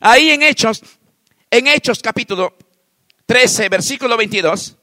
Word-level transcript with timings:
Ahí 0.00 0.30
en 0.30 0.42
Hechos, 0.42 0.82
en 1.50 1.66
Hechos 1.66 2.00
capítulo 2.00 2.56
13, 3.24 3.68
versículo 3.68 4.16
22. 4.16 4.76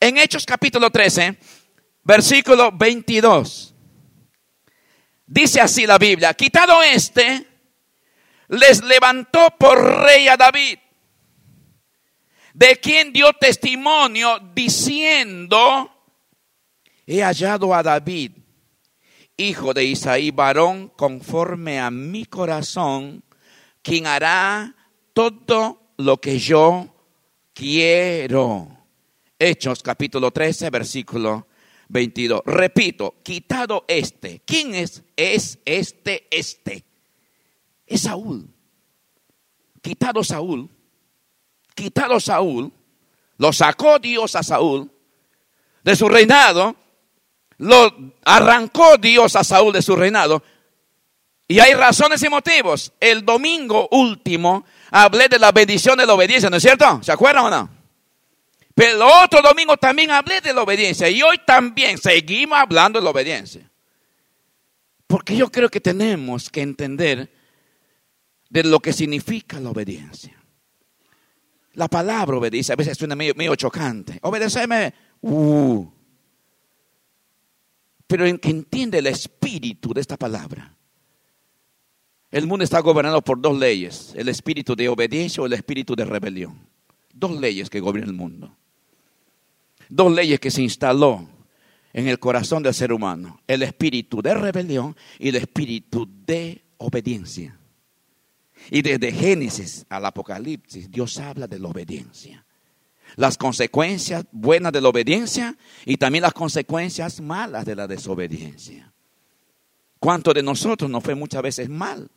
En 0.00 0.16
Hechos 0.16 0.46
capítulo 0.46 0.90
13, 0.90 1.38
versículo 2.02 2.72
22. 2.72 3.74
Dice 5.26 5.60
así 5.60 5.86
la 5.86 5.98
Biblia, 5.98 6.32
quitado 6.34 6.82
este, 6.82 7.46
les 8.48 8.82
levantó 8.84 9.54
por 9.58 9.78
rey 10.04 10.28
a 10.28 10.36
David, 10.36 10.78
de 12.54 12.76
quien 12.76 13.12
dio 13.12 13.32
testimonio 13.34 14.38
diciendo, 14.54 15.90
he 17.06 17.22
hallado 17.22 17.74
a 17.74 17.82
David, 17.82 18.32
hijo 19.36 19.74
de 19.74 19.84
Isaí, 19.84 20.30
varón 20.30 20.88
conforme 20.88 21.80
a 21.80 21.90
mi 21.90 22.24
corazón, 22.24 23.25
quien 23.86 24.08
hará 24.08 24.74
todo 25.12 25.80
lo 25.98 26.20
que 26.20 26.40
yo 26.40 26.92
quiero. 27.54 28.66
Hechos 29.38 29.80
capítulo 29.80 30.32
13, 30.32 30.70
versículo 30.70 31.46
22. 31.90 32.42
Repito, 32.46 33.14
quitado 33.22 33.84
este. 33.86 34.42
¿Quién 34.44 34.74
es? 34.74 35.04
Es 35.14 35.60
este, 35.64 36.26
este. 36.32 36.84
Es 37.86 38.00
Saúl. 38.00 38.48
Quitado 39.80 40.24
Saúl. 40.24 40.68
Quitado 41.72 42.18
Saúl. 42.18 42.72
Lo 43.38 43.52
sacó 43.52 44.00
Dios 44.00 44.34
a 44.34 44.42
Saúl 44.42 44.90
de 45.84 45.94
su 45.94 46.08
reinado. 46.08 46.74
Lo 47.58 48.14
arrancó 48.24 48.96
Dios 48.96 49.36
a 49.36 49.44
Saúl 49.44 49.72
de 49.72 49.82
su 49.82 49.94
reinado. 49.94 50.42
Y 51.48 51.60
hay 51.60 51.74
razones 51.74 52.22
y 52.22 52.28
motivos. 52.28 52.92
El 52.98 53.24
domingo 53.24 53.88
último 53.92 54.64
hablé 54.90 55.28
de 55.28 55.38
la 55.38 55.52
bendición 55.52 55.96
de 55.98 56.06
la 56.06 56.14
obediencia, 56.14 56.50
¿no 56.50 56.56
es 56.56 56.62
cierto? 56.62 57.00
¿Se 57.02 57.12
acuerdan 57.12 57.44
o 57.46 57.50
no? 57.50 57.70
Pero 58.74 58.96
el 58.96 59.02
otro 59.02 59.40
domingo 59.40 59.76
también 59.76 60.10
hablé 60.10 60.40
de 60.40 60.52
la 60.52 60.62
obediencia 60.62 61.08
y 61.08 61.22
hoy 61.22 61.38
también 61.46 61.96
seguimos 61.96 62.58
hablando 62.58 62.98
de 62.98 63.04
la 63.04 63.10
obediencia. 63.10 63.70
Porque 65.06 65.36
yo 65.36 65.50
creo 65.50 65.70
que 65.70 65.80
tenemos 65.80 66.50
que 66.50 66.60
entender 66.60 67.32
de 68.50 68.64
lo 68.64 68.80
que 68.80 68.92
significa 68.92 69.60
la 69.60 69.70
obediencia. 69.70 70.36
La 71.72 71.88
palabra 71.88 72.36
obediencia 72.36 72.72
a 72.72 72.76
veces 72.76 72.98
suena 72.98 73.14
medio, 73.14 73.34
medio 73.34 73.54
chocante. 73.54 74.18
Obedecerme, 74.22 74.92
uh. 75.22 75.86
pero 78.06 78.26
en 78.26 78.38
que 78.38 78.50
entiende 78.50 78.98
el 78.98 79.06
espíritu 79.06 79.94
de 79.94 80.00
esta 80.00 80.16
palabra. 80.16 80.75
El 82.36 82.46
mundo 82.46 82.64
está 82.64 82.80
gobernado 82.80 83.22
por 83.22 83.40
dos 83.40 83.58
leyes, 83.58 84.12
el 84.14 84.28
espíritu 84.28 84.76
de 84.76 84.90
obediencia 84.90 85.42
o 85.42 85.46
el 85.46 85.54
espíritu 85.54 85.96
de 85.96 86.04
rebelión. 86.04 86.68
Dos 87.14 87.40
leyes 87.40 87.70
que 87.70 87.80
gobiernan 87.80 88.10
el 88.10 88.20
mundo. 88.20 88.54
Dos 89.88 90.12
leyes 90.12 90.38
que 90.38 90.50
se 90.50 90.60
instaló 90.60 91.26
en 91.94 92.08
el 92.08 92.18
corazón 92.18 92.62
del 92.62 92.74
ser 92.74 92.92
humano. 92.92 93.40
El 93.46 93.62
espíritu 93.62 94.20
de 94.20 94.34
rebelión 94.34 94.94
y 95.18 95.30
el 95.30 95.36
espíritu 95.36 96.06
de 96.26 96.62
obediencia. 96.76 97.58
Y 98.70 98.82
desde 98.82 99.12
Génesis 99.12 99.86
al 99.88 100.04
Apocalipsis, 100.04 100.90
Dios 100.90 101.18
habla 101.18 101.46
de 101.46 101.58
la 101.58 101.68
obediencia. 101.68 102.44
Las 103.14 103.38
consecuencias 103.38 104.26
buenas 104.30 104.74
de 104.74 104.82
la 104.82 104.90
obediencia 104.90 105.56
y 105.86 105.96
también 105.96 106.20
las 106.20 106.34
consecuencias 106.34 107.18
malas 107.18 107.64
de 107.64 107.76
la 107.76 107.86
desobediencia. 107.86 108.92
¿Cuánto 109.98 110.34
de 110.34 110.42
nosotros 110.42 110.90
nos 110.90 111.02
fue 111.02 111.14
muchas 111.14 111.40
veces 111.40 111.70
mal? 111.70 112.10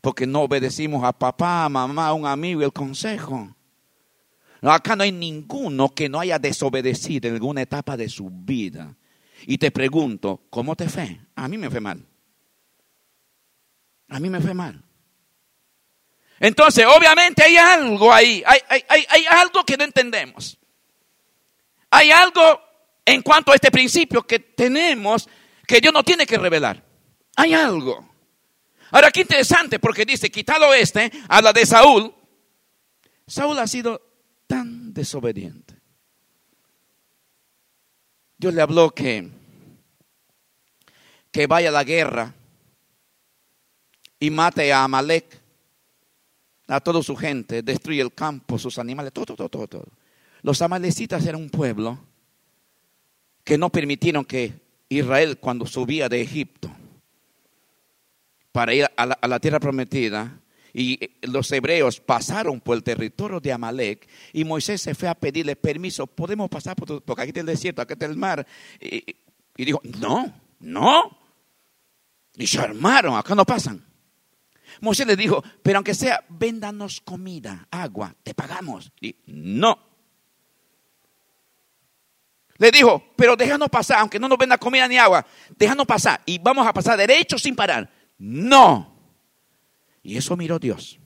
Porque 0.00 0.26
no 0.26 0.42
obedecimos 0.42 1.04
a 1.04 1.12
papá, 1.12 1.68
mamá, 1.68 2.08
a 2.08 2.12
un 2.12 2.26
amigo 2.26 2.60
y 2.60 2.64
el 2.64 2.72
consejo. 2.72 3.54
Acá 4.62 4.96
no 4.96 5.04
hay 5.04 5.12
ninguno 5.12 5.94
que 5.94 6.08
no 6.08 6.20
haya 6.20 6.38
desobedecido 6.38 7.28
en 7.28 7.34
alguna 7.34 7.62
etapa 7.62 7.96
de 7.96 8.08
su 8.08 8.28
vida. 8.30 8.96
Y 9.46 9.58
te 9.58 9.70
pregunto, 9.70 10.42
¿cómo 10.50 10.74
te 10.74 10.88
fue? 10.88 11.20
A 11.36 11.46
mí 11.48 11.58
me 11.58 11.70
fue 11.70 11.80
mal. 11.80 12.04
A 14.08 14.18
mí 14.18 14.30
me 14.30 14.40
fue 14.40 14.54
mal. 14.54 14.82
Entonces, 16.40 16.86
obviamente 16.86 17.42
hay 17.42 17.56
algo 17.56 18.12
ahí, 18.12 18.42
hay, 18.46 18.60
hay, 18.68 19.04
hay, 19.08 19.24
algo 19.26 19.64
que 19.64 19.76
no 19.76 19.84
entendemos. 19.84 20.56
Hay 21.90 22.10
algo 22.10 22.60
en 23.04 23.22
cuanto 23.22 23.52
a 23.52 23.54
este 23.54 23.70
principio 23.70 24.22
que 24.22 24.38
tenemos 24.38 25.28
que 25.66 25.80
Dios 25.80 25.92
no 25.92 26.02
tiene 26.02 26.26
que 26.26 26.38
revelar. 26.38 26.82
Hay 27.36 27.54
algo. 27.54 28.07
Ahora, 28.90 29.10
qué 29.10 29.20
interesante, 29.20 29.78
porque 29.78 30.04
dice, 30.04 30.30
quitado 30.30 30.72
este, 30.72 31.10
habla 31.28 31.52
de 31.52 31.66
Saúl. 31.66 32.14
Saúl 33.26 33.58
ha 33.58 33.66
sido 33.66 34.00
tan 34.46 34.94
desobediente. 34.94 35.74
Dios 38.38 38.54
le 38.54 38.62
habló 38.62 38.90
que, 38.90 39.28
que 41.30 41.46
vaya 41.46 41.68
a 41.68 41.72
la 41.72 41.84
guerra 41.84 42.34
y 44.20 44.30
mate 44.30 44.72
a 44.72 44.84
Amalek, 44.84 45.38
a 46.68 46.80
toda 46.80 47.02
su 47.02 47.16
gente, 47.16 47.62
destruye 47.62 48.00
el 48.00 48.14
campo, 48.14 48.58
sus 48.58 48.78
animales, 48.78 49.12
todo, 49.12 49.34
todo, 49.34 49.48
todo, 49.48 49.66
todo. 49.66 49.88
Los 50.42 50.62
amalecitas 50.62 51.26
eran 51.26 51.42
un 51.42 51.50
pueblo 51.50 51.98
que 53.42 53.58
no 53.58 53.70
permitieron 53.70 54.24
que 54.24 54.52
Israel, 54.88 55.38
cuando 55.38 55.66
subía 55.66 56.08
de 56.08 56.20
Egipto 56.20 56.70
para 58.52 58.74
ir 58.74 58.86
a 58.96 59.28
la, 59.28 59.40
tierra 59.40 59.60
prometida, 59.60 60.40
y 60.72 61.10
los 61.22 61.50
hebreos 61.52 62.00
pasaron 62.00 62.60
por 62.60 62.76
el 62.76 62.82
territorio 62.82 63.40
de 63.40 63.52
Amalek 63.52 64.08
y 64.32 64.44
Moisés 64.44 64.82
se 64.82 64.94
fue 64.94 65.08
a 65.08 65.14
pedirle 65.14 65.56
permiso, 65.56 66.06
podemos 66.06 66.48
pasar 66.48 66.76
por 66.76 67.02
porque 67.02 67.22
aquí 67.22 67.30
está 67.30 67.40
el 67.40 67.46
desierto, 67.46 67.82
aquí 67.82 67.94
está 67.94 68.06
el 68.06 68.16
mar. 68.16 68.46
Y, 68.80 69.16
dijo, 69.56 69.80
no, 69.82 70.32
no. 70.60 71.18
Y 72.36 72.46
se 72.46 72.60
armaron, 72.60 73.16
acá 73.16 73.34
no 73.34 73.44
pasan. 73.44 73.84
Moisés 74.80 75.06
le 75.06 75.16
dijo, 75.16 75.42
pero 75.62 75.78
aunque 75.78 75.94
sea, 75.94 76.24
véndanos 76.28 77.00
comida, 77.00 77.66
agua, 77.70 78.14
te 78.22 78.34
pagamos. 78.34 78.92
Y 79.00 79.16
no. 79.26 79.78
Le 82.58 82.72
dijo, 82.72 83.02
pero 83.16 83.36
déjanos 83.36 83.68
pasar, 83.68 83.98
aunque 84.00 84.18
no 84.18 84.28
nos 84.28 84.36
venda 84.36 84.58
comida 84.58 84.86
ni 84.88 84.98
agua, 84.98 85.24
déjanos 85.56 85.86
pasar 85.86 86.20
y 86.26 86.38
vamos 86.38 86.66
a 86.66 86.72
pasar 86.72 86.98
derecho 86.98 87.38
sin 87.38 87.54
parar. 87.54 87.97
No. 88.18 88.94
Y 90.02 90.16
eso 90.16 90.36
miró 90.36 90.58
Dios. 90.58 90.98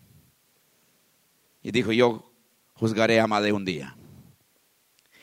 Y 1.63 1.71
dijo, 1.71 1.93
yo 1.93 2.33
juzgaré 2.75 3.21
a 3.21 3.25
Amalek 3.25 3.55
un 3.55 3.65
día. 3.65 3.97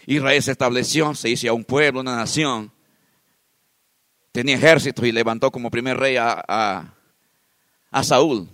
Israel 0.06 0.42
se 0.42 0.52
estableció, 0.52 1.14
se 1.14 1.30
hizo 1.30 1.54
un 1.54 1.64
pueblo, 1.64 2.00
una 2.00 2.16
nación. 2.16 2.72
Tenía 4.32 4.56
ejército 4.56 5.06
y 5.06 5.12
levantó 5.12 5.52
como 5.52 5.70
primer 5.70 5.98
rey 5.98 6.16
a, 6.18 6.44
a, 7.92 8.04
Saúl. 8.04 8.48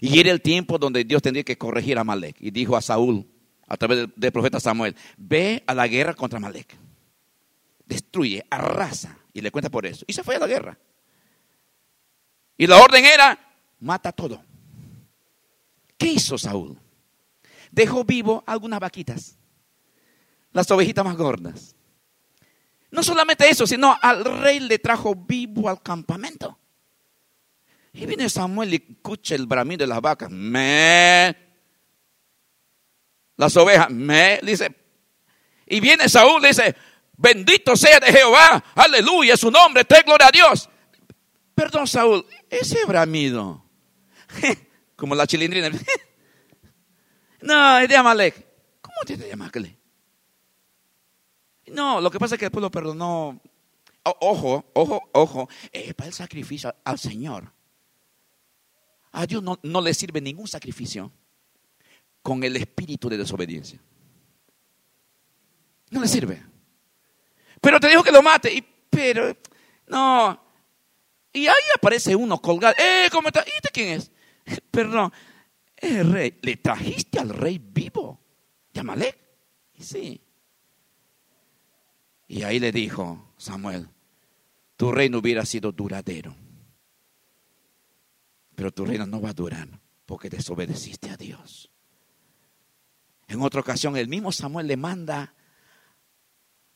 Y 0.00 0.18
era 0.18 0.30
el 0.30 0.40
tiempo 0.40 0.78
donde 0.78 1.04
Dios 1.04 1.20
tendría 1.22 1.44
que 1.44 1.58
corregir 1.58 1.98
a 1.98 2.00
Amalek. 2.00 2.36
Y 2.40 2.50
dijo 2.50 2.76
a 2.76 2.82
Saúl, 2.82 3.26
a 3.66 3.76
través 3.76 4.08
del, 4.16 4.32
profeta 4.32 4.58
Samuel, 4.58 4.96
ve 5.16 5.62
a 5.66 5.74
la 5.74 5.86
guerra 5.86 6.14
contra 6.14 6.38
Amalek. 6.38 6.76
Destruye, 7.84 8.44
arrasa. 8.50 9.18
Y 9.32 9.42
le 9.42 9.50
cuenta 9.50 9.70
por 9.70 9.86
eso. 9.86 10.04
Y 10.08 10.12
se 10.12 10.24
fue 10.24 10.36
a 10.36 10.40
la 10.40 10.46
guerra. 10.46 10.78
Y 12.60 12.66
la 12.66 12.76
orden 12.76 13.06
era, 13.06 13.38
mata 13.78 14.12
todo. 14.12 14.44
¿Qué 15.96 16.08
hizo 16.08 16.36
Saúl? 16.36 16.78
Dejó 17.70 18.04
vivo 18.04 18.44
algunas 18.46 18.78
vaquitas, 18.78 19.38
las 20.52 20.70
ovejitas 20.70 21.02
más 21.02 21.16
gordas. 21.16 21.74
No 22.90 23.02
solamente 23.02 23.48
eso, 23.48 23.66
sino 23.66 23.96
al 24.02 24.26
rey 24.42 24.60
le 24.60 24.78
trajo 24.78 25.14
vivo 25.14 25.70
al 25.70 25.80
campamento. 25.82 26.58
Y 27.94 28.04
viene 28.04 28.28
Samuel 28.28 28.74
y 28.74 28.86
escucha 28.90 29.34
el 29.36 29.46
bramido 29.46 29.78
de 29.78 29.86
las 29.86 30.02
vacas. 30.02 30.30
Me. 30.30 31.34
Las 33.38 33.56
ovejas, 33.56 33.88
me. 33.88 34.38
Dice. 34.42 34.76
Y 35.64 35.80
viene 35.80 36.10
Saúl 36.10 36.42
dice, 36.42 36.76
bendito 37.16 37.74
sea 37.74 38.00
de 38.00 38.12
Jehová, 38.12 38.62
aleluya, 38.74 39.34
su 39.38 39.50
nombre, 39.50 39.86
te 39.86 40.02
gloria 40.02 40.26
a 40.26 40.30
Dios. 40.30 40.68
Perdón, 41.60 41.86
Saúl, 41.86 42.24
ese 42.48 42.86
bramido 42.86 43.62
Como 44.96 45.14
la 45.14 45.26
chilindrina. 45.26 45.68
no, 47.42 47.78
es 47.78 47.86
de 47.86 47.96
Amalek. 47.98 48.46
¿Cómo 48.80 48.96
te 49.04 49.18
llamas, 49.18 49.52
No, 51.66 52.00
lo 52.00 52.10
que 52.10 52.18
pasa 52.18 52.36
es 52.36 52.38
que 52.38 52.46
el 52.46 52.50
pueblo 52.50 52.70
perdonó. 52.70 53.42
ojo, 54.04 54.70
ojo, 54.72 55.10
ojo. 55.12 55.48
Es 55.70 55.92
para 55.92 56.08
el 56.08 56.14
sacrificio 56.14 56.74
al 56.82 56.98
Señor. 56.98 57.52
A 59.12 59.26
Dios 59.26 59.42
no, 59.42 59.58
no 59.62 59.82
le 59.82 59.92
sirve 59.92 60.22
ningún 60.22 60.48
sacrificio 60.48 61.12
con 62.22 62.42
el 62.42 62.56
espíritu 62.56 63.10
de 63.10 63.18
desobediencia. 63.18 63.78
No 65.90 66.00
le 66.00 66.08
sirve. 66.08 66.42
Pero 67.60 67.78
te 67.78 67.88
dijo 67.88 68.02
que 68.02 68.12
lo 68.12 68.22
mate. 68.22 68.50
Y, 68.50 68.62
pero, 68.88 69.36
no, 69.88 70.49
y 71.32 71.46
ahí 71.46 71.62
aparece 71.76 72.16
uno 72.16 72.40
colgado. 72.40 72.74
¡Eh, 72.78 73.08
cómo 73.10 73.28
está! 73.28 73.44
¿Y 73.46 73.50
este 73.56 73.70
quién 73.70 73.88
es? 73.90 74.10
Perdón. 74.70 75.12
el 75.76 76.12
rey, 76.12 76.38
le 76.42 76.56
trajiste 76.56 77.18
al 77.18 77.30
rey 77.30 77.58
vivo 77.58 78.20
de 78.72 78.80
Amalek. 78.80 79.18
Y 79.74 79.82
sí. 79.82 80.20
Y 82.26 82.42
ahí 82.42 82.58
le 82.58 82.70
dijo 82.72 83.32
Samuel, 83.36 83.88
tu 84.76 84.92
reino 84.92 85.18
hubiera 85.18 85.44
sido 85.44 85.72
duradero, 85.72 86.34
pero 88.54 88.72
tu 88.72 88.84
reino 88.84 89.06
no 89.06 89.20
va 89.20 89.30
a 89.30 89.34
durar 89.34 89.68
porque 90.06 90.30
desobedeciste 90.30 91.10
a 91.10 91.16
Dios. 91.16 91.70
En 93.26 93.42
otra 93.42 93.60
ocasión, 93.60 93.96
el 93.96 94.08
mismo 94.08 94.32
Samuel 94.32 94.66
le 94.66 94.76
manda 94.76 95.34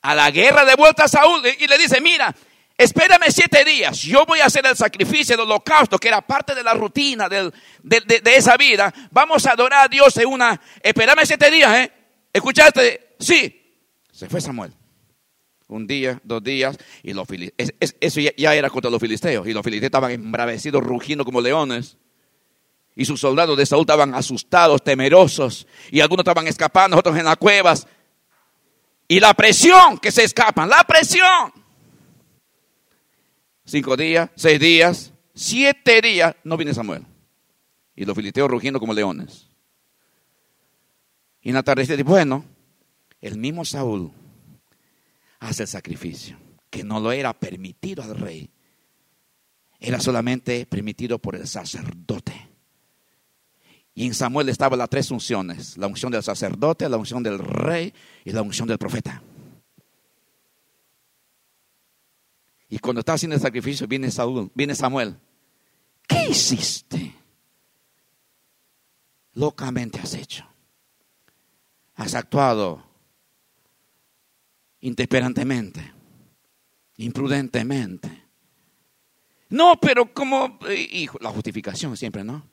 a 0.01 0.15
la 0.15 0.31
guerra 0.31 0.65
de 0.65 0.77
vuelta 0.77 1.05
a 1.05 1.09
Saúl 1.09 1.43
y 1.47 1.67
le 1.67 1.79
dice, 1.79 2.01
mira, 2.01 2.35
espérame 2.77 3.31
siete 3.31 3.65
días, 3.65 4.01
yo 4.03 4.25
voy 4.27 4.41
a 4.41 4.47
hacer 4.47 4.67
el 4.67 4.77
sacrificio, 4.77 5.37
del 5.37 5.47
holocausto, 5.47 5.99
que 5.99 6.09
era 6.09 6.21
parte 6.21 6.55
de 6.55 6.63
la 6.63 6.75
rutina 6.75 7.29
de, 7.29 7.53
esa 8.25 8.57
vida. 8.57 8.93
Vamos 9.11 9.47
a 9.47 9.53
adorar 9.53 9.85
a 9.85 9.89
Dios 9.89 10.17
en 10.17 10.29
una, 10.29 10.61
espérame 10.83 11.25
siete 11.25 11.51
días, 11.51 11.77
¿eh? 11.79 11.93
¿Escuchaste? 12.33 13.15
Sí. 13.19 13.61
Se 14.11 14.29
fue 14.29 14.41
Samuel. 14.41 14.73
Un 15.67 15.87
día, 15.87 16.21
dos 16.23 16.43
días, 16.43 16.77
y 17.03 17.15
los 17.15 17.27
filisteos, 17.27 17.71
eso 18.01 18.21
ya, 18.21 18.55
era 18.55 18.69
contra 18.69 18.91
los 18.91 19.01
filisteos, 19.01 19.47
y 19.47 19.53
los 19.53 19.65
filisteos 19.65 19.89
estaban 19.89 20.11
embravecidos, 20.11 20.83
rugiendo 20.83 21.25
como 21.25 21.41
leones. 21.41 21.97
Y 22.97 23.07
sus 23.07 23.19
soldados 23.19 23.57
de 23.57 23.67
Saúl 23.67 23.83
estaban 23.83 24.15
asustados, 24.15 24.85
temerosos, 24.85 25.67
y 25.91 26.01
algunos 26.01 26.23
estaban 26.23 26.47
escapando, 26.47 26.97
otros 26.97 27.17
en 27.17 27.25
las 27.25 27.37
cuevas. 27.37 27.87
Y 29.09 29.21
la 29.21 29.35
presión 29.35 29.99
que 29.99 30.13
se 30.13 30.25
escapan, 30.25 30.69
la 30.69 30.85
presión. 30.85 31.64
Cinco 33.67 33.97
días, 33.97 34.31
seis 34.35 34.61
días, 34.61 35.13
siete 35.35 36.03
días, 36.03 36.37
no 36.45 36.57
viene 36.57 36.75
Samuel. 36.75 37.05
Y 37.97 38.05
los 38.05 38.15
filisteos 38.15 38.51
rugiendo 38.51 38.79
como 38.79 38.93
leones. 38.93 39.49
Y 41.41 41.49
en 41.49 41.55
la 41.55 41.63
tarde 41.63 41.83
dice, 41.83 42.03
bueno, 42.03 42.45
el 43.21 43.39
mismo 43.39 43.65
Saúl 43.65 44.13
hace 45.41 45.63
el 45.63 45.69
sacrificio, 45.69 46.37
que 46.71 46.85
no 46.85 47.01
lo 47.01 47.13
era 47.13 47.33
permitido 47.33 48.03
al 48.03 48.17
rey. 48.17 48.51
Era 49.81 50.01
solamente 50.01 50.67
permitido 50.67 51.19
por 51.19 51.37
el 51.37 51.47
sacerdote. 51.47 52.49
Y 53.95 54.07
en 54.07 54.15
Samuel 54.15 54.49
estaban 54.49 54.79
las 54.79 54.91
tres 54.91 55.11
unciones, 55.11 55.79
la 55.79 55.87
unción 55.87 56.11
del 56.11 56.23
sacerdote, 56.23 56.89
la 56.89 56.97
unción 56.97 57.23
del 57.23 57.39
rey 57.39 57.95
y 58.25 58.33
la 58.33 58.43
unción 58.43 58.67
del 58.67 58.79
profeta. 58.79 59.23
Y 62.69 62.79
cuando 62.79 63.01
está 63.01 63.15
haciendo 63.15 63.37
el 63.37 63.43
sacrificio, 63.43 63.87
viene 63.87 64.11
Saúl, 64.11 64.51
viene 64.55 64.75
Samuel. 64.75 65.17
¿Qué 66.07 66.29
hiciste? 66.31 67.15
Locamente 69.35 70.01
has 70.01 70.15
hecho. 70.15 70.45
Has 71.97 72.15
actuado 72.15 72.83
intemperantemente, 74.81 75.93
imprudentemente. 76.97 78.25
No, 79.49 79.79
pero 79.81 80.13
como, 80.13 80.59
eh, 80.69 80.89
hijo, 80.93 81.19
la 81.21 81.31
justificación 81.31 81.97
siempre, 81.97 82.25
¿no? 82.25 82.45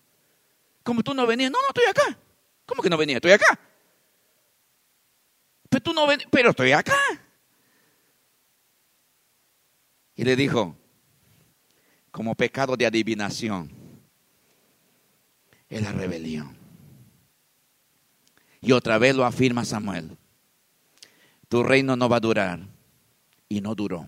Como 0.84 1.04
tú 1.04 1.14
no 1.14 1.26
venías, 1.26 1.52
no, 1.52 1.58
no 1.62 1.68
estoy 1.68 1.86
acá. 1.90 2.18
¿Cómo 2.66 2.82
que 2.82 2.90
no 2.90 2.98
venía? 2.98 3.18
Estoy 3.18 3.32
acá. 3.32 3.60
Pero 5.70 5.84
tú 5.84 5.94
no 5.94 6.08
venías, 6.08 6.30
pero 6.32 6.52
estoy 6.52 6.72
acá. 6.72 6.98
Y 10.22 10.24
le 10.24 10.36
dijo, 10.36 10.78
como 12.12 12.36
pecado 12.36 12.78
de 12.78 12.86
adivinación, 12.86 13.72
es 15.68 15.82
la 15.82 15.92
rebelión. 15.92 16.56
Y 18.62 18.72
otra 18.72 19.00
vez 19.00 19.16
lo 19.16 19.26
afirma 19.26 19.66
Samuel, 19.66 20.16
tu 21.50 21.64
reino 21.64 21.96
no 21.96 22.08
va 22.08 22.18
a 22.18 22.20
durar. 22.20 22.60
Y 23.50 23.62
no 23.62 23.74
duró. 23.74 24.08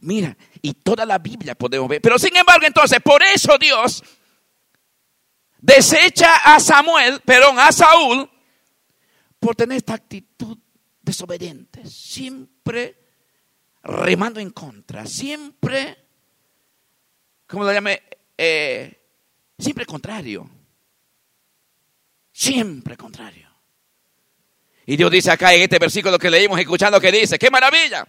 Mira, 0.00 0.36
y 0.60 0.74
toda 0.74 1.06
la 1.06 1.16
Biblia 1.16 1.54
podemos 1.54 1.88
ver. 1.88 2.02
Pero 2.02 2.18
sin 2.18 2.36
embargo, 2.36 2.66
entonces, 2.66 3.00
por 3.00 3.22
eso 3.22 3.56
Dios 3.56 4.04
desecha 5.58 6.36
a 6.44 6.60
Samuel, 6.60 7.22
perdón, 7.24 7.58
a 7.58 7.72
Saúl, 7.72 8.30
por 9.40 9.56
tener 9.56 9.78
esta 9.78 9.94
actitud 9.94 10.58
desobediente, 11.00 11.86
siempre 11.86 13.01
remando 13.82 14.40
en 14.40 14.50
contra, 14.50 15.06
siempre, 15.06 15.96
¿cómo 17.46 17.64
lo 17.64 17.72
llame? 17.72 18.02
Eh, 18.36 19.00
siempre 19.58 19.86
contrario, 19.86 20.48
siempre 22.32 22.96
contrario. 22.96 23.48
Y 24.84 24.96
Dios 24.96 25.10
dice 25.10 25.30
acá 25.30 25.54
en 25.54 25.62
este 25.62 25.78
versículo 25.78 26.18
que 26.18 26.30
leímos, 26.30 26.58
escuchando 26.58 27.00
que 27.00 27.12
dice, 27.12 27.38
qué 27.38 27.50
maravilla, 27.50 28.06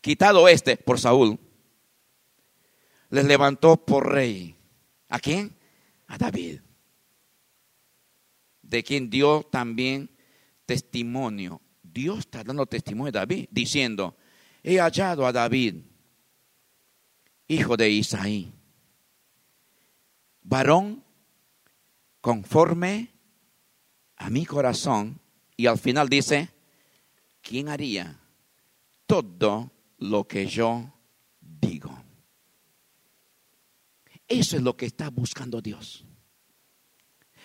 quitado 0.00 0.48
este 0.48 0.76
por 0.76 1.00
Saúl, 1.00 1.38
les 3.10 3.24
levantó 3.24 3.76
por 3.76 4.12
rey. 4.12 4.56
¿A 5.08 5.18
quién? 5.18 5.56
A 6.08 6.18
David 6.18 6.60
de 8.74 8.82
quien 8.82 9.10
dio 9.10 9.42
también 9.44 10.10
testimonio. 10.66 11.60
Dios 11.82 12.20
está 12.20 12.42
dando 12.42 12.66
testimonio 12.66 13.10
a 13.10 13.20
David, 13.20 13.46
diciendo, 13.50 14.16
he 14.64 14.78
hallado 14.80 15.26
a 15.26 15.32
David, 15.32 15.76
hijo 17.46 17.76
de 17.76 17.90
Isaí, 17.90 18.50
varón 20.42 21.04
conforme 22.22 23.10
a 24.16 24.30
mi 24.30 24.46
corazón. 24.46 25.20
Y 25.56 25.66
al 25.66 25.78
final 25.78 26.08
dice, 26.08 26.48
¿quién 27.42 27.68
haría 27.68 28.18
todo 29.06 29.70
lo 29.98 30.26
que 30.26 30.46
yo 30.46 30.90
digo? 31.40 31.96
Eso 34.26 34.56
es 34.56 34.62
lo 34.62 34.76
que 34.76 34.86
está 34.86 35.10
buscando 35.10 35.60
Dios. 35.60 36.06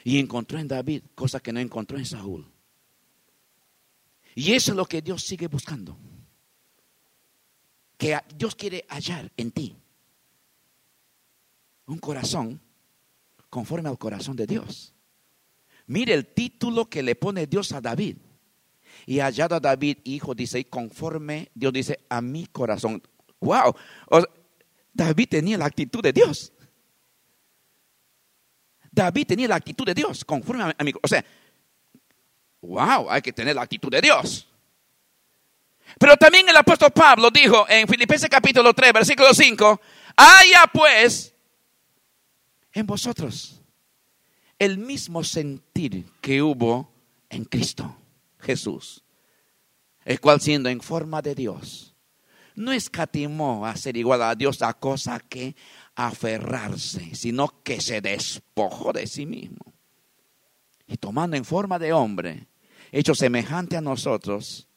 Y 0.06 0.18
encontró 0.18 0.57
en 0.57 0.69
David 0.69 1.04
cosas 1.13 1.42
que 1.42 1.51
no 1.51 1.60
encontró 1.60 1.98
en 1.98 2.06
Saúl. 2.06 2.50
Y 4.33 4.54
eso 4.54 4.71
es 4.71 4.77
lo 4.77 4.86
que 4.86 5.01
Dios 5.01 5.21
sigue 5.24 5.48
buscando. 5.48 5.98
Que 8.00 8.18
Dios 8.34 8.56
quiere 8.56 8.86
hallar 8.88 9.30
en 9.36 9.51
ti 9.51 9.75
un 11.86 11.98
corazón 11.98 12.62
conforme 13.50 13.90
al 13.90 13.97
corazón 13.97 14.35
de 14.35 14.47
Dios. 14.47 14.94
Mire 15.88 16.14
el 16.14 16.28
título 16.28 16.90
que 16.90 17.04
le 17.04 17.16
pone 17.16 17.47
Dios 17.47 17.71
a 17.74 17.81
David. 17.81 18.18
Y 19.06 19.19
hallado 19.19 19.56
a 19.56 19.59
David, 19.59 19.97
hijo, 20.04 20.35
dice, 20.35 20.64
conforme, 20.69 21.52
Dios 21.54 21.74
dice, 21.74 22.00
a 22.09 22.21
mi 22.21 22.45
corazón. 22.45 23.02
Wow. 23.40 23.76
David 24.94 25.28
tenía 25.30 25.57
la 25.57 25.66
actitud 25.66 26.02
de 26.02 26.14
Dios. 26.14 26.54
David 28.92 29.28
tenía 29.28 29.47
la 29.47 29.56
actitud 29.56 29.85
de 29.85 29.94
Dios, 29.94 30.24
conforme 30.24 30.74
a, 30.78 30.83
mi... 30.83 30.94
O 31.02 31.07
sea, 31.07 31.24
wow, 32.62 33.09
hay 33.09 33.21
que 33.21 33.33
tener 33.33 33.56
la 33.56 33.64
actitud 33.64 33.90
de 33.90 34.02
Dios. 34.02 34.49
Pero 35.98 36.16
también 36.18 36.48
el 36.48 36.58
apóstol 36.58 36.92
Pablo 36.92 37.30
dijo 37.31 37.66
en 37.68 37.88
Filipenses 37.88 38.30
capítulo 38.30 38.74
3, 38.74 38.94
versículo 38.94 39.34
5, 39.34 39.81
haya 40.16 40.68
pues 40.72 41.34
en 42.74 42.86
vosotros 42.86 43.62
el 44.58 44.78
mismo 44.78 45.24
sentir 45.24 46.06
que 46.22 46.42
hubo 46.42 46.92
en 47.30 47.46
Cristo 47.46 47.96
Jesús, 48.40 49.04
el 50.06 50.19
cual 50.19 50.42
siendo 50.42 50.69
en 50.69 50.81
forma 50.81 51.22
de 51.22 51.36
Dios, 51.36 51.96
no 52.56 52.74
escatimó 52.74 53.66
a 53.66 53.76
ser 53.78 53.96
igual 53.96 54.22
a 54.22 54.36
Dios 54.36 54.62
a 54.62 54.74
cosa 54.74 55.19
que 55.19 55.56
aferrarse, 55.96 57.16
sino 57.16 57.64
que 57.64 57.80
se 57.80 58.02
despojó 58.02 58.92
de 58.92 59.08
sí 59.08 59.26
mismo. 59.26 59.74
Y 60.88 60.98
tomando 60.98 61.38
en 61.38 61.46
forma 61.46 61.80
de 61.80 61.94
hombre, 61.94 62.48
hecho 62.92 63.16
semejante 63.16 63.78
a 63.78 63.81
nosotros, 63.81 64.69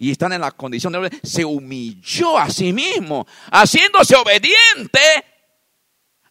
y 0.00 0.12
están 0.12 0.32
en 0.32 0.40
la 0.40 0.52
condición 0.52 0.92
de 0.92 1.20
se 1.24 1.44
humilló 1.44 2.38
a 2.38 2.48
sí 2.48 2.72
mismo, 2.72 3.26
haciéndose 3.50 4.14
obediente 4.14 5.00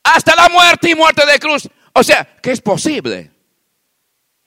hasta 0.02 0.36
la 0.38 0.48
muerte 0.48 0.90
y 0.90 0.96
muerte 0.96 1.26
de 1.26 1.38
cruz. 1.38 1.68
O 1.92 2.02
sea, 2.02 2.38
que 2.42 2.52
es 2.52 2.62
posible. 2.62 3.30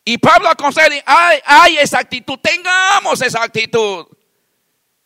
Y 0.06 0.16
Pablo 0.16 0.48
aconseja, 0.48 0.88
hay, 1.04 1.38
hay 1.44 1.76
esa 1.76 1.98
actitud, 1.98 2.38
tengamos 2.38 3.20
esa 3.20 3.42
actitud. 3.42 4.06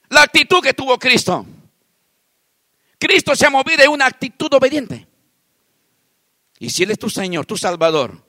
La 0.08 0.22
actitud 0.22 0.62
que 0.62 0.72
tuvo 0.72 0.96
Cristo. 0.96 1.44
Cristo 3.00 3.34
se 3.34 3.46
ha 3.46 3.50
movido 3.50 3.82
en 3.82 3.90
una 3.90 4.06
actitud 4.06 4.52
obediente. 4.54 5.08
Y 6.60 6.70
si 6.70 6.84
Él 6.84 6.92
es 6.92 7.00
tu 7.00 7.10
Señor, 7.10 7.46
tu 7.46 7.56
Salvador, 7.56 8.24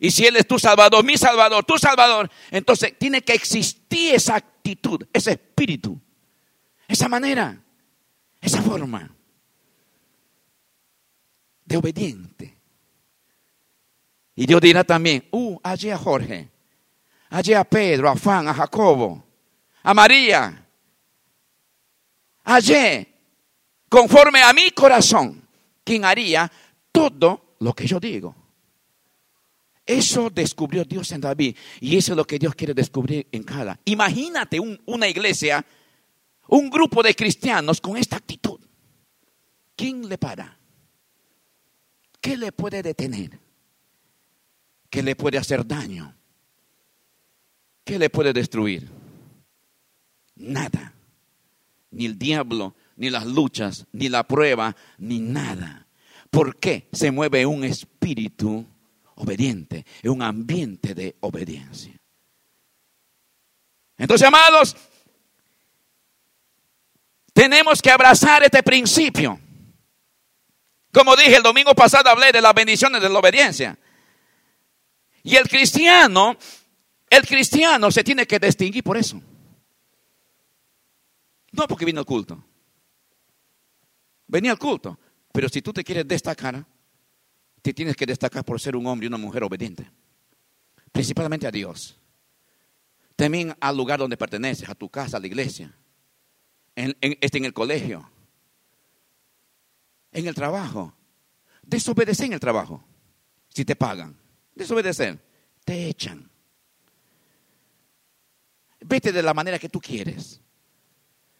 y 0.00 0.10
si 0.10 0.26
Él 0.26 0.36
es 0.36 0.46
tu 0.46 0.58
Salvador, 0.58 1.04
mi 1.04 1.16
Salvador, 1.16 1.64
tu 1.64 1.76
Salvador, 1.76 2.30
entonces 2.50 2.96
tiene 2.98 3.22
que 3.22 3.32
existir 3.32 4.14
esa 4.14 4.36
actitud, 4.36 4.57
ese 5.12 5.32
espíritu, 5.32 6.00
esa 6.86 7.08
manera, 7.08 7.62
esa 8.40 8.62
forma 8.62 9.10
de 11.64 11.76
obediente. 11.76 12.56
Y 14.34 14.46
Dios 14.46 14.60
dirá 14.60 14.84
también, 14.84 15.26
uh, 15.32 15.58
allí 15.62 15.90
a 15.90 15.98
Jorge, 15.98 16.48
allí 17.30 17.52
a 17.54 17.64
Pedro, 17.64 18.08
a 18.08 18.16
Juan, 18.16 18.48
a 18.48 18.54
Jacobo, 18.54 19.24
a 19.82 19.94
María, 19.94 20.66
allí, 22.44 23.06
conforme 23.88 24.42
a 24.42 24.52
mi 24.52 24.70
corazón, 24.70 25.46
quien 25.84 26.04
haría 26.04 26.50
todo 26.92 27.56
lo 27.60 27.74
que 27.74 27.86
yo 27.86 27.98
digo. 28.00 28.34
Eso 29.88 30.28
descubrió 30.28 30.84
Dios 30.84 31.10
en 31.12 31.22
David 31.22 31.56
y 31.80 31.96
eso 31.96 32.12
es 32.12 32.16
lo 32.18 32.26
que 32.26 32.38
Dios 32.38 32.54
quiere 32.54 32.74
descubrir 32.74 33.26
en 33.32 33.42
cada. 33.42 33.80
Imagínate 33.86 34.60
una 34.84 35.08
iglesia, 35.08 35.64
un 36.48 36.68
grupo 36.68 37.02
de 37.02 37.14
cristianos 37.14 37.80
con 37.80 37.96
esta 37.96 38.16
actitud. 38.16 38.60
¿Quién 39.74 40.06
le 40.06 40.18
para? 40.18 40.58
¿Qué 42.20 42.36
le 42.36 42.52
puede 42.52 42.82
detener? 42.82 43.40
¿Qué 44.90 45.02
le 45.02 45.16
puede 45.16 45.38
hacer 45.38 45.66
daño? 45.66 46.14
¿Qué 47.82 47.98
le 47.98 48.10
puede 48.10 48.34
destruir? 48.34 48.90
Nada. 50.36 50.92
Ni 51.92 52.04
el 52.04 52.18
diablo, 52.18 52.74
ni 52.96 53.08
las 53.08 53.24
luchas, 53.24 53.86
ni 53.92 54.10
la 54.10 54.28
prueba, 54.28 54.76
ni 54.98 55.18
nada. 55.18 55.86
¿Por 56.30 56.58
qué 56.58 56.90
se 56.92 57.10
mueve 57.10 57.46
un 57.46 57.64
espíritu 57.64 58.66
obediente, 59.18 59.84
en 60.02 60.10
un 60.10 60.22
ambiente 60.22 60.94
de 60.94 61.16
obediencia? 61.20 61.94
Entonces, 63.96 64.26
amados, 64.26 64.76
tenemos 67.32 67.82
que 67.82 67.90
abrazar 67.90 68.42
este 68.42 68.62
principio. 68.62 69.38
Como 70.92 71.14
dije 71.16 71.36
el 71.36 71.42
domingo 71.42 71.74
pasado, 71.74 72.08
hablé 72.08 72.32
de 72.32 72.40
las 72.40 72.54
bendiciones 72.54 73.02
de 73.02 73.08
la 73.08 73.18
obediencia. 73.18 73.78
Y 75.22 75.36
el 75.36 75.48
cristiano, 75.48 76.36
el 77.10 77.26
cristiano 77.26 77.90
se 77.90 78.02
tiene 78.02 78.26
que 78.26 78.38
distinguir 78.38 78.82
por 78.82 78.96
eso. 78.96 79.20
No 81.52 81.66
porque 81.66 81.84
vino 81.84 82.00
al 82.00 82.06
culto. 82.06 82.42
Venía 84.26 84.52
al 84.52 84.58
culto. 84.58 84.98
Pero 85.32 85.48
si 85.48 85.62
tú 85.62 85.72
te 85.72 85.84
quieres 85.84 86.06
destacar, 86.06 86.64
te 87.68 87.74
tienes 87.74 87.96
que 87.96 88.06
destacar 88.06 88.46
por 88.46 88.58
ser 88.58 88.76
un 88.76 88.86
hombre 88.86 89.04
y 89.04 89.08
una 89.08 89.18
mujer 89.18 89.44
obediente. 89.44 89.90
Principalmente 90.90 91.46
a 91.46 91.50
Dios. 91.50 91.98
También 93.14 93.54
al 93.60 93.76
lugar 93.76 93.98
donde 93.98 94.16
perteneces, 94.16 94.66
a 94.70 94.74
tu 94.74 94.88
casa, 94.88 95.18
a 95.18 95.20
la 95.20 95.26
iglesia. 95.26 95.76
En, 96.74 96.96
este, 97.02 97.36
en 97.36 97.44
el 97.44 97.52
colegio. 97.52 98.10
En 100.12 100.26
el 100.26 100.34
trabajo. 100.34 100.94
Desobedecer 101.62 102.24
en 102.24 102.32
el 102.32 102.40
trabajo. 102.40 102.82
Si 103.50 103.66
te 103.66 103.76
pagan 103.76 104.16
desobedecer, 104.54 105.18
te 105.62 105.90
echan. 105.90 106.26
Vete 108.80 109.12
de 109.12 109.22
la 109.22 109.34
manera 109.34 109.58
que 109.58 109.68
tú 109.68 109.78
quieres. 109.78 110.40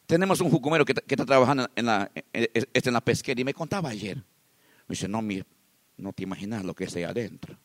Tenemos 0.06 0.42
un 0.42 0.50
jucumero 0.50 0.84
que, 0.84 0.92
está 0.92 1.24
trabajando 1.24 1.70
en 1.74 1.86
la, 1.86 2.12
en 2.34 2.92
la 2.92 3.00
pesquera 3.00 3.40
y 3.40 3.44
me 3.44 3.54
contaba 3.54 3.88
ayer. 3.88 4.18
Me 4.18 4.24
dice, 4.90 5.08
no, 5.08 5.22
no 5.98 6.12
te 6.12 6.22
imaginas 6.22 6.64
lo 6.64 6.74
que 6.74 6.84
es 6.84 6.96
ahí 6.96 7.02
adentro. 7.02 7.58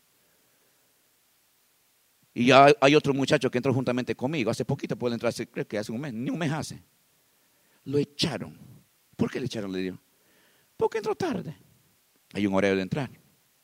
Y 2.33 2.51
hay, 2.51 2.73
hay 2.81 2.95
otro 2.95 3.13
muchacho 3.13 3.49
que 3.49 3.59
entró 3.59 3.73
juntamente 3.73 4.15
conmigo. 4.15 4.49
Hace 4.49 4.65
poquito 4.65 4.97
puede 4.97 5.13
entrar, 5.13 5.33
creo 5.51 5.67
que 5.67 5.77
hace 5.77 5.91
un 5.91 6.01
mes, 6.01 6.13
ni 6.13 6.29
un 6.29 6.37
mes 6.37 6.51
hace. 6.51 6.83
Lo 7.85 7.97
echaron. 7.97 8.57
¿Por 9.15 9.31
qué 9.31 9.39
le 9.39 9.45
echaron? 9.45 9.71
Le 9.71 9.79
dio. 9.79 10.01
Porque 10.75 10.97
entró 10.97 11.15
tarde. 11.15 11.55
Hay 12.33 12.47
un 12.47 12.55
horario 12.55 12.75
de 12.75 12.81
entrar. 12.81 13.09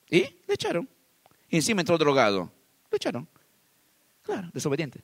Y 0.08 0.20
le 0.22 0.54
echaron. 0.54 0.88
Y 1.50 1.56
encima 1.56 1.82
entró 1.82 1.98
drogado. 1.98 2.52
Lo 2.92 2.96
echaron. 2.96 3.28
Claro, 4.22 4.50
desobediente. 4.54 5.04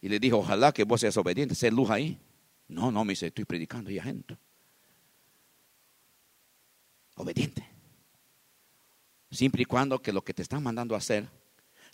Y 0.00 0.08
le 0.08 0.18
dijo, 0.18 0.38
ojalá 0.38 0.72
que 0.72 0.84
vos 0.84 1.00
seas 1.00 1.16
obediente, 1.16 1.54
sé 1.54 1.70
luz 1.70 1.90
ahí. 1.90 2.18
No, 2.68 2.90
no, 2.90 3.04
me 3.04 3.12
dice, 3.12 3.26
estoy 3.26 3.44
predicando 3.44 3.90
y 3.90 3.98
agento. 3.98 4.38
Obediente. 7.16 7.68
Siempre 9.30 9.62
y 9.62 9.64
cuando 9.64 10.00
que 10.00 10.12
lo 10.12 10.24
que 10.24 10.32
te 10.32 10.42
están 10.42 10.62
mandando 10.62 10.94
a 10.94 10.98
hacer 10.98 11.28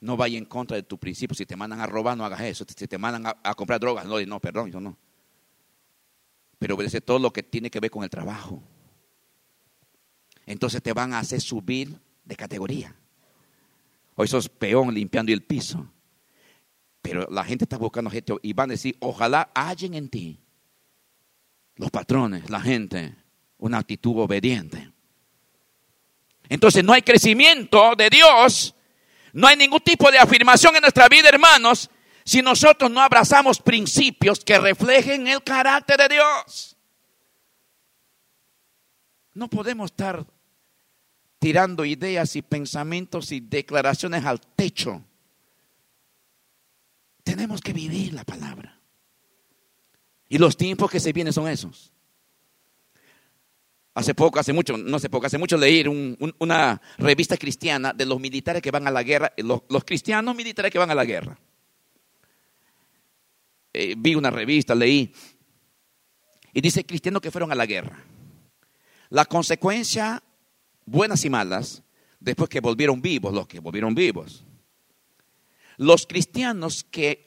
no 0.00 0.16
vaya 0.16 0.38
en 0.38 0.44
contra 0.44 0.76
de 0.76 0.82
tu 0.82 0.98
principio. 0.98 1.34
Si 1.34 1.46
te 1.46 1.56
mandan 1.56 1.80
a 1.80 1.86
robar, 1.86 2.16
no 2.16 2.24
hagas 2.24 2.42
eso. 2.42 2.64
Si 2.76 2.86
te 2.86 2.98
mandan 2.98 3.34
a, 3.42 3.54
comprar 3.54 3.80
drogas, 3.80 4.04
no, 4.04 4.20
no, 4.20 4.40
perdón, 4.40 4.70
yo 4.70 4.80
no. 4.80 4.96
Pero 6.58 6.74
obedece 6.74 7.00
todo 7.00 7.18
lo 7.18 7.32
que 7.32 7.42
tiene 7.42 7.70
que 7.70 7.80
ver 7.80 7.90
con 7.90 8.04
el 8.04 8.10
trabajo 8.10 8.62
entonces 10.46 10.82
te 10.82 10.92
van 10.92 11.12
a 11.12 11.18
hacer 11.18 11.40
subir 11.40 11.98
de 12.24 12.36
categoría. 12.36 12.94
Hoy 14.14 14.28
sos 14.28 14.48
peón 14.48 14.92
limpiando 14.94 15.32
el 15.32 15.42
piso. 15.42 15.90
Pero 17.00 17.26
la 17.30 17.44
gente 17.44 17.64
está 17.64 17.78
buscando 17.78 18.10
gente 18.10 18.34
y 18.42 18.52
van 18.52 18.70
a 18.70 18.74
decir, 18.74 18.96
ojalá 19.00 19.50
hallen 19.54 19.94
en 19.94 20.08
ti, 20.08 20.40
los 21.74 21.90
patrones, 21.90 22.48
la 22.48 22.60
gente, 22.60 23.16
una 23.58 23.78
actitud 23.78 24.18
obediente. 24.18 24.92
Entonces 26.52 26.84
no 26.84 26.92
hay 26.92 27.00
crecimiento 27.00 27.96
de 27.96 28.10
Dios, 28.10 28.74
no 29.32 29.46
hay 29.46 29.56
ningún 29.56 29.80
tipo 29.80 30.10
de 30.10 30.18
afirmación 30.18 30.76
en 30.76 30.82
nuestra 30.82 31.08
vida, 31.08 31.30
hermanos, 31.30 31.88
si 32.26 32.42
nosotros 32.42 32.90
no 32.90 33.00
abrazamos 33.00 33.58
principios 33.58 34.44
que 34.44 34.58
reflejen 34.58 35.26
el 35.28 35.42
carácter 35.42 35.96
de 35.96 36.08
Dios. 36.14 36.76
No 39.32 39.48
podemos 39.48 39.92
estar 39.92 40.26
tirando 41.38 41.86
ideas 41.86 42.36
y 42.36 42.42
pensamientos 42.42 43.32
y 43.32 43.40
declaraciones 43.40 44.22
al 44.26 44.38
techo. 44.38 45.02
Tenemos 47.24 47.62
que 47.62 47.72
vivir 47.72 48.12
la 48.12 48.24
palabra. 48.24 48.78
Y 50.28 50.36
los 50.36 50.58
tiempos 50.58 50.90
que 50.90 51.00
se 51.00 51.14
vienen 51.14 51.32
son 51.32 51.48
esos. 51.48 51.94
Hace 53.94 54.14
poco, 54.14 54.38
hace 54.38 54.54
mucho, 54.54 54.78
no 54.78 54.96
hace 54.96 55.10
poco, 55.10 55.26
hace 55.26 55.36
mucho 55.36 55.58
leí 55.58 55.84
una 56.38 56.80
revista 56.96 57.36
cristiana 57.36 57.92
de 57.92 58.06
los 58.06 58.18
militares 58.18 58.62
que 58.62 58.70
van 58.70 58.86
a 58.86 58.90
la 58.90 59.02
guerra, 59.02 59.32
los, 59.36 59.62
cristianos 59.84 60.34
militares 60.34 60.72
que 60.72 60.78
van 60.78 60.90
a 60.90 60.94
la 60.94 61.04
guerra. 61.04 61.38
Eh, 63.74 63.94
vi 63.98 64.14
una 64.14 64.30
revista, 64.30 64.74
leí, 64.74 65.12
y 66.54 66.60
dice 66.60 66.84
cristianos 66.84 67.20
que 67.20 67.30
fueron 67.30 67.52
a 67.52 67.54
la 67.54 67.66
guerra. 67.66 68.02
La 69.10 69.26
consecuencia, 69.26 70.22
buenas 70.86 71.24
y 71.26 71.30
malas, 71.30 71.82
después 72.18 72.48
que 72.48 72.60
volvieron 72.60 73.02
vivos, 73.02 73.32
los 73.34 73.46
que 73.46 73.60
volvieron 73.60 73.94
vivos. 73.94 74.44
Los 75.76 76.06
cristianos 76.06 76.84
que 76.84 77.26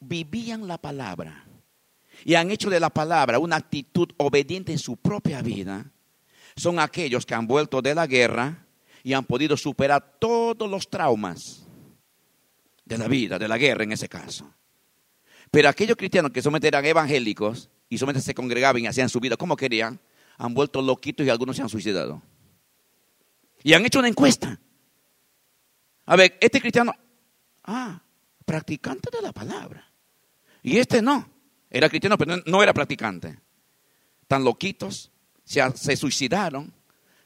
vivían 0.00 0.66
la 0.66 0.78
palabra 0.78 1.46
y 2.24 2.34
han 2.34 2.50
hecho 2.50 2.70
de 2.70 2.80
la 2.80 2.90
palabra 2.90 3.38
una 3.38 3.56
actitud 3.56 4.08
obediente 4.16 4.72
en 4.72 4.78
su 4.78 4.96
propia 4.96 5.42
vida, 5.42 5.92
son 6.56 6.78
aquellos 6.78 7.26
que 7.26 7.34
han 7.34 7.46
vuelto 7.46 7.82
de 7.82 7.94
la 7.94 8.06
guerra 8.06 8.66
y 9.02 9.12
han 9.12 9.24
podido 9.24 9.56
superar 9.56 10.16
todos 10.18 10.68
los 10.68 10.88
traumas 10.88 11.66
de 12.84 12.98
la 12.98 13.08
vida, 13.08 13.38
de 13.38 13.46
la 13.46 13.58
guerra 13.58 13.84
en 13.84 13.92
ese 13.92 14.08
caso. 14.08 14.52
Pero 15.50 15.68
aquellos 15.68 15.96
cristianos 15.96 16.32
que 16.32 16.42
solamente 16.42 16.68
eran 16.68 16.84
evangélicos 16.84 17.70
y 17.88 17.98
solamente 17.98 18.24
se 18.24 18.34
congregaban 18.34 18.82
y 18.82 18.86
hacían 18.86 19.08
su 19.08 19.20
vida 19.20 19.36
como 19.36 19.56
querían, 19.56 20.00
han 20.38 20.54
vuelto 20.54 20.82
loquitos 20.82 21.26
y 21.26 21.30
algunos 21.30 21.56
se 21.56 21.62
han 21.62 21.68
suicidado. 21.68 22.22
Y 23.62 23.74
han 23.74 23.84
hecho 23.84 23.98
una 23.98 24.08
encuesta. 24.08 24.58
A 26.06 26.16
ver, 26.16 26.38
este 26.40 26.60
cristiano, 26.60 26.92
ah, 27.64 28.00
practicante 28.44 29.10
de 29.10 29.22
la 29.22 29.32
palabra. 29.32 29.92
Y 30.62 30.78
este 30.78 31.02
no, 31.02 31.28
era 31.70 31.88
cristiano, 31.88 32.16
pero 32.16 32.36
no 32.46 32.62
era 32.62 32.72
practicante. 32.72 33.38
Tan 34.26 34.44
loquitos, 34.44 35.12
se, 35.46 35.62
se 35.74 35.96
suicidaron, 35.96 36.74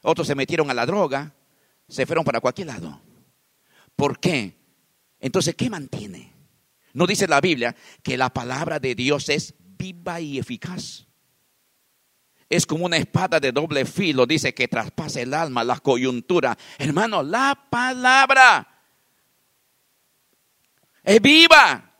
otros 0.01 0.27
se 0.27 0.35
metieron 0.35 0.71
a 0.71 0.73
la 0.73 0.85
droga, 0.85 1.35
se 1.89 2.05
fueron 2.05 2.23
para 2.23 2.39
cualquier 2.39 2.67
lado. 2.67 3.01
¿Por 3.97 4.17
qué? 4.17 4.55
Entonces, 5.19 5.55
¿qué 5.55 5.69
mantiene? 5.69 6.31
No 6.93 7.05
dice 7.05 7.27
la 7.27 7.41
Biblia 7.41 7.75
que 8.01 8.15
la 8.15 8.29
palabra 8.29 8.79
de 8.79 8.95
Dios 8.95 9.27
es 9.27 9.53
viva 9.77 10.21
y 10.21 10.39
eficaz 10.39 11.05
es 12.51 12.65
como 12.65 12.85
una 12.85 12.97
espada 12.97 13.39
de 13.39 13.51
doble 13.51 13.85
filo, 13.85 14.25
dice 14.25 14.53
que 14.53 14.67
traspasa 14.67 15.21
el 15.21 15.33
alma, 15.33 15.63
la 15.63 15.79
coyuntura. 15.79 16.57
Hermano, 16.77 17.23
la 17.23 17.57
palabra 17.69 18.67
es 21.03 21.21
viva. 21.21 21.93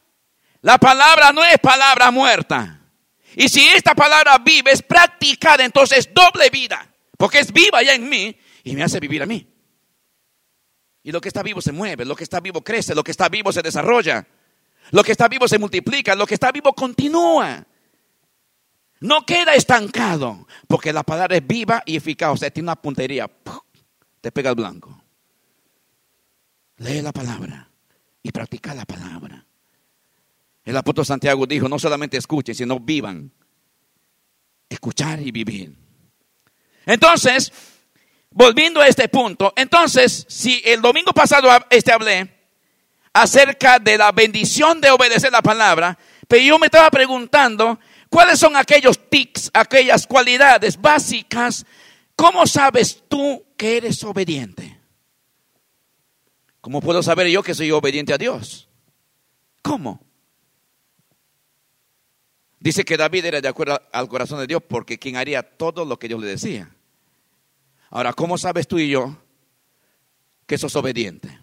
La 0.62 0.78
palabra 0.78 1.32
no 1.32 1.44
es 1.44 1.58
palabra 1.60 2.12
muerta. 2.12 2.81
Y 3.36 3.50
si 3.50 3.68
esta 3.68 3.96
palabra 3.96 4.38
vive, 4.40 4.72
es 4.72 4.82
practicada, 4.82 5.64
entonces 5.64 6.10
doble 6.14 6.50
vida. 6.50 6.88
Porque 7.18 7.40
es 7.40 7.52
viva 7.52 7.82
ya 7.84 7.94
en 7.94 8.10
mí 8.10 8.36
y 8.64 8.76
me 8.76 8.84
hace 8.84 9.00
vivir 9.00 9.22
a 9.24 9.26
mí. 9.26 9.48
Y 11.04 11.12
lo 11.12 11.22
que 11.22 11.30
está 11.30 11.42
vivo 11.42 11.62
se 11.62 11.72
mueve, 11.72 12.06
lo 12.06 12.16
que 12.16 12.24
está 12.24 12.40
vivo 12.40 12.64
crece, 12.64 12.94
lo 12.94 13.04
que 13.04 13.12
está 13.12 13.30
vivo 13.30 13.52
se 13.52 13.62
desarrolla, 13.62 14.28
lo 14.92 15.04
que 15.04 15.12
está 15.12 15.28
vivo 15.28 15.48
se 15.48 15.58
multiplica, 15.58 16.16
lo 16.16 16.28
que 16.28 16.36
está 16.36 16.52
vivo 16.52 16.74
continúa. 16.74 17.66
No 19.00 19.26
queda 19.26 19.56
estancado, 19.56 20.48
porque 20.68 20.94
la 20.94 21.02
palabra 21.02 21.38
es 21.38 21.48
viva 21.48 21.82
y 21.86 21.96
eficaz, 21.96 22.34
o 22.34 22.38
sea, 22.38 22.52
tiene 22.52 22.66
una 22.66 22.76
puntería. 22.76 23.30
te 24.22 24.32
pega 24.32 24.52
el 24.52 24.56
blanco. 24.56 25.04
Lee 26.78 27.02
la 27.02 27.12
palabra 27.12 27.68
y 28.22 28.32
practica 28.32 28.76
la 28.76 28.86
palabra. 28.86 29.46
El 30.63 30.77
apóstol 30.77 31.06
Santiago 31.06 31.46
dijo, 31.46 31.68
no 31.68 31.80
solamente 31.80 32.18
escuchen, 32.18 32.53
sino 32.56 32.80
vivan. 32.80 33.32
Escuchar 34.70 35.22
y 35.22 35.32
vivir. 35.32 35.75
Entonces, 36.86 37.51
volviendo 38.30 38.80
a 38.82 38.88
este 38.88 39.10
punto, 39.10 39.53
entonces, 39.56 40.25
si 40.30 40.62
el 40.65 40.82
domingo 40.82 41.12
pasado 41.12 41.50
este 41.70 41.91
hablé 41.91 42.32
acerca 43.13 43.80
de 43.80 43.98
la 43.98 44.12
bendición 44.12 44.80
de 44.80 44.91
obedecer 44.91 45.32
la 45.32 45.41
palabra, 45.41 45.98
pero 46.27 46.44
yo 46.44 46.58
me 46.58 46.68
estaba 46.68 46.89
preguntando, 46.89 47.80
¿cuáles 48.10 48.39
son 48.39 48.56
aquellos 48.56 49.10
tics, 49.10 49.51
aquellas 49.53 50.08
cualidades 50.08 50.80
básicas? 50.80 51.65
¿Cómo 52.15 52.46
sabes 52.48 53.03
tú 53.10 53.46
que 53.58 53.77
eres 53.77 54.03
obediente? 54.03 54.80
¿Cómo 56.62 56.80
puedo 56.80 57.01
saber 57.01 57.27
yo 57.27 57.41
que 57.41 57.56
soy 57.56 57.72
obediente 57.72 58.13
a 58.13 58.18
Dios? 58.18 58.70
¿Cómo? 59.62 60.11
Dice 62.62 62.86
que 62.86 62.96
David 62.96 63.25
era 63.25 63.41
de 63.41 63.48
acuerdo 63.48 63.82
al 63.91 64.08
corazón 64.08 64.39
de 64.39 64.46
Dios 64.46 64.62
porque 64.62 65.00
quien 65.00 65.15
haría 65.15 65.41
todo 65.41 65.84
lo 65.84 65.98
que 65.98 66.08
Dios 66.08 66.22
le 66.22 66.27
decía. 66.27 66.70
Ahora, 67.89 68.13
¿cómo 68.13 68.38
sabes 68.38 68.68
tú 68.68 68.77
y 68.77 68.88
yo 68.88 69.18
que 70.46 70.60
sos 70.60 70.75
obediente? 70.75 71.39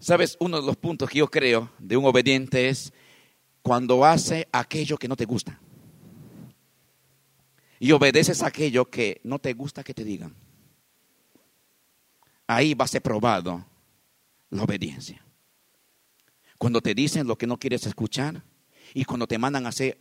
Sabes, 0.00 0.36
uno 0.40 0.60
de 0.60 0.66
los 0.66 0.76
puntos 0.76 1.08
que 1.08 1.20
yo 1.20 1.30
creo 1.30 1.70
de 1.78 1.96
un 1.96 2.04
obediente 2.04 2.68
es 2.68 2.92
cuando 3.62 4.04
hace 4.04 4.48
aquello 4.50 4.98
que 4.98 5.06
no 5.06 5.14
te 5.14 5.24
gusta. 5.24 5.60
Y 7.78 7.92
obedeces 7.92 8.42
aquello 8.42 8.90
que 8.90 9.20
no 9.22 9.38
te 9.38 9.52
gusta 9.52 9.84
que 9.84 9.94
te 9.94 10.02
digan. 10.02 10.34
Ahí 12.48 12.74
va 12.74 12.86
a 12.86 12.88
ser 12.88 13.02
probado 13.02 13.64
la 14.50 14.64
obediencia. 14.64 15.24
Cuando 16.58 16.80
te 16.80 16.92
dicen 16.92 17.28
lo 17.28 17.38
que 17.38 17.46
no 17.46 17.56
quieres 17.56 17.86
escuchar, 17.86 18.42
y 18.96 19.04
cuando 19.04 19.26
te 19.26 19.36
mandan 19.36 19.66
a 19.66 19.68
hacer, 19.68 19.98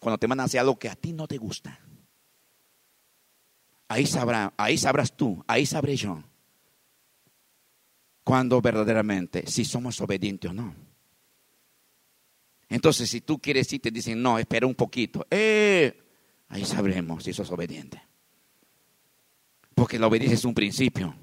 cuando 0.00 0.18
te 0.18 0.28
mandan 0.28 0.44
a 0.44 0.46
hacer 0.46 0.60
algo 0.60 0.78
que 0.78 0.88
a 0.88 0.94
ti 0.94 1.12
no 1.12 1.26
te 1.26 1.36
gusta. 1.36 1.80
Ahí, 3.88 4.06
sabrá, 4.06 4.54
ahí 4.56 4.78
sabrás 4.78 5.16
tú, 5.16 5.44
ahí 5.48 5.66
sabré 5.66 5.96
yo 5.96 6.22
cuando 8.22 8.60
verdaderamente, 8.60 9.48
si 9.48 9.64
somos 9.64 10.00
obedientes 10.00 10.48
o 10.48 10.54
no. 10.54 10.76
Entonces, 12.68 13.10
si 13.10 13.20
tú 13.20 13.40
quieres 13.40 13.72
ir, 13.72 13.80
te 13.80 13.90
dicen, 13.90 14.22
no, 14.22 14.38
espera 14.38 14.68
un 14.68 14.76
poquito. 14.76 15.26
Eh, 15.28 16.00
ahí 16.48 16.64
sabremos 16.64 17.24
si 17.24 17.32
sos 17.32 17.50
obediente. 17.50 18.00
Porque 19.74 19.98
la 19.98 20.06
obediencia 20.06 20.36
es 20.36 20.44
un 20.44 20.54
principio. 20.54 21.16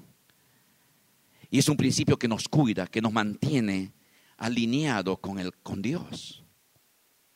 Y 1.50 1.58
es 1.58 1.68
un 1.70 1.76
principio 1.78 2.18
que 2.18 2.28
nos 2.28 2.48
cuida, 2.48 2.86
que 2.86 3.00
nos 3.00 3.14
mantiene 3.14 3.94
alineados 4.36 5.20
con, 5.20 5.38
el, 5.38 5.54
con 5.54 5.80
Dios. 5.80 6.43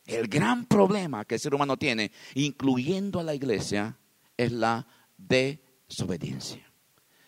El 0.09 0.27
gran 0.27 0.65
problema 0.65 1.27
que 1.27 1.35
el 1.35 1.41
ser 1.41 1.55
humano 1.55 1.77
tiene, 1.77 2.11
incluyendo 2.35 3.21
a 3.21 3.23
la 3.23 3.35
iglesia, 3.35 3.99
es 4.39 4.51
la 4.53 4.87
desobediencia. 5.19 6.73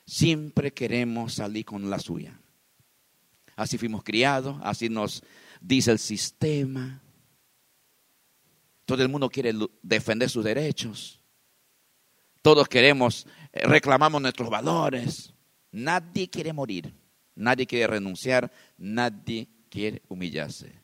Siempre 0.06 0.72
queremos 0.72 1.34
salir 1.34 1.66
con 1.66 1.90
la 1.90 1.98
suya. 1.98 2.40
Así 3.54 3.76
fuimos 3.76 4.02
criados, 4.02 4.56
así 4.62 4.88
nos 4.88 5.22
dice 5.60 5.90
el 5.90 5.98
sistema. 5.98 7.02
Todo 8.86 9.02
el 9.02 9.10
mundo 9.10 9.28
quiere 9.28 9.52
defender 9.82 10.30
sus 10.30 10.42
derechos. 10.42 11.20
Todos 12.40 12.66
queremos, 12.66 13.26
eh, 13.52 13.66
reclamamos 13.66 14.22
nuestros 14.22 14.48
valores. 14.48 15.34
Nadie 15.70 16.30
quiere 16.30 16.54
morir, 16.54 16.94
nadie 17.34 17.66
quiere 17.66 17.88
renunciar, 17.88 18.50
nadie 18.78 19.50
quiere 19.68 20.00
humillarse 20.08 20.79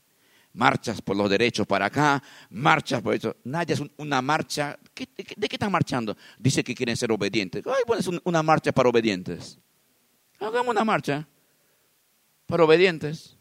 marchas 0.57 1.03
por 1.03 1.17
los 1.17 1.31
derechos 1.31 1.67
para 1.67 1.87
acá, 1.87 2.23
marchas 2.51 3.03
por 3.03 3.15
eso. 3.15 3.37
Nadie 3.45 3.75
es 3.75 3.83
una 3.99 4.21
marcha. 4.23 4.79
¿De 4.95 5.49
qué 5.49 5.57
están 5.57 5.71
marchando? 5.71 6.17
Dice 6.39 6.65
que 6.65 6.75
quieren 6.75 6.97
ser 6.97 7.13
obedientes. 7.13 7.63
Ay, 7.67 7.83
bueno, 7.87 8.01
es 8.01 8.21
una 8.25 8.43
marcha 8.43 8.73
para 8.73 8.89
obedientes. 8.89 9.59
Hagamos 10.41 10.69
una 10.69 10.85
marcha 10.85 11.29
para 12.47 12.65
obedientes, 12.65 13.37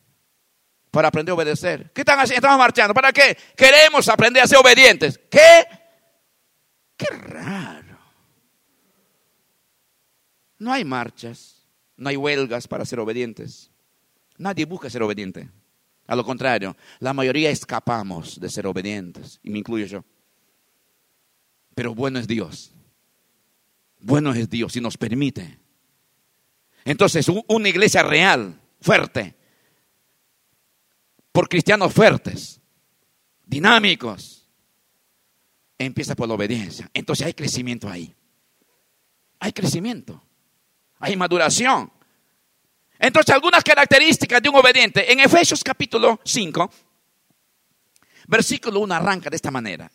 para 0.91 1.07
aprender 1.07 1.31
a 1.31 1.35
obedecer. 1.35 1.91
¿Qué 1.93 2.01
están 2.01 2.19
haciendo? 2.19 2.45
Estamos 2.45 2.59
marchando. 2.59 2.93
¿Para 2.93 3.11
qué? 3.11 3.37
Queremos 3.55 4.07
aprender 4.09 4.43
a 4.43 4.47
ser 4.47 4.57
obedientes. 4.59 5.19
¿Qué? 5.29 5.65
Qué 6.97 7.07
raro. 7.07 7.97
No 10.57 10.71
hay 10.71 10.83
marchas, 10.83 11.65
no 11.97 12.09
hay 12.09 12.17
huelgas 12.17 12.67
para 12.67 12.85
ser 12.85 12.99
obedientes. 12.99 13.71
Nadie 14.37 14.65
busca 14.65 14.89
ser 14.89 15.03
obediente. 15.03 15.49
A 16.07 16.15
lo 16.15 16.23
contrario, 16.23 16.75
la 16.99 17.13
mayoría 17.13 17.49
escapamos 17.49 18.39
de 18.39 18.49
ser 18.49 18.67
obedientes, 18.67 19.39
y 19.43 19.49
me 19.49 19.59
incluyo 19.59 19.85
yo. 19.85 20.05
Pero 21.73 21.95
bueno 21.95 22.19
es 22.19 22.27
Dios. 22.27 22.73
Bueno 23.99 24.33
es 24.33 24.49
Dios 24.49 24.75
y 24.75 24.81
nos 24.81 24.97
permite. 24.97 25.59
Entonces, 26.83 27.25
una 27.47 27.69
iglesia 27.69 28.03
real, 28.03 28.59
fuerte, 28.79 29.35
por 31.31 31.49
cristianos 31.49 31.91
fuertes, 31.91 32.61
dinámicos, 33.45 34.47
empieza 35.77 36.15
por 36.15 36.27
la 36.27 36.35
obediencia. 36.35 36.89
Entonces 36.93 37.25
hay 37.25 37.33
crecimiento 37.33 37.89
ahí. 37.89 38.15
Hay 39.39 39.51
crecimiento. 39.51 40.21
Hay 40.99 41.15
maduración. 41.17 41.91
Entonces, 42.99 43.33
algunas 43.33 43.63
características 43.63 44.41
de 44.41 44.49
un 44.49 44.55
obediente. 44.55 45.11
En 45.11 45.19
Efesios 45.19 45.63
capítulo 45.63 46.19
5, 46.23 46.69
versículo 48.27 48.79
1 48.79 48.95
arranca 48.95 49.29
de 49.29 49.35
esta 49.35 49.51
manera. 49.51 49.91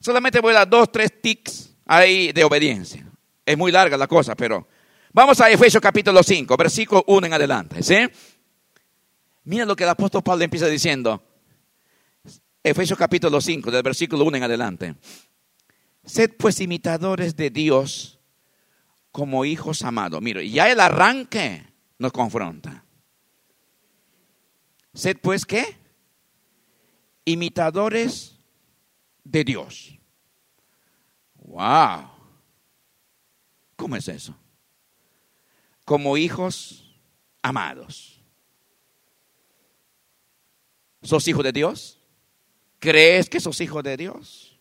Solamente 0.00 0.40
voy 0.40 0.52
a 0.52 0.58
dar 0.58 0.68
dos, 0.68 0.90
tres 0.90 1.20
tics 1.20 1.74
ahí 1.86 2.32
de 2.32 2.42
obediencia. 2.44 3.06
Es 3.44 3.56
muy 3.56 3.70
larga 3.70 3.96
la 3.96 4.06
cosa, 4.06 4.34
pero 4.34 4.66
vamos 5.12 5.40
a 5.40 5.50
Efesios 5.50 5.80
capítulo 5.80 6.22
5, 6.22 6.56
versículo 6.56 7.04
1 7.06 7.26
en 7.26 7.32
adelante. 7.32 7.82
¿sí? 7.82 7.96
Mira 9.44 9.64
lo 9.64 9.76
que 9.76 9.84
el 9.84 9.90
apóstol 9.90 10.22
Pablo 10.22 10.44
empieza 10.44 10.66
diciendo. 10.66 11.22
Efesios 12.64 12.98
capítulo 12.98 13.40
5, 13.40 13.70
del 13.70 13.82
versículo 13.82 14.24
1 14.24 14.36
en 14.36 14.42
adelante. 14.42 14.94
Sed 16.04 16.32
pues 16.36 16.60
imitadores 16.60 17.36
de 17.36 17.50
Dios 17.50 18.18
como 19.12 19.44
hijos 19.44 19.82
amados. 19.82 20.20
Mire, 20.22 20.48
ya 20.48 20.70
el 20.70 20.80
arranque 20.80 21.64
nos 21.98 22.10
confronta. 22.12 22.84
Sed 24.94 25.18
pues 25.20 25.44
qué? 25.44 25.76
Imitadores 27.26 28.38
de 29.22 29.44
Dios. 29.44 29.98
Wow. 31.34 32.10
¿Cómo 33.76 33.96
es 33.96 34.08
eso? 34.08 34.34
Como 35.84 36.16
hijos 36.16 36.98
amados. 37.42 38.20
¿Sos 41.02 41.26
hijo 41.28 41.42
de 41.42 41.52
Dios? 41.52 41.98
¿Crees 42.78 43.28
que 43.28 43.40
sos 43.40 43.60
hijo 43.60 43.82
de 43.82 43.96
Dios? 43.96 44.58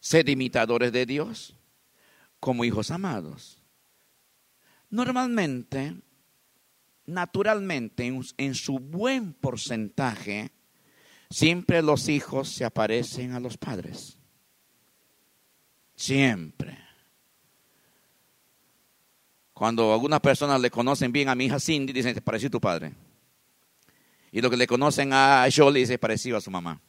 Sed 0.00 0.28
imitadores 0.28 0.92
de 0.92 1.04
Dios 1.04 1.55
como 2.40 2.64
hijos 2.64 2.90
amados. 2.90 3.62
Normalmente, 4.90 5.96
naturalmente, 7.06 8.06
en, 8.36 8.54
su 8.54 8.78
buen 8.78 9.32
porcentaje, 9.32 10.50
siempre 11.30 11.82
los 11.82 12.08
hijos 12.08 12.48
se 12.48 12.64
aparecen 12.64 13.32
a 13.32 13.40
los 13.40 13.56
padres. 13.56 14.18
Siempre. 15.96 16.78
Cuando 19.52 19.92
algunas 19.92 20.20
personas 20.20 20.60
le 20.60 20.70
conocen 20.70 21.12
bien 21.12 21.28
a 21.28 21.34
mi 21.34 21.46
hija 21.46 21.58
Cindy, 21.58 21.92
dicen, 21.92 22.14
te 22.14 22.20
pareció 22.20 22.50
tu 22.50 22.60
padre. 22.60 22.92
Y 24.30 24.40
lo 24.40 24.50
que 24.50 24.56
le 24.56 24.66
conocen 24.66 25.12
a 25.12 25.46
Jolie 25.54 25.80
dice, 25.80 25.98
parecido 25.98 26.36
a 26.36 26.42
su 26.42 26.50
mamá. 26.50 26.80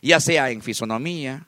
Ya 0.00 0.20
sea 0.20 0.50
en 0.50 0.62
fisonomía, 0.62 1.46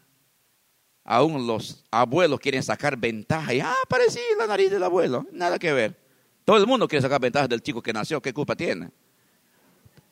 aún 1.06 1.46
los 1.46 1.84
abuelos 1.90 2.40
quieren 2.40 2.62
sacar 2.62 2.96
ventaja 2.96 3.54
y, 3.54 3.60
ah, 3.60 3.74
parecía 3.88 4.22
la 4.36 4.46
nariz 4.46 4.70
del 4.70 4.82
abuelo, 4.82 5.24
nada 5.30 5.58
que 5.58 5.72
ver. 5.72 5.96
Todo 6.44 6.56
el 6.56 6.66
mundo 6.66 6.88
quiere 6.88 7.00
sacar 7.00 7.20
ventaja 7.20 7.46
del 7.46 7.62
chico 7.62 7.80
que 7.80 7.92
nació, 7.92 8.20
¿qué 8.20 8.34
culpa 8.34 8.56
tiene? 8.56 8.90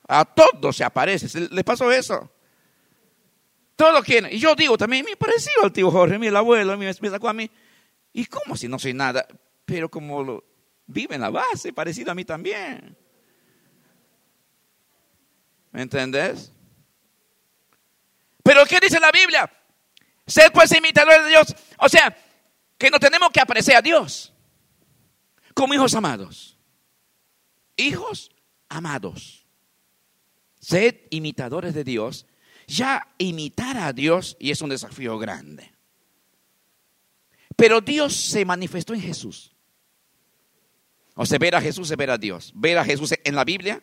A 0.07 0.25
todos 0.25 0.77
se 0.77 0.85
aparece, 0.85 1.49
¿les 1.51 1.65
pasó 1.65 1.91
eso? 1.91 2.31
Todos 3.75 4.05
quieren. 4.05 4.33
Y 4.33 4.39
yo 4.39 4.55
digo 4.55 4.79
también, 4.79 5.05
me 5.05 5.17
parecido 5.17 5.65
al 5.65 5.73
tío 5.73 5.91
Jorge, 5.91 6.19
mi 6.19 6.29
el 6.29 6.37
abuelo, 6.37 6.79
me 6.79 6.93
sacó 6.93 7.29
a 7.29 7.33
mí. 7.33 7.51
¿Y 8.13 8.27
cómo 8.27 8.57
si 8.57 8.69
no 8.69 8.79
soy 8.79 8.95
nada? 8.95 9.27
Pero 9.65 9.91
como 9.91 10.23
lo, 10.23 10.45
vive 10.87 11.17
en 11.17 11.23
la 11.23 11.31
base, 11.31 11.73
parecido 11.73 12.13
a 12.13 12.15
mí 12.15 12.25
también. 12.25 12.97
¿Me 15.73 15.83
entendés? 15.83 16.53
Pero 18.45 18.65
¿qué 18.67 18.79
dice 18.79 19.01
la 19.01 19.11
Biblia? 19.11 19.51
Ser 20.27 20.53
pues 20.53 20.73
imitadores 20.73 21.25
de 21.25 21.29
Dios. 21.31 21.55
O 21.79 21.89
sea, 21.89 22.17
que 22.79 22.91
no 22.91 22.99
tenemos 22.99 23.31
que 23.31 23.41
apreciar 23.41 23.79
a 23.79 23.83
Dios 23.83 24.33
como 25.55 25.75
hijos 25.75 25.95
amados. 25.95 26.59
Hijos 27.77 28.31
amados. 28.69 29.47
Sed 30.61 30.97
imitadores 31.11 31.75
de 31.75 31.85
Dios. 31.85 32.27
Ya 32.67 33.07
imitar 33.19 33.77
a 33.77 33.93
Dios 33.93 34.37
y 34.41 34.51
es 34.51 34.63
un 34.63 34.71
desafío 34.71 35.19
grande. 35.19 35.73
Pero 37.57 37.81
Dios 37.81 38.15
se 38.15 38.45
manifestó 38.45 38.95
en 38.95 39.01
Jesús. 39.01 39.55
O 41.15 41.27
sea, 41.27 41.39
ver 41.39 41.55
a 41.55 41.61
Jesús 41.61 41.91
es 41.91 41.97
ver 41.97 42.11
a 42.11 42.19
Dios. 42.19 42.53
Ver 42.55 42.79
a 42.79 42.85
Jesús 42.85 43.15
en 43.23 43.35
la 43.37 43.45
Biblia 43.45 43.83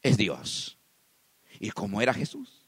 es 0.00 0.16
Dios. 0.16 0.78
¿Y 1.60 1.70
cómo 1.70 2.02
era 2.02 2.12
Jesús? 2.12 2.61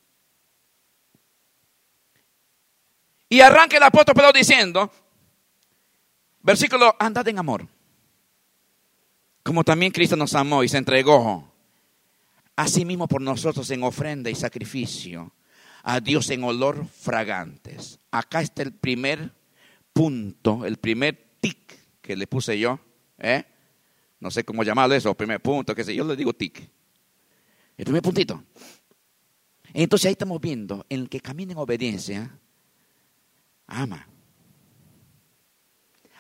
Y 3.35 3.41
arranca 3.41 3.77
el 3.77 3.83
apóstol 3.83 4.15
Pedro 4.15 4.31
diciendo, 4.33 4.93
versículo, 6.41 6.95
andad 7.01 7.27
en 7.27 7.41
amor. 7.41 7.67
Como 9.43 9.65
también 9.65 9.91
Cristo 9.91 10.15
nos 10.15 10.37
amó 10.37 10.63
y 10.63 10.69
se 10.69 10.79
entregó 10.79 11.53
a 12.55 12.69
sí 12.69 12.85
mismo 12.85 13.09
por 13.09 13.21
nosotros 13.21 13.69
en 13.73 13.83
ofrenda 13.83 14.31
y 14.31 14.37
sacrificio 14.37 15.33
a 15.83 15.99
Dios 15.99 16.31
en 16.31 16.45
olor 16.45 16.87
fragantes. 16.87 17.99
Acá 18.13 18.41
está 18.41 18.63
el 18.63 18.73
primer 18.73 19.33
punto, 19.93 20.65
el 20.65 20.77
primer 20.77 21.39
tic 21.41 21.77
que 22.03 22.15
le 22.15 22.29
puse 22.29 22.57
yo. 22.57 22.79
¿eh? 23.19 23.43
No 24.21 24.31
sé 24.31 24.45
cómo 24.45 24.63
llamarlo 24.63 24.95
eso, 24.95 25.13
primer 25.17 25.43
punto, 25.43 25.75
que 25.75 25.83
sé 25.83 25.93
yo 25.93 26.05
le 26.05 26.15
digo 26.15 26.35
tic. 26.35 26.71
El 27.77 27.85
primer 27.85 28.03
puntito. 28.03 28.45
Entonces 29.73 30.07
ahí 30.07 30.13
estamos 30.13 30.41
viendo, 30.41 30.87
en 30.89 31.01
el 31.01 31.09
que 31.09 31.19
camina 31.19 31.51
en 31.51 31.59
obediencia, 31.59 32.39
ama. 33.67 34.07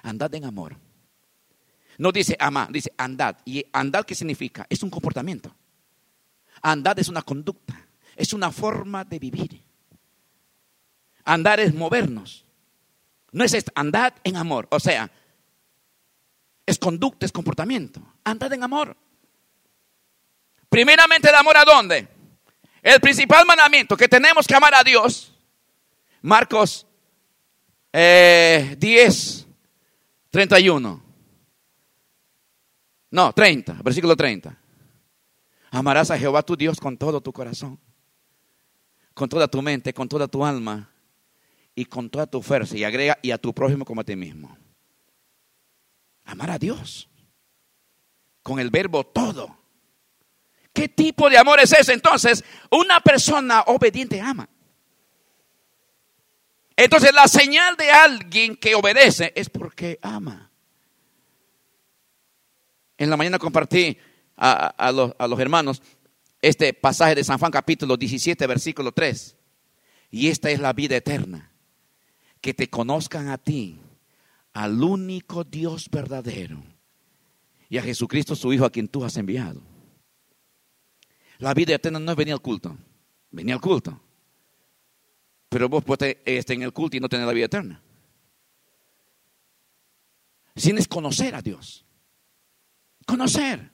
Andad 0.02 0.34
en 0.34 0.44
amor. 0.44 0.76
No 1.98 2.12
dice 2.12 2.36
ama, 2.38 2.68
dice 2.70 2.92
andad. 2.96 3.36
¿Y 3.44 3.64
andad 3.72 4.04
qué 4.04 4.14
significa? 4.14 4.66
Es 4.68 4.82
un 4.82 4.90
comportamiento. 4.90 5.54
Andad 6.62 6.98
es 6.98 7.08
una 7.08 7.22
conducta, 7.22 7.86
es 8.16 8.32
una 8.32 8.50
forma 8.50 9.04
de 9.04 9.18
vivir. 9.18 9.62
Andar 11.24 11.60
es 11.60 11.74
movernos. 11.74 12.44
No 13.32 13.44
es 13.44 13.56
andad 13.74 14.14
en 14.24 14.36
amor. 14.36 14.68
O 14.70 14.78
sea, 14.78 15.10
es 16.66 16.78
conducta, 16.78 17.26
es 17.26 17.32
comportamiento. 17.32 18.00
Andad 18.24 18.52
en 18.52 18.62
amor. 18.62 18.96
Primeramente 20.68 21.28
el 21.28 21.34
amor 21.34 21.56
a 21.56 21.64
dónde? 21.64 22.08
El 22.82 23.00
principal 23.00 23.46
mandamiento 23.46 23.96
que 23.96 24.08
tenemos 24.08 24.46
que 24.46 24.54
amar 24.54 24.74
a 24.74 24.84
Dios. 24.84 25.32
Marcos 26.20 26.86
10, 27.94 29.46
31. 30.30 31.02
No, 33.10 33.32
30, 33.32 33.74
versículo 33.84 34.16
30. 34.16 34.58
Amarás 35.70 36.10
a 36.10 36.18
Jehová 36.18 36.42
tu 36.42 36.56
Dios 36.56 36.80
con 36.80 36.96
todo 36.96 37.20
tu 37.20 37.32
corazón, 37.32 37.78
con 39.12 39.28
toda 39.28 39.46
tu 39.46 39.62
mente, 39.62 39.94
con 39.94 40.08
toda 40.08 40.26
tu 40.26 40.44
alma 40.44 40.90
y 41.74 41.84
con 41.84 42.10
toda 42.10 42.26
tu 42.26 42.42
fuerza. 42.42 42.76
Y 42.76 42.82
agrega, 42.82 43.16
y 43.22 43.30
a 43.30 43.38
tu 43.38 43.54
prójimo 43.54 43.84
como 43.84 44.00
a 44.00 44.04
ti 44.04 44.16
mismo. 44.16 44.56
Amar 46.24 46.50
a 46.50 46.58
Dios. 46.58 47.08
Con 48.42 48.58
el 48.58 48.70
verbo 48.70 49.04
todo. 49.04 49.56
¿Qué 50.72 50.88
tipo 50.88 51.30
de 51.30 51.38
amor 51.38 51.60
es 51.60 51.72
ese? 51.72 51.92
Entonces, 51.92 52.44
una 52.70 52.98
persona 53.00 53.62
obediente 53.62 54.20
ama. 54.20 54.48
Entonces, 56.76 57.12
la 57.14 57.28
señal 57.28 57.76
de 57.76 57.90
alguien 57.90 58.56
que 58.56 58.74
obedece 58.74 59.32
es 59.36 59.48
porque 59.48 59.98
ama. 60.02 60.50
En 62.98 63.10
la 63.10 63.16
mañana 63.16 63.38
compartí 63.38 63.96
a, 64.36 64.92
los, 64.92 65.40
hermanos 65.40 65.82
este 66.42 66.74
pasaje 66.74 67.14
de 67.14 67.24
San 67.24 67.38
Juan 67.38 67.52
capítulo 67.52 67.96
17, 67.96 68.46
versículo 68.46 68.92
3. 68.92 69.36
Y 70.10 70.28
esta 70.28 70.50
es 70.50 70.60
la 70.60 70.72
vida 70.72 70.96
eterna. 70.96 71.50
Que 72.40 72.54
te 72.54 72.68
conozcan 72.68 73.28
a 73.28 73.38
ti, 73.38 73.80
al 74.52 74.82
único 74.82 75.44
Dios 75.44 75.88
verdadero, 75.90 76.62
y 77.70 77.78
a 77.78 77.82
Jesucristo 77.82 78.36
su 78.36 78.52
Hijo 78.52 78.66
a 78.66 78.70
quien 78.70 78.88
tú 78.88 79.04
has 79.04 79.16
enviado. 79.16 79.62
La 81.38 81.54
vida 81.54 81.74
eterna 81.74 81.98
no 81.98 82.10
es 82.10 82.16
venir 82.16 82.34
al 82.34 82.42
culto, 82.42 82.76
venir 83.30 83.54
al 83.54 83.60
culto. 83.60 84.03
Pero 85.54 85.68
vos 85.68 85.84
puedes 85.84 86.16
estar 86.24 86.56
en 86.56 86.62
el 86.62 86.72
culto 86.72 86.96
y 86.96 87.00
no 87.00 87.08
tener 87.08 87.24
la 87.24 87.32
vida 87.32 87.44
eterna. 87.44 87.80
Tienes 90.52 90.88
conocer 90.88 91.32
a 91.32 91.40
Dios. 91.40 91.84
Conocer. 93.06 93.70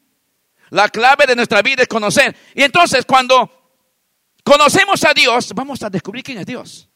La 0.68 0.90
clave 0.90 1.24
de 1.26 1.34
nuestra 1.34 1.62
vida 1.62 1.80
es 1.80 1.88
conocer. 1.88 2.36
Y 2.54 2.64
entonces 2.64 3.06
cuando 3.06 3.80
conocemos 4.44 5.02
a 5.06 5.14
Dios, 5.14 5.54
vamos 5.54 5.82
a 5.82 5.88
descubrir 5.88 6.22
quién 6.22 6.36
es 6.36 6.44
Dios. 6.44 6.86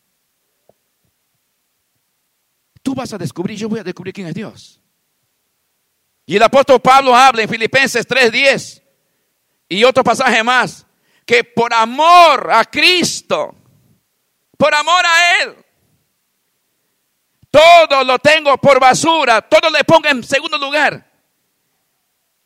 Tú 2.83 2.95
vas 2.95 3.11
a 3.15 3.17
descubrir, 3.17 3.57
yo 3.57 3.71
voy 3.71 3.81
a 3.81 3.85
descubrir 3.85 4.13
quién 4.13 4.27
es 4.27 4.35
Dios. 4.35 4.83
Y 6.27 6.37
el 6.37 6.43
apóstol 6.43 6.79
Pablo 6.83 7.17
habla 7.17 7.41
en 7.41 7.49
Filipenses 7.49 8.07
3:10 8.07 8.83
y 9.67 9.83
otro 9.83 10.05
pasaje 10.05 10.45
más, 10.45 10.87
que 11.25 11.43
por 11.43 11.73
amor 11.73 12.51
a 12.53 12.67
Cristo, 12.67 13.64
por 14.57 14.75
amor 14.75 15.05
a 15.05 15.43
Él, 15.43 15.57
todo 17.51 18.05
lo 18.05 18.19
tengo 18.19 18.57
por 18.59 18.81
basura, 18.81 19.43
todo 19.43 19.71
le 19.71 19.85
pongo 19.85 20.09
en 20.09 20.25
segundo 20.25 20.59
lugar 20.59 21.15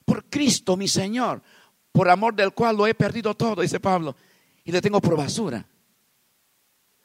por 0.05 0.25
Cristo 0.25 0.77
mi 0.77 0.89
Señor, 0.89 1.43
por 1.93 2.09
amor 2.09 2.35
del 2.35 2.53
cual 2.53 2.77
lo 2.77 2.87
he 2.87 2.95
perdido 2.95 3.35
todo, 3.35 3.61
dice 3.63 3.79
Pablo, 3.79 4.17
y 4.65 4.73
le 4.73 4.81
tengo 4.81 5.01
por 5.01 5.17
basura. 5.17 5.67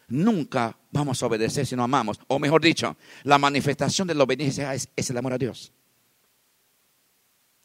Nunca 0.07 0.77
vamos 0.91 1.21
a 1.21 1.25
obedecer 1.25 1.65
si 1.65 1.75
no 1.75 1.83
amamos. 1.83 2.19
O 2.27 2.39
mejor 2.39 2.61
dicho, 2.61 2.95
la 3.23 3.37
manifestación 3.37 4.07
de 4.07 4.15
la 4.15 4.23
obediencia 4.23 4.73
es, 4.73 4.89
el 4.95 5.17
amor 5.17 5.33
a 5.33 5.37
Dios. 5.37 5.73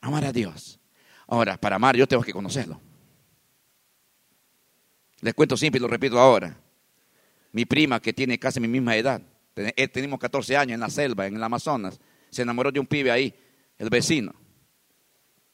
Amar 0.01 0.24
a 0.24 0.33
Dios. 0.33 0.81
Ahora, 1.27 1.57
para 1.61 1.77
amar 1.77 1.96
yo 1.96 2.07
tengo 2.07 2.22
que 2.22 2.33
conocerlo. 2.33 2.81
Les 5.20 5.35
cuento 5.35 5.57
siempre 5.57 5.79
y 5.79 5.83
lo 5.83 5.88
repito 5.88 6.18
ahora. 6.18 6.57
Mi 7.52 7.64
prima, 7.64 8.00
que 8.00 8.12
tiene 8.12 8.38
casi 8.38 8.61
mi 8.61 8.68
misma 8.68 8.96
edad, 8.96 9.22
eh, 9.56 9.88
tenemos 9.88 10.18
14 10.18 10.56
años 10.56 10.74
en 10.74 10.80
la 10.80 10.90
selva, 10.90 11.26
en 11.26 11.37
el 11.37 11.42
Amazonas, 11.42 11.98
se 12.30 12.42
enamoró 12.42 12.70
de 12.70 12.80
un 12.80 12.87
pibe 12.87 13.11
ahí, 13.11 13.34
el 13.78 13.90
vecino. 13.90 14.34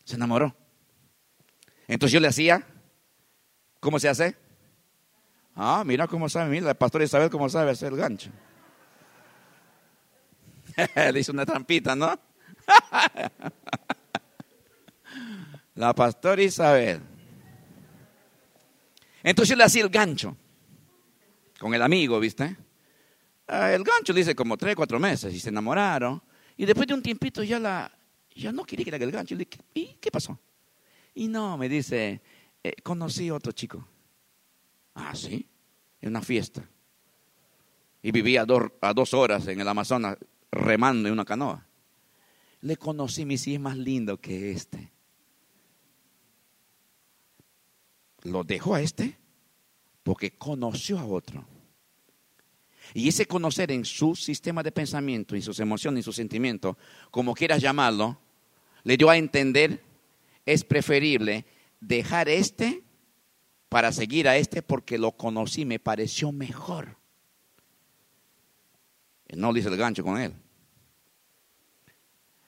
Se 0.04 0.16
enamoró. 0.16 0.54
Entonces 1.87 2.12
yo 2.12 2.20
le 2.20 2.28
hacía, 2.28 2.66
¿cómo 3.80 3.98
se 3.98 4.09
hace? 4.09 4.37
Ah, 5.54 5.83
mira 5.87 6.09
cómo 6.09 6.28
sabe, 6.28 6.50
mira, 6.50 6.66
la 6.66 6.74
pastora 6.74 7.04
Isabel 7.04 7.30
cómo 7.30 7.48
sabe 7.48 7.70
hacer 7.70 7.92
el 7.92 7.98
gancho. 7.98 8.30
le 11.12 11.20
hizo 11.20 11.33
una 11.33 11.46
trampita, 11.46 11.94
¿no? 11.94 12.18
la 15.74 15.94
pastora 15.94 16.42
Isabel. 16.42 17.00
Entonces 19.22 19.50
yo 19.50 19.57
le 19.57 19.64
hacía 19.64 19.85
el 19.85 19.90
gancho 19.90 20.37
con 21.64 21.72
el 21.72 21.81
amigo, 21.81 22.20
¿viste? 22.20 22.59
Ah, 23.48 23.72
el 23.72 23.83
gancho 23.85 24.12
dice 24.12 24.35
como 24.35 24.59
tres, 24.59 24.77
cuatro 24.77 25.00
meses 25.00 25.33
y 25.33 25.40
se 25.40 25.48
enamoraron. 25.48 26.22
Y 26.59 26.66
después 26.66 26.87
de 26.87 26.92
un 26.92 27.00
tiempito 27.00 27.42
ya 27.42 27.59
la, 27.59 27.90
yo 28.35 28.53
no 28.53 28.66
quería 28.66 28.85
que 28.85 28.90
le 28.90 28.96
haga 28.96 29.07
el 29.07 29.11
gancho. 29.11 29.35
Le 29.35 29.46
dije, 29.46 29.62
¿y 29.72 29.96
qué 29.98 30.11
pasó? 30.11 30.38
Y 31.14 31.27
no, 31.27 31.57
me 31.57 31.70
dice, 31.70 32.20
eh, 32.62 32.74
conocí 32.83 33.31
a 33.31 33.35
otro 33.37 33.53
chico. 33.53 33.83
Ah, 34.92 35.14
sí, 35.14 35.48
en 36.03 36.11
una 36.11 36.20
fiesta. 36.20 36.62
Y 38.03 38.12
vivía 38.12 38.42
a, 38.42 38.92
dos 38.92 39.14
horas 39.14 39.46
en 39.46 39.59
el 39.59 39.66
Amazonas 39.66 40.18
remando 40.53 41.09
en 41.09 41.14
una 41.14 41.24
canoa. 41.24 41.66
Le 42.61 42.77
conocí, 42.77 43.24
mi 43.24 43.38
sí 43.38 43.55
es 43.55 43.61
más 43.61 43.79
lindo 43.79 44.20
que 44.20 44.53
este. 44.53 44.92
Lo 48.24 48.44
dejó 48.44 48.74
a 48.74 48.83
este 48.83 49.16
porque 50.03 50.37
conoció 50.37 50.98
a 50.98 51.07
otro. 51.07 51.54
Y 52.92 53.09
ese 53.09 53.27
conocer 53.27 53.73
en 53.73 53.85
su 53.85 54.14
sistema 54.14 54.62
de 54.62 54.73
pensamiento, 54.73 55.35
en 55.35 55.42
sus 55.42 55.59
emociones, 55.61 56.01
en 56.01 56.03
sus 56.05 56.16
sentimientos, 56.16 56.77
como 57.11 57.35
quieras 57.35 57.62
llamarlo, 57.62 58.18
le 58.83 58.97
dio 58.97 59.09
a 59.09 59.16
entender, 59.16 59.83
es 60.44 60.64
preferible 60.64 61.47
dejar 61.81 62.29
este 62.29 62.83
para 63.68 63.90
seguir 63.90 64.29
a 64.29 64.37
este 64.37 64.62
porque 64.62 64.99
lo 64.99 65.12
conocí, 65.12 65.64
me 65.64 65.79
pareció 65.79 66.31
mejor. 66.31 66.97
No 69.35 69.53
le 69.53 69.61
hice 69.61 69.68
el 69.68 69.77
gancho 69.77 70.05
con 70.05 70.20
él. 70.20 70.35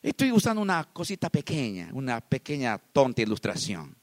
Estoy 0.03 0.31
usando 0.31 0.63
una 0.63 0.85
cosita 0.85 1.31
pequeña, 1.31 1.91
una 1.93 2.21
pequeña 2.21 2.79
tonta 2.79 3.23
ilustración. 3.23 3.97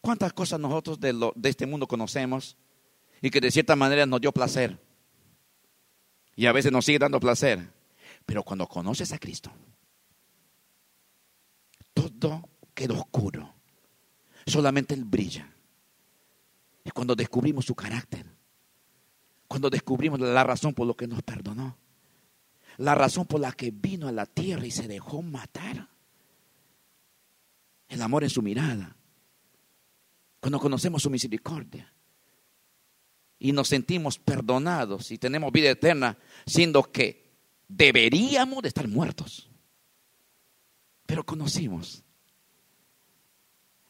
¿Cuántas 0.00 0.32
cosas 0.32 0.60
nosotros 0.60 1.00
de, 1.00 1.12
de 1.34 1.48
este 1.48 1.66
mundo 1.66 1.88
conocemos 1.88 2.56
y 3.20 3.30
que 3.30 3.40
de 3.40 3.50
cierta 3.50 3.76
manera 3.76 4.06
nos 4.06 4.20
dio 4.20 4.32
placer. 4.32 4.78
Y 6.36 6.46
a 6.46 6.52
veces 6.52 6.70
nos 6.70 6.84
sigue 6.84 6.98
dando 6.98 7.18
placer. 7.20 7.72
Pero 8.24 8.42
cuando 8.42 8.66
conoces 8.66 9.12
a 9.12 9.18
Cristo, 9.18 9.50
todo 11.94 12.48
queda 12.74 12.94
oscuro. 12.94 13.54
Solamente 14.46 14.94
Él 14.94 15.04
brilla. 15.04 15.50
Es 16.84 16.92
cuando 16.92 17.14
descubrimos 17.14 17.64
su 17.64 17.74
carácter. 17.74 18.26
Cuando 19.46 19.70
descubrimos 19.70 20.20
la 20.20 20.44
razón 20.44 20.74
por 20.74 20.86
lo 20.86 20.96
que 20.96 21.06
nos 21.06 21.22
perdonó. 21.22 21.76
La 22.76 22.94
razón 22.94 23.26
por 23.26 23.40
la 23.40 23.52
que 23.52 23.70
vino 23.70 24.06
a 24.06 24.12
la 24.12 24.26
tierra 24.26 24.64
y 24.64 24.70
se 24.70 24.86
dejó 24.86 25.22
matar. 25.22 25.88
El 27.88 28.02
amor 28.02 28.22
en 28.22 28.30
su 28.30 28.42
mirada. 28.42 28.94
Cuando 30.40 30.60
conocemos 30.60 31.02
su 31.02 31.10
misericordia. 31.10 31.92
Y 33.38 33.52
nos 33.52 33.68
sentimos 33.68 34.18
perdonados 34.18 35.10
y 35.10 35.18
tenemos 35.18 35.52
vida 35.52 35.70
eterna, 35.70 36.18
siendo 36.46 36.82
que 36.82 37.28
deberíamos 37.68 38.62
de 38.62 38.68
estar 38.68 38.88
muertos. 38.88 39.48
Pero 41.06 41.24
conocimos 41.24 42.02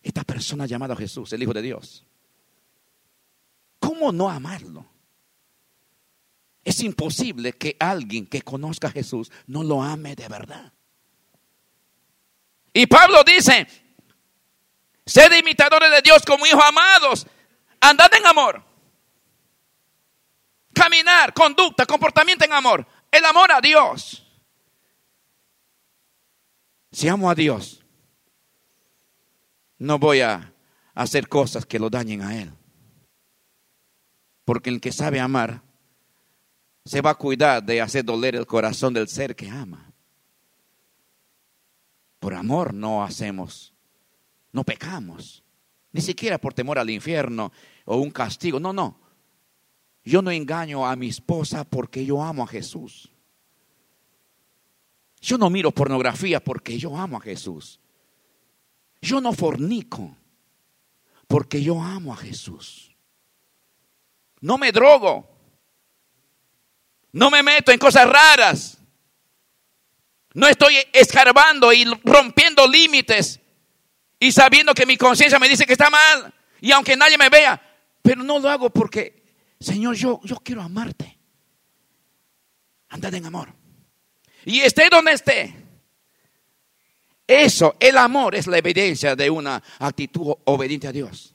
esta 0.02 0.22
persona 0.24 0.66
llamada 0.66 0.94
Jesús, 0.96 1.32
el 1.32 1.42
Hijo 1.42 1.52
de 1.52 1.62
Dios. 1.62 2.04
¿Cómo 3.78 4.12
no 4.12 4.28
amarlo? 4.28 4.86
Es 6.64 6.80
imposible 6.80 7.54
que 7.54 7.76
alguien 7.80 8.26
que 8.26 8.42
conozca 8.42 8.88
a 8.88 8.90
Jesús 8.92 9.30
no 9.46 9.62
lo 9.62 9.82
ame 9.82 10.14
de 10.14 10.28
verdad. 10.28 10.72
Y 12.74 12.86
Pablo 12.86 13.24
dice, 13.24 13.66
sed 15.06 15.32
imitadores 15.32 15.90
de 15.90 16.02
Dios 16.02 16.22
como 16.26 16.46
hijos 16.46 16.62
amados, 16.62 17.26
andad 17.80 18.12
en 18.14 18.26
amor. 18.26 18.67
Caminar, 20.78 21.34
conducta, 21.34 21.84
comportamiento 21.84 22.44
en 22.44 22.52
amor. 22.52 22.86
El 23.10 23.24
amor 23.24 23.50
a 23.50 23.60
Dios. 23.60 24.24
Si 26.92 27.08
amo 27.08 27.28
a 27.28 27.34
Dios, 27.34 27.84
no 29.78 29.98
voy 29.98 30.20
a 30.20 30.54
hacer 30.94 31.28
cosas 31.28 31.66
que 31.66 31.80
lo 31.80 31.90
dañen 31.90 32.22
a 32.22 32.40
Él. 32.40 32.52
Porque 34.44 34.70
el 34.70 34.80
que 34.80 34.92
sabe 34.92 35.18
amar 35.18 35.62
se 36.84 37.00
va 37.00 37.10
a 37.10 37.16
cuidar 37.16 37.64
de 37.64 37.80
hacer 37.80 38.04
doler 38.04 38.36
el 38.36 38.46
corazón 38.46 38.94
del 38.94 39.08
ser 39.08 39.34
que 39.34 39.50
ama. 39.50 39.92
Por 42.20 42.34
amor 42.34 42.72
no 42.72 43.02
hacemos, 43.02 43.74
no 44.52 44.62
pecamos, 44.62 45.42
ni 45.90 46.02
siquiera 46.02 46.38
por 46.38 46.54
temor 46.54 46.78
al 46.78 46.88
infierno 46.88 47.52
o 47.84 47.96
un 47.96 48.12
castigo. 48.12 48.60
No, 48.60 48.72
no. 48.72 49.07
Yo 50.08 50.22
no 50.22 50.30
engaño 50.30 50.86
a 50.86 50.96
mi 50.96 51.08
esposa 51.08 51.64
porque 51.64 52.06
yo 52.06 52.22
amo 52.22 52.42
a 52.42 52.46
Jesús. 52.46 53.10
Yo 55.20 55.36
no 55.36 55.50
miro 55.50 55.70
pornografía 55.70 56.42
porque 56.42 56.78
yo 56.78 56.96
amo 56.96 57.18
a 57.18 57.20
Jesús. 57.20 57.78
Yo 59.02 59.20
no 59.20 59.34
fornico 59.34 60.16
porque 61.26 61.62
yo 61.62 61.82
amo 61.82 62.14
a 62.14 62.16
Jesús. 62.16 62.96
No 64.40 64.56
me 64.56 64.72
drogo. 64.72 65.28
No 67.12 67.30
me 67.30 67.42
meto 67.42 67.70
en 67.70 67.78
cosas 67.78 68.08
raras. 68.08 68.78
No 70.32 70.48
estoy 70.48 70.76
escarbando 70.94 71.70
y 71.70 71.84
rompiendo 72.02 72.66
límites 72.66 73.40
y 74.18 74.32
sabiendo 74.32 74.72
que 74.72 74.86
mi 74.86 74.96
conciencia 74.96 75.38
me 75.38 75.50
dice 75.50 75.66
que 75.66 75.74
está 75.74 75.90
mal. 75.90 76.32
Y 76.62 76.72
aunque 76.72 76.96
nadie 76.96 77.18
me 77.18 77.28
vea, 77.28 77.60
pero 78.00 78.22
no 78.22 78.38
lo 78.38 78.48
hago 78.48 78.70
porque, 78.70 79.17
Señor, 79.60 79.96
yo, 79.96 80.20
yo 80.24 80.36
quiero 80.36 80.62
amarte. 80.62 81.18
Andad 82.88 83.14
en 83.14 83.26
amor. 83.26 83.52
Y 84.44 84.60
esté 84.60 84.88
donde 84.90 85.12
esté. 85.12 85.54
Eso, 87.26 87.76
el 87.78 87.98
amor 87.98 88.34
es 88.34 88.46
la 88.46 88.56
evidencia 88.56 89.14
de 89.14 89.28
una 89.28 89.62
actitud 89.78 90.34
obediente 90.44 90.86
a 90.88 90.92
Dios. 90.92 91.34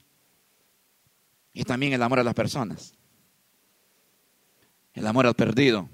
Y 1.52 1.62
también 1.62 1.92
el 1.92 2.02
amor 2.02 2.18
a 2.18 2.24
las 2.24 2.34
personas. 2.34 2.94
El 4.92 5.06
amor 5.06 5.26
al 5.26 5.34
perdido. 5.34 5.88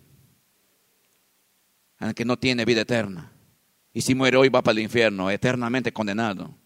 Al 1.99 2.15
que 2.15 2.25
no 2.25 2.39
tiene 2.39 2.65
vida 2.65 2.83
eterna. 2.83 3.31
Y 3.93 4.01
si 4.01 4.15
muere 4.15 4.39
hoy 4.39 4.49
va 4.49 4.63
para 4.63 4.73
el 4.73 4.85
infierno, 4.85 5.31
eternamente 5.31 5.93
condenado. 5.93 6.57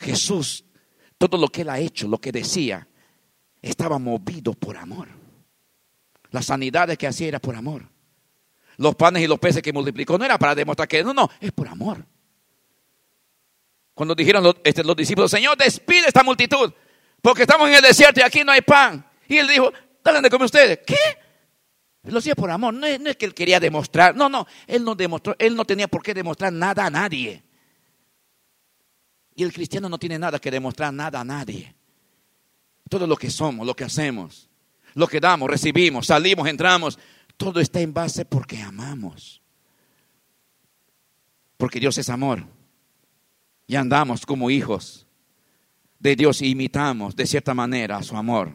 Jesús, 0.00 0.64
todo 1.18 1.38
lo 1.38 1.46
que 1.48 1.62
él 1.62 1.68
ha 1.68 1.78
hecho, 1.78 2.08
lo 2.08 2.18
que 2.18 2.32
decía, 2.32 2.88
estaba 3.62 3.98
movido 3.98 4.52
por 4.52 4.76
amor. 4.76 5.08
Las 6.30 6.46
sanidades 6.46 6.98
que 6.98 7.06
hacía 7.06 7.28
era 7.28 7.38
por 7.38 7.54
amor. 7.54 7.88
Los 8.78 8.96
panes 8.96 9.22
y 9.22 9.26
los 9.26 9.38
peces 9.38 9.62
que 9.62 9.72
multiplicó 9.72 10.18
no 10.18 10.24
era 10.24 10.38
para 10.38 10.54
demostrar 10.54 10.88
que 10.88 11.04
no, 11.04 11.14
no, 11.14 11.30
es 11.40 11.52
por 11.52 11.68
amor. 11.68 12.04
Cuando 13.94 14.14
dijeron 14.14 14.42
los, 14.42 14.56
este, 14.64 14.82
los 14.82 14.96
discípulos, 14.96 15.30
Señor, 15.30 15.56
despide 15.56 16.06
esta 16.08 16.22
multitud, 16.22 16.72
porque 17.20 17.42
estamos 17.42 17.68
en 17.68 17.74
el 17.74 17.82
desierto 17.82 18.20
y 18.20 18.22
aquí 18.22 18.42
no 18.42 18.52
hay 18.52 18.62
pan. 18.62 19.06
Y 19.28 19.36
él 19.36 19.46
dijo, 19.46 19.72
dale 20.02 20.20
de 20.20 20.30
comer 20.30 20.46
ustedes. 20.46 20.80
¿Qué? 20.84 20.96
Lo 22.04 22.18
hacía 22.18 22.34
por 22.34 22.50
amor, 22.50 22.74
no 22.74 22.80
no 22.98 23.10
es, 23.10 23.16
que 23.16 23.26
él 23.26 23.34
quería 23.34 23.60
demostrar, 23.60 24.16
no, 24.16 24.28
no, 24.28 24.46
él 24.66 24.82
no 24.82 24.96
demostró, 24.96 25.36
él 25.38 25.54
no 25.54 25.64
tenía 25.64 25.86
por 25.86 26.02
qué 26.02 26.12
demostrar 26.14 26.52
nada 26.52 26.86
a 26.86 26.90
nadie. 26.90 27.44
Y 29.36 29.44
el 29.44 29.52
cristiano 29.52 29.88
no 29.88 29.98
tiene 29.98 30.18
nada 30.18 30.38
que 30.40 30.50
demostrar 30.50 30.92
nada 30.92 31.20
a 31.20 31.24
nadie. 31.24 31.74
Todo 32.92 33.06
lo 33.06 33.16
que 33.16 33.30
somos, 33.30 33.66
lo 33.66 33.74
que 33.74 33.84
hacemos, 33.84 34.50
lo 34.92 35.08
que 35.08 35.18
damos, 35.18 35.48
recibimos, 35.48 36.08
salimos, 36.08 36.46
entramos, 36.46 36.98
todo 37.38 37.58
está 37.58 37.80
en 37.80 37.94
base 37.94 38.26
porque 38.26 38.60
amamos. 38.60 39.40
Porque 41.56 41.80
Dios 41.80 41.96
es 41.96 42.10
amor. 42.10 42.44
Y 43.66 43.76
andamos 43.76 44.26
como 44.26 44.50
hijos 44.50 45.06
de 46.00 46.16
Dios 46.16 46.42
y 46.42 46.50
imitamos 46.50 47.16
de 47.16 47.26
cierta 47.26 47.54
manera 47.54 48.02
su 48.02 48.14
amor. 48.14 48.52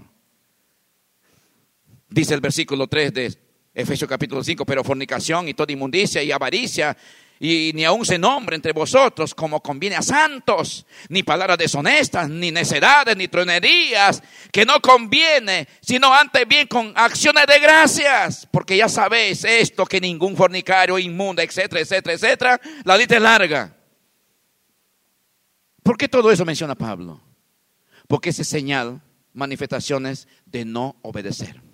Dice 2.07 2.35
el 2.35 2.41
versículo 2.41 2.85
3 2.85 3.13
de 3.15 3.37
Efesios 3.73 4.07
capítulo 4.07 4.43
5, 4.43 4.67
pero 4.67 4.83
fornicación 4.83 5.47
y 5.47 5.55
toda 5.55 5.73
inmundicia 5.73 6.21
y 6.21 6.31
avaricia 6.31 6.95
y 7.39 7.71
ni 7.73 7.85
aun 7.85 8.05
se 8.05 8.17
nombre 8.17 8.55
entre 8.55 8.73
vosotros 8.73 9.35
como 9.35 9.61
conviene 9.61 9.95
a 9.95 10.01
santos, 10.01 10.85
ni 11.09 11.23
palabras 11.23 11.57
deshonestas, 11.57 12.29
ni 12.29 12.51
necedades, 12.51 13.15
ni 13.15 13.27
tronerías, 13.27 14.21
que 14.51 14.65
no 14.65 14.81
conviene, 14.81 15.67
sino 15.81 16.13
antes 16.13 16.47
bien 16.47 16.67
con 16.67 16.93
acciones 16.95 17.45
de 17.47 17.59
gracias, 17.59 18.47
porque 18.51 18.77
ya 18.77 18.89
sabéis 18.89 19.43
esto, 19.43 19.85
que 19.85 20.01
ningún 20.01 20.35
fornicario, 20.35 20.97
inmundo, 20.97 21.41
etcétera, 21.41 21.81
etcétera, 21.81 22.15
etcétera, 22.15 22.61
la 22.83 22.97
lista 22.97 23.15
es 23.15 23.21
larga. 23.21 23.75
¿Por 25.83 25.97
qué 25.97 26.07
todo 26.07 26.31
eso 26.31 26.43
menciona 26.43 26.75
Pablo? 26.75 27.21
Porque 28.07 28.29
es 28.31 28.47
señal, 28.47 29.01
manifestaciones 29.33 30.27
de 30.45 30.65
no 30.65 30.97
obedecer. 31.01 31.66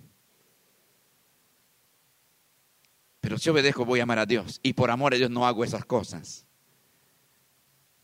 Pero 3.24 3.38
si 3.38 3.50
obedezco 3.50 3.86
voy 3.86 4.02
a 4.02 4.04
amar 4.04 4.20
a 4.20 4.26
Dios. 4.26 4.60
Y 4.64 4.74
por 4.74 4.92
amor 4.92 5.14
a 5.14 5.18
Dios 5.18 5.32
no 5.32 5.48
hago 5.48 5.64
esas 5.64 5.86
cosas. 5.86 6.46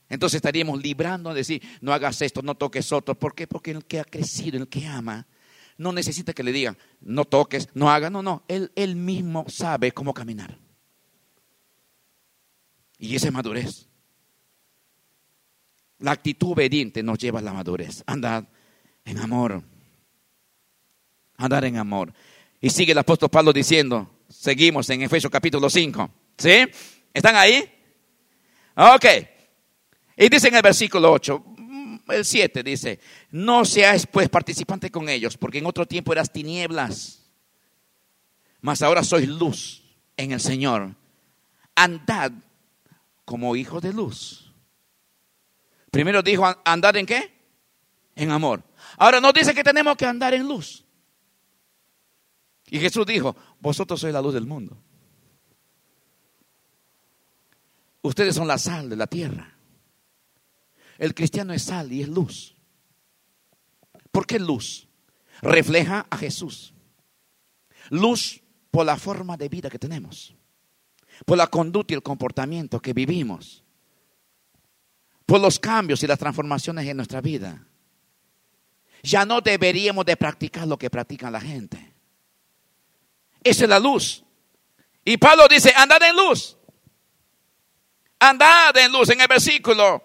Entonces 0.08 0.38
estaríamos 0.38 0.82
librando 0.82 1.32
de 1.32 1.36
decir, 1.36 1.62
no 1.82 1.92
hagas 1.92 2.22
esto, 2.22 2.42
no 2.42 2.56
toques 2.56 2.94
otro. 2.94 3.20
¿Por 3.20 3.36
qué? 3.36 3.46
Porque 3.46 3.72
el 3.72 3.84
que 3.84 4.00
ha 4.00 4.06
crecido, 4.06 4.58
el 4.58 4.70
que 4.70 4.88
ama, 4.88 5.28
no 5.78 5.92
necesita 5.92 6.32
que 6.32 6.42
le 6.42 6.54
digan, 6.54 6.78
no 7.02 7.26
toques, 7.26 7.68
no 7.74 7.92
hagas. 7.92 8.10
No, 8.10 8.24
no, 8.24 8.44
él, 8.48 8.72
él 8.78 8.96
mismo 8.96 9.44
sabe 9.50 9.92
cómo 9.92 10.14
caminar. 10.14 10.58
Y 12.98 13.14
esa 13.14 13.28
es 13.28 13.34
madurez. 13.34 13.90
La 15.98 16.12
actitud 16.12 16.54
obediente 16.54 17.04
nos 17.04 17.18
lleva 17.18 17.40
a 17.40 17.42
la 17.44 17.52
madurez. 17.52 18.06
Andar 18.08 18.48
en 19.04 19.18
amor. 19.18 19.64
Andar 21.36 21.66
en 21.66 21.76
amor. 21.76 22.14
Y 22.62 22.70
sigue 22.70 22.94
el 22.94 22.98
apóstol 23.00 23.28
Pablo 23.28 23.52
diciendo, 23.52 24.10
Seguimos 24.40 24.90
en 24.90 25.02
Efesios 25.02 25.30
capítulo 25.30 25.70
5. 25.70 26.10
¿Sí? 26.38 26.66
¿Están 27.14 27.36
ahí? 27.36 27.62
Ok. 28.74 29.06
Y 30.16 30.30
dice 30.30 30.48
en 30.48 30.56
el 30.56 30.62
versículo 30.62 31.12
8, 31.12 31.44
mm, 31.58 31.98
el 32.08 32.24
7 32.24 32.64
dice, 32.64 33.02
no 33.32 33.66
seas 33.66 34.08
pues 34.08 34.30
participante 34.30 34.90
con 34.90 35.10
ellos, 35.10 35.36
porque 35.36 35.58
en 35.58 35.66
otro 35.66 35.86
tiempo 35.86 36.14
eras 36.14 36.32
tinieblas, 36.32 37.30
mas 38.62 38.82
ahora 38.82 39.04
sois 39.04 39.28
luz 39.28 39.84
en 40.16 40.32
el 40.32 40.40
Señor. 40.40 40.96
Andad 41.76 42.32
como 43.26 43.58
hijos 43.58 43.82
de 43.82 43.92
luz. 43.92 44.54
Primero 45.92 46.24
dijo, 46.24 46.46
andar 46.64 46.96
en 46.96 47.06
qué? 47.06 47.30
En 48.16 48.32
amor. 48.32 48.64
Ahora 48.96 49.20
no 49.20 49.34
dice 49.34 49.54
que 49.54 49.66
tenemos 49.66 49.98
que 49.98 50.06
andar 50.06 50.34
en 50.34 50.48
luz. 50.48 50.86
Y 52.70 52.80
Jesús 52.80 53.06
dijo, 53.06 53.36
vosotros 53.60 54.00
sois 54.00 54.14
la 54.14 54.22
luz 54.22 54.34
del 54.34 54.46
mundo. 54.46 54.78
Ustedes 58.02 58.36
son 58.36 58.48
la 58.48 58.58
sal 58.58 58.90
de 58.90 58.96
la 58.96 59.08
tierra. 59.08 59.56
El 60.98 61.14
cristiano 61.14 61.54
es 61.54 61.64
sal 61.64 61.92
y 61.92 62.02
es 62.02 62.10
luz. 62.10 62.56
¿Por 64.12 64.26
qué 64.26 64.40
luz? 64.40 64.90
refleja 65.42 66.06
a 66.10 66.18
Jesús. 66.18 66.74
Luz 67.90 68.42
por 68.72 68.86
la 68.86 68.98
forma 68.98 69.38
de 69.38 69.50
vida 69.50 69.70
que 69.70 69.80
tenemos, 69.80 70.36
por 71.26 71.38
la 71.38 71.48
conducta 71.48 71.94
y 71.94 71.96
el 71.96 72.04
comportamiento 72.04 72.80
que 72.80 72.94
vivimos, 72.94 73.64
por 75.26 75.40
los 75.40 75.60
cambios 75.60 76.04
y 76.04 76.08
las 76.08 76.20
transformaciones 76.20 76.88
en 76.88 76.98
nuestra 76.98 77.22
vida. 77.22 77.66
Ya 79.02 79.26
no 79.26 79.42
deberíamos 79.42 80.06
de 80.06 80.18
practicar 80.18 80.68
lo 80.68 80.78
que 80.78 80.90
practica 80.90 81.32
la 81.32 81.42
gente. 81.42 81.89
Esa 83.44 83.64
es 83.64 83.70
la 83.70 83.80
luz. 83.80 84.24
Y 85.06 85.18
Pablo 85.18 85.48
dice, 85.48 85.74
andad 85.76 86.02
en 86.04 86.16
luz. 86.16 86.58
Andad 88.20 88.76
en 88.78 88.92
luz 88.92 89.10
en 89.10 89.22
el 89.22 89.28
versículo. 89.28 90.04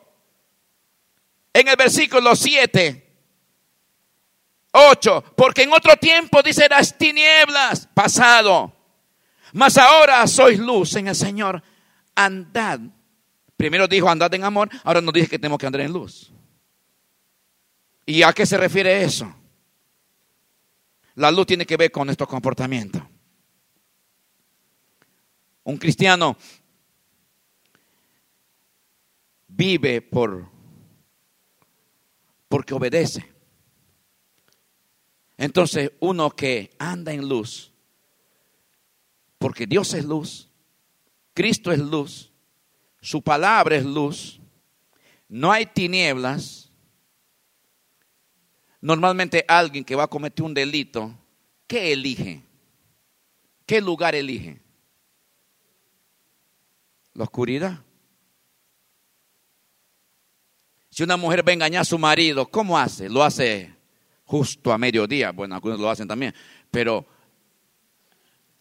En 1.52 1.68
el 1.68 1.76
versículo 1.76 2.34
7. 2.34 3.00
8. 4.72 5.24
Porque 5.36 5.62
en 5.62 5.72
otro 5.72 5.96
tiempo 5.96 6.42
dice 6.42 6.68
las 6.68 6.96
tinieblas, 6.96 7.88
pasado. 7.94 8.72
Mas 9.52 9.78
ahora 9.78 10.26
sois 10.26 10.58
luz 10.58 10.96
en 10.96 11.08
el 11.08 11.14
Señor. 11.14 11.62
Andad. 12.14 12.80
Primero 13.56 13.86
dijo 13.86 14.10
andad 14.10 14.34
en 14.34 14.44
amor, 14.44 14.68
ahora 14.82 15.00
nos 15.00 15.14
dice 15.14 15.28
que 15.28 15.38
tenemos 15.38 15.58
que 15.58 15.66
andar 15.66 15.82
en 15.82 15.92
luz. 15.92 16.32
¿Y 18.06 18.22
a 18.22 18.32
qué 18.32 18.44
se 18.44 18.56
refiere 18.56 19.02
eso? 19.02 19.32
La 21.14 21.30
luz 21.30 21.46
tiene 21.46 21.64
que 21.64 21.76
ver 21.76 21.90
con 21.92 22.06
nuestro 22.06 22.26
comportamiento. 22.26 23.08
Un 25.64 25.76
cristiano 25.78 26.36
vive 29.48 30.02
por 30.02 30.48
porque 32.48 32.74
obedece. 32.74 33.34
Entonces, 35.36 35.90
uno 35.98 36.30
que 36.30 36.70
anda 36.78 37.12
en 37.12 37.28
luz, 37.28 37.72
porque 39.38 39.66
Dios 39.66 39.92
es 39.94 40.04
luz, 40.04 40.48
Cristo 41.32 41.72
es 41.72 41.80
luz, 41.80 42.30
su 43.00 43.20
palabra 43.22 43.74
es 43.76 43.84
luz, 43.84 44.40
no 45.28 45.50
hay 45.50 45.66
tinieblas. 45.66 46.70
Normalmente 48.80 49.44
alguien 49.48 49.84
que 49.84 49.96
va 49.96 50.04
a 50.04 50.08
cometer 50.08 50.44
un 50.44 50.54
delito, 50.54 51.12
¿qué 51.66 51.92
elige? 51.92 52.42
¿Qué 53.66 53.80
lugar 53.80 54.14
elige? 54.14 54.63
La 57.14 57.24
oscuridad. 57.24 57.80
Si 60.90 61.02
una 61.02 61.16
mujer 61.16 61.46
va 61.46 61.50
a 61.50 61.54
engañar 61.54 61.82
a 61.82 61.84
su 61.84 61.98
marido, 61.98 62.46
¿cómo 62.46 62.78
hace? 62.78 63.08
Lo 63.08 63.24
hace 63.24 63.74
justo 64.24 64.72
a 64.72 64.78
mediodía. 64.78 65.32
Bueno, 65.32 65.54
algunos 65.54 65.80
lo 65.80 65.90
hacen 65.90 66.06
también. 66.06 66.34
Pero 66.70 67.06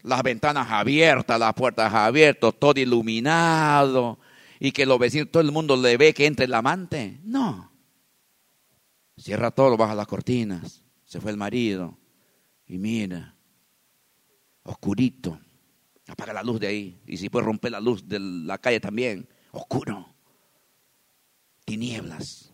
las 0.01 0.23
ventanas 0.23 0.67
abiertas, 0.69 1.39
las 1.39 1.53
puertas 1.53 1.93
abiertas, 1.93 2.53
todo 2.59 2.79
iluminado. 2.79 4.19
Y 4.59 4.71
que 4.71 4.85
los 4.85 4.97
vecinos, 4.97 5.29
todo 5.31 5.41
el 5.43 5.51
mundo 5.51 5.75
le 5.75 5.97
ve 5.97 6.13
que 6.13 6.25
entra 6.25 6.45
el 6.45 6.53
amante. 6.53 7.19
No. 7.23 7.71
Cierra 9.17 9.51
todo, 9.51 9.77
baja 9.77 9.93
las 9.93 10.07
cortinas. 10.07 10.83
Se 11.05 11.19
fue 11.19 11.31
el 11.31 11.37
marido. 11.37 11.97
Y 12.65 12.77
mira, 12.77 13.35
oscurito. 14.63 15.39
Apaga 16.07 16.33
la 16.33 16.43
luz 16.43 16.59
de 16.59 16.67
ahí. 16.67 17.01
Y 17.07 17.17
si 17.17 17.29
puede 17.29 17.45
romper 17.45 17.71
la 17.71 17.79
luz 17.79 18.07
de 18.07 18.19
la 18.19 18.57
calle 18.57 18.79
también. 18.79 19.27
Oscuro 19.51 20.13
tinieblas. 21.65 22.51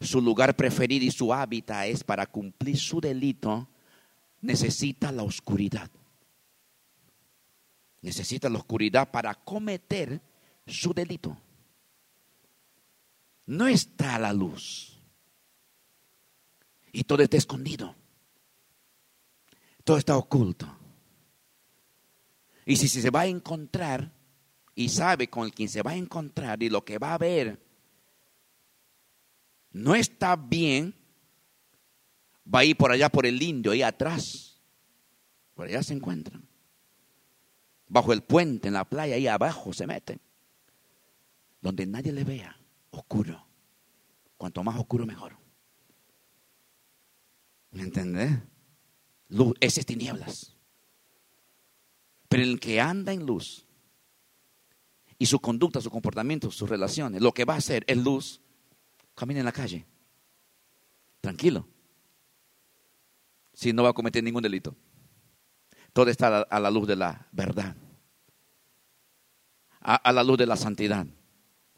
Su 0.00 0.20
lugar 0.20 0.54
preferido 0.56 1.04
y 1.04 1.10
su 1.10 1.32
hábitat 1.32 1.86
es 1.86 2.04
para 2.04 2.26
cumplir 2.26 2.78
su 2.78 3.00
delito, 3.00 3.68
necesita 4.40 5.10
la 5.10 5.24
oscuridad. 5.24 5.90
Necesita 8.00 8.48
la 8.48 8.58
oscuridad 8.58 9.10
para 9.10 9.34
cometer 9.34 10.20
su 10.66 10.94
delito. 10.94 11.36
No 13.46 13.66
está 13.66 14.18
la 14.18 14.32
luz. 14.32 15.00
Y 16.92 17.02
todo 17.04 17.22
está 17.22 17.36
escondido. 17.36 17.94
Todo 19.82 19.96
está 19.96 20.16
oculto. 20.16 20.77
Y 22.68 22.76
si 22.76 22.86
se 22.86 23.08
va 23.08 23.22
a 23.22 23.26
encontrar 23.26 24.12
y 24.74 24.90
sabe 24.90 25.30
con 25.30 25.48
quien 25.48 25.70
se 25.70 25.80
va 25.80 25.92
a 25.92 25.96
encontrar 25.96 26.62
y 26.62 26.68
lo 26.68 26.84
que 26.84 26.98
va 26.98 27.14
a 27.14 27.18
ver 27.18 27.58
no 29.70 29.94
está 29.94 30.36
bien, 30.36 30.94
va 32.44 32.58
a 32.58 32.64
ir 32.66 32.76
por 32.76 32.92
allá 32.92 33.08
por 33.08 33.24
el 33.24 33.40
indio, 33.40 33.72
ahí 33.72 33.80
atrás. 33.80 34.60
Por 35.54 35.66
allá 35.66 35.82
se 35.82 35.94
encuentran. 35.94 36.46
Bajo 37.88 38.12
el 38.12 38.22
puente, 38.22 38.68
en 38.68 38.74
la 38.74 38.84
playa, 38.84 39.14
ahí 39.14 39.26
abajo 39.26 39.72
se 39.72 39.86
meten. 39.86 40.20
Donde 41.62 41.86
nadie 41.86 42.12
le 42.12 42.24
vea, 42.24 42.54
oscuro. 42.90 43.46
Cuanto 44.36 44.62
más 44.62 44.78
oscuro, 44.78 45.06
mejor. 45.06 45.38
¿Me 47.70 47.80
entendés? 47.80 48.30
Luz, 49.28 49.54
ese 49.58 49.80
es 49.80 49.86
tinieblas. 49.86 50.57
El 52.38 52.60
que 52.60 52.80
anda 52.80 53.12
en 53.12 53.26
luz 53.26 53.64
y 55.18 55.26
su 55.26 55.40
conducta, 55.40 55.80
su 55.80 55.90
comportamiento, 55.90 56.50
sus 56.50 56.68
relaciones, 56.68 57.20
lo 57.20 57.32
que 57.32 57.44
va 57.44 57.54
a 57.54 57.58
hacer 57.58 57.84
es 57.86 57.96
luz, 57.96 58.40
camina 59.14 59.40
en 59.40 59.46
la 59.46 59.52
calle. 59.52 59.86
Tranquilo. 61.20 61.66
Si 63.52 63.72
no 63.72 63.82
va 63.82 63.90
a 63.90 63.94
cometer 63.94 64.22
ningún 64.22 64.42
delito. 64.42 64.76
Todo 65.92 66.10
está 66.10 66.42
a 66.42 66.60
la 66.60 66.70
luz 66.70 66.86
de 66.86 66.94
la 66.94 67.26
verdad. 67.32 67.74
A, 69.80 70.12
la 70.12 70.22
luz 70.22 70.38
de 70.38 70.46
la 70.46 70.56
santidad. 70.56 71.06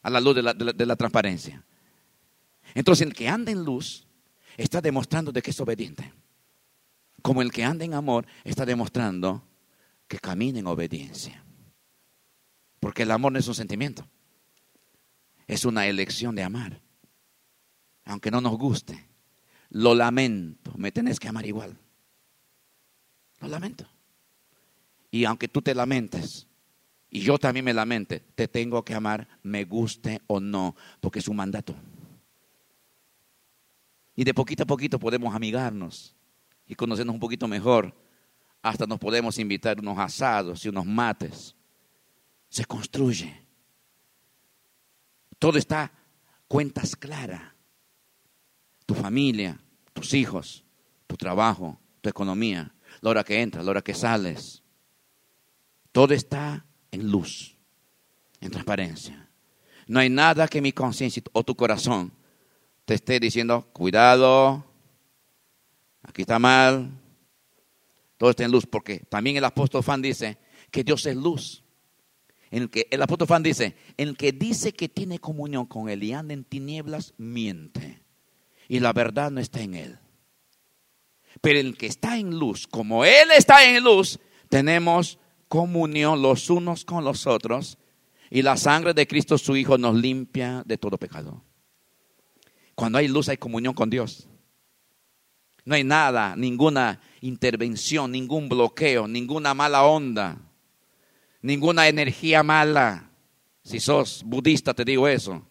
A 0.03 0.11
la 0.11 0.21
luz 0.21 0.35
de 0.35 0.43
la, 0.43 0.53
de 0.53 0.87
la 0.87 0.97
transparencia. 0.97 1.65
Entonces 2.75 3.07
el 3.07 3.15
que 3.15 3.29
anda 3.29 3.51
en 3.51 3.65
luz 3.65 4.07
está 4.57 4.81
demostrando 4.81 5.33
de 5.33 5.41
que 5.41 5.51
es 5.51 5.61
obediente. 5.61 6.13
Como 7.23 7.41
el 7.41 7.51
que 7.51 7.65
anda 7.65 7.85
en 7.85 7.95
amor 7.95 8.27
está 8.45 8.67
demostrando 8.67 9.43
que 10.11 10.19
camina 10.19 10.59
en 10.59 10.67
obediencia. 10.67 11.45
Porque 12.81 13.05
el 13.05 13.13
amor 13.13 13.31
no 13.31 13.39
es 13.39 13.47
un 13.47 13.55
sentimiento. 13.55 14.05
Es 15.47 15.65
una 15.65 15.87
elección 15.87 16.35
de 16.35 16.43
amar. 16.43 16.83
Aunque 18.05 18.33
no 18.33 18.41
nos 18.41 18.59
guste. 18.59 19.07
Lo 19.69 19.95
lamento. 19.95 20.73
Me 20.77 20.91
tenés 20.91 21.21
que 21.21 21.29
amar 21.29 21.47
igual. 21.47 21.79
Lo 23.39 23.47
lamento. 23.47 23.87
Y 25.13 25.27
aunque 25.27 25.47
tú 25.47 25.63
te 25.63 25.77
lamentes, 25.77 26.49
y 27.09 27.21
yo 27.21 27.39
también 27.39 27.65
me 27.65 27.73
lamente, 27.73 28.19
te 28.19 28.49
tengo 28.49 28.85
que 28.85 28.95
amar, 28.95 29.29
me 29.45 29.65
guste 29.65 30.23
o 30.27 30.41
no, 30.41 30.75
porque 31.01 31.21
es 31.21 31.29
un 31.29 31.37
mandato. 31.37 31.77
Y 34.17 34.25
de 34.25 34.35
poquito 34.35 34.65
a 34.65 34.67
poquito 34.67 34.99
podemos 34.99 35.37
amigarnos 35.37 36.17
y 36.67 36.75
conocernos 36.75 37.15
un 37.15 37.21
poquito 37.21 37.47
mejor. 37.47 37.95
Hasta 38.63 38.87
nos 38.87 38.99
podemos 38.99 39.39
invitar 39.39 39.81
unos 39.81 39.99
asados 39.99 40.65
y 40.65 40.69
unos 40.69 40.87
mates 40.87 41.55
se 42.49 42.65
construye. 42.65 43.41
Todo 45.39 45.57
está 45.57 45.93
cuentas 46.49 46.97
claras. 46.97 47.55
Tu 48.85 48.95
familia, 48.95 49.59
tus 49.93 50.13
hijos, 50.15 50.65
tu 51.07 51.17
trabajo, 51.17 51.79
tu 52.01 52.09
economía, 52.09 52.75
la 53.01 53.11
hora 53.11 53.25
que 53.25 53.41
entras, 53.41 53.65
la 53.65 53.71
hora 53.71 53.83
que 53.83 53.95
sales. 53.95 54.63
Todo 55.93 56.13
está 56.13 56.67
en 56.91 57.11
luz, 57.11 57.57
en 58.41 58.51
transparencia. 58.51 59.29
No 59.87 60.01
hay 60.01 60.11
nada 60.11 60.49
que 60.49 60.61
mi 60.61 60.73
conciencia 60.73 61.23
o 61.33 61.45
tu 61.45 61.55
corazón 61.57 62.13
te 62.85 62.95
esté 62.95 63.21
diciendo, 63.21 63.69
cuidado, 63.73 64.65
aquí 66.03 66.23
está 66.23 66.39
mal. 66.39 66.91
Todo 68.21 68.29
está 68.29 68.45
en 68.45 68.53
luz, 68.53 68.67
porque 68.67 68.99
también 68.99 69.37
el 69.39 69.45
apóstol 69.47 69.83
Juan 69.83 70.03
dice 70.03 70.37
que 70.71 70.85
Dios 70.85 71.07
es 71.07 71.17
luz 71.17 71.65
el 72.51 72.69
el 72.91 73.03
apóstol 73.03 73.29
Juan 73.29 73.43
dice, 73.43 73.77
el 73.97 74.17
que 74.17 74.33
dice 74.33 74.73
que 74.73 74.89
tiene 74.89 75.21
comunión 75.21 75.67
con 75.67 75.89
él 75.89 76.03
y 76.03 76.13
anda 76.13 76.35
en 76.35 76.45
tinieblas, 76.45 77.15
miente. 77.17 78.03
Y 78.69 78.81
la 78.81 78.93
verdad 78.93 79.31
no 79.31 79.41
está 79.41 79.61
en 79.61 79.75
él. 79.75 79.99
Pero 81.41 81.61
el 81.61 81.77
que 81.77 81.87
está 81.87 82.19
en 82.19 82.39
luz, 82.39 82.67
como 82.67 83.05
él 83.05 83.31
está 83.37 83.65
en 83.65 83.83
luz, 83.83 84.19
tenemos 84.49 85.19
comunión 85.49 86.23
los 86.23 86.51
unos 86.51 86.85
con 86.85 87.05
los 87.05 87.27
otros. 87.27 87.79
Y 88.31 88.43
la 88.43 88.57
sangre 88.57 88.95
de 88.95 89.07
Cristo 89.07 89.39
su 89.39 89.57
Hijo 89.57 89.79
nos 89.79 89.95
limpia 89.95 90.63
de 90.67 90.77
todo 90.77 90.99
pecado. 90.99 91.45
Cuando 92.75 92.99
hay 92.99 93.09
luz 93.09 93.29
hay 93.29 93.37
comunión 93.37 93.75
con 93.75 93.91
Dios. 93.91 94.29
No 95.65 95.75
hay 95.77 95.85
nada, 95.85 96.35
ninguna 96.37 97.01
intervención, 97.21 98.13
ningún 98.13 98.49
bloqueo, 98.49 99.07
ninguna 99.07 99.55
mala 99.55 99.85
onda 99.85 100.39
ninguna 101.43 101.89
energía 101.89 102.43
mala. 102.43 103.11
Si 103.63 103.81
sos 103.81 104.23
budista 104.25 104.75
te 104.75 104.85
digo 104.85 105.07
eso. 105.09 105.47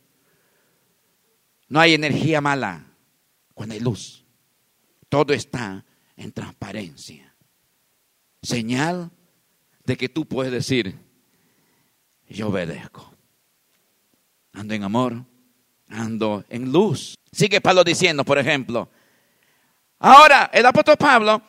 No 1.68 1.80
hay 1.80 1.94
energía 1.94 2.42
mala 2.42 2.86
cuando 3.54 3.74
hay 3.74 3.80
luz. 3.80 4.26
Todo 5.08 5.34
está 5.34 5.86
en 6.16 6.32
transparencia. 6.32 7.36
Señal 8.42 9.12
de 9.86 9.98
que 9.98 10.10
tú 10.10 10.26
puedes 10.26 10.52
decir, 10.52 10.96
yo 12.28 12.50
obedezco. 12.50 13.14
Ando 14.54 14.74
en 14.74 14.84
amor, 14.84 15.26
ando 15.88 16.44
en 16.50 16.72
luz. 16.72 17.16
Sigue 17.32 17.62
Pablo 17.62 17.84
diciendo, 17.84 18.26
por 18.26 18.40
ejemplo, 18.40 18.90
ahora 20.00 20.50
el 20.52 20.66
apóstol 20.66 20.98
Pablo, 20.98 21.42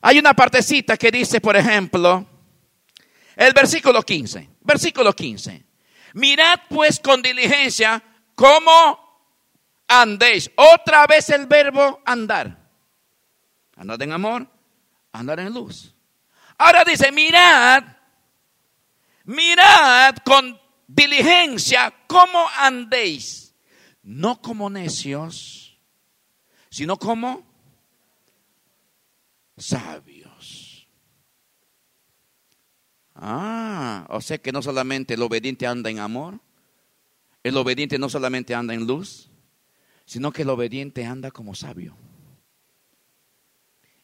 hay 0.00 0.18
una 0.18 0.34
partecita 0.34 0.96
que 0.96 1.10
dice, 1.10 1.40
por 1.40 1.56
ejemplo, 1.56 2.26
el 3.34 3.52
versículo 3.52 4.02
15, 4.02 4.48
versículo 4.60 5.12
15, 5.12 5.64
mirad 6.14 6.60
pues 6.68 7.00
con 7.00 7.22
diligencia 7.22 8.02
cómo 8.34 9.06
andéis. 9.88 10.50
Otra 10.56 11.06
vez 11.06 11.30
el 11.30 11.46
verbo 11.46 12.00
andar. 12.04 12.66
Andar 13.76 14.02
en 14.02 14.12
amor, 14.12 14.46
andar 15.12 15.40
en 15.40 15.52
luz. 15.52 15.94
Ahora 16.58 16.84
dice, 16.84 17.12
mirad, 17.12 17.84
mirad 19.24 20.16
con 20.24 20.58
diligencia 20.86 21.92
cómo 22.06 22.46
andéis. 22.56 23.54
No 24.02 24.40
como 24.40 24.70
necios, 24.70 25.78
sino 26.70 26.96
como 26.96 27.44
sabios. 29.56 30.88
Ah, 33.14 34.06
o 34.10 34.20
sea 34.20 34.38
que 34.38 34.52
no 34.52 34.60
solamente 34.60 35.14
el 35.14 35.22
obediente 35.22 35.66
anda 35.66 35.90
en 35.90 35.98
amor, 35.98 36.40
el 37.42 37.56
obediente 37.56 37.98
no 37.98 38.08
solamente 38.08 38.54
anda 38.54 38.74
en 38.74 38.86
luz, 38.86 39.30
sino 40.04 40.32
que 40.32 40.42
el 40.42 40.50
obediente 40.50 41.04
anda 41.04 41.30
como 41.30 41.54
sabio. 41.54 41.96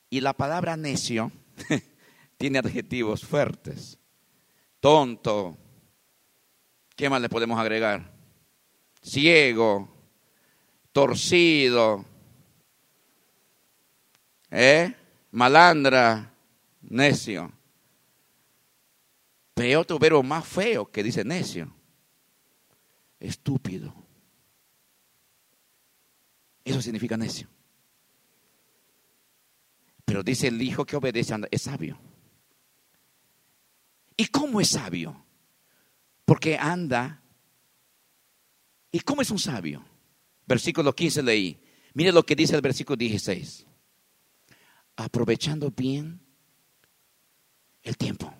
Y 0.09 0.21
la 0.21 0.33
palabra 0.33 0.77
necio 0.77 1.33
tiene 2.39 2.59
adjetivos 2.59 3.23
fuertes. 3.25 3.99
Tonto. 4.81 5.57
¿Qué 6.97 7.09
más 7.09 7.21
le 7.21 7.29
podemos 7.29 7.59
agregar? 7.59 8.13
Ciego, 9.03 9.89
torcido, 10.93 12.05
¿eh? 14.51 14.95
Malandra, 15.33 16.33
necio. 16.83 17.53
Pero 19.55 19.81
otro 19.81 19.99
verbo 19.99 20.23
más 20.23 20.47
feo 20.47 20.91
que 20.91 21.03
dice 21.03 21.25
necio. 21.25 21.73
Estúpido. 23.19 23.95
Eso 26.65 26.81
significa 26.81 27.17
necio. 27.17 27.49
Pero 30.05 30.23
dice 30.23 30.49
el 30.49 30.61
hijo 30.61 30.85
que 30.85 30.97
obedece 30.97 31.35
es 31.51 31.63
sabio. 31.63 31.99
¿Y 34.17 34.27
cómo 34.27 34.61
es 34.61 34.69
sabio? 34.69 35.25
Porque 36.25 36.57
anda. 36.57 37.23
¿Y 38.91 39.01
cómo 39.01 39.23
es 39.23 39.31
un 39.31 39.39
sabio? 39.39 39.85
Versículo 40.47 40.95
15 40.95 41.23
leí. 41.23 41.61
Mire 41.95 42.13
lo 42.13 42.25
que 42.25 42.37
dice 42.37 42.55
el 42.55 42.63
versículo 42.63 42.97
16. 42.97 43.67
Aprovechando 44.97 45.71
bien 45.71 46.21
el 47.83 47.97
tiempo. 47.97 48.33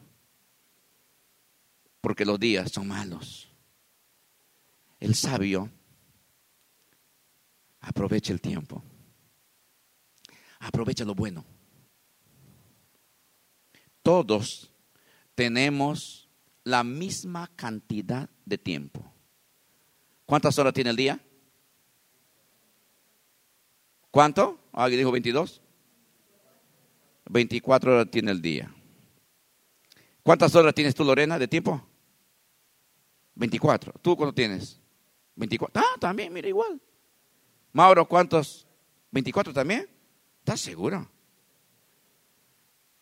Porque 2.01 2.25
los 2.25 2.39
días 2.39 2.71
son 2.73 2.89
malos. 2.89 3.49
El 4.99 5.15
sabio 5.15 5.71
aprovecha 7.81 8.33
el 8.33 8.41
tiempo. 8.41 8.83
Aprovecha 10.61 11.05
lo 11.05 11.15
bueno. 11.15 11.45
Todos 14.03 14.73
tenemos 15.35 16.29
la 16.65 16.85
misma 16.85 17.51
cantidad 17.57 18.29
de 18.45 18.59
tiempo. 18.59 19.13
¿Cuántas 20.27 20.59
horas 20.59 20.73
tiene 20.73 20.91
el 20.91 20.97
día? 20.97 21.21
¿Cuánto? 24.11 24.61
¿Alguien 24.73 25.01
dijo 25.01 25.13
22? 25.13 25.62
24 27.33 27.95
horas 27.95 28.11
tiene 28.11 28.31
el 28.31 28.43
día. 28.43 28.73
¿Cuántas 30.23 30.55
horas 30.55 30.75
tienes 30.75 30.95
tú, 30.95 31.03
Lorena, 31.03 31.39
de 31.39 31.49
tiempo? 31.49 31.83
24. 33.35 33.95
¿Tú 34.03 34.17
cuánto 34.17 34.35
tienes? 34.35 34.79
24. 35.37 35.83
Ah, 35.83 35.99
también, 35.99 36.33
mira, 36.33 36.47
igual. 36.49 36.81
Mauro, 37.73 38.07
¿cuántos? 38.07 38.67
¿24 39.13 39.55
también? 39.55 39.89
¿Estás 40.41 40.61
seguro? 40.61 41.09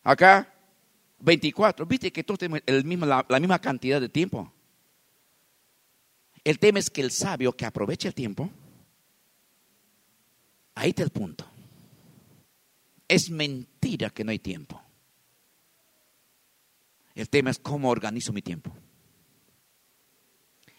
Acá, 0.04 0.54
24. 1.18 1.84
¿Viste 1.84 2.12
que 2.12 2.22
todos 2.22 2.38
tenemos 2.38 2.62
el 2.66 2.84
mismo, 2.84 3.06
la, 3.06 3.24
misma 3.40 3.58
cantidad 3.58 4.00
de 4.00 4.08
tiempo? 4.08 4.52
El 6.44 6.58
tema 6.60 6.78
es 6.78 6.88
que 6.88 7.00
el 7.00 7.10
sabio 7.10 7.52
que 7.52 7.66
aprovecha 7.66 8.06
el 8.06 8.14
tiempo, 8.14 8.48
ahí 10.76 10.90
está 10.90 11.02
el 11.02 11.10
punto. 11.10 11.49
Es 13.10 13.28
mentira 13.28 14.10
que 14.10 14.22
no 14.22 14.30
hay 14.30 14.38
tiempo. 14.38 14.80
El 17.12 17.28
tema 17.28 17.50
es 17.50 17.58
cómo 17.58 17.90
organizo 17.90 18.32
mi 18.32 18.40
tiempo. 18.40 18.72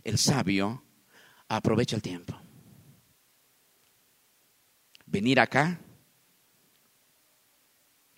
El 0.02 0.18
sabio 0.18 0.82
aprovecha 1.50 1.98
el 1.98 2.02
tiempo. 2.02 2.34
Venir 5.08 5.42
acá 5.42 5.82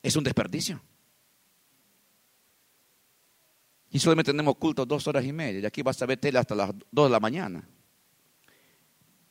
es 0.03 0.15
un 0.15 0.23
desperdicio. 0.23 0.79
Y 3.89 3.97
solamente 3.97 4.31
tenemos 4.31 4.57
culto 4.57 4.85
dos 4.85 5.07
horas 5.07 5.25
y 5.25 5.33
media. 5.33 5.59
Y 5.59 5.65
aquí 5.65 5.81
vas 5.81 5.99
a 6.03 6.05
ver 6.05 6.19
tele 6.19 6.37
hasta 6.37 6.53
las 6.53 6.71
dos 6.91 7.07
de 7.07 7.11
la 7.11 7.19
mañana. 7.19 7.67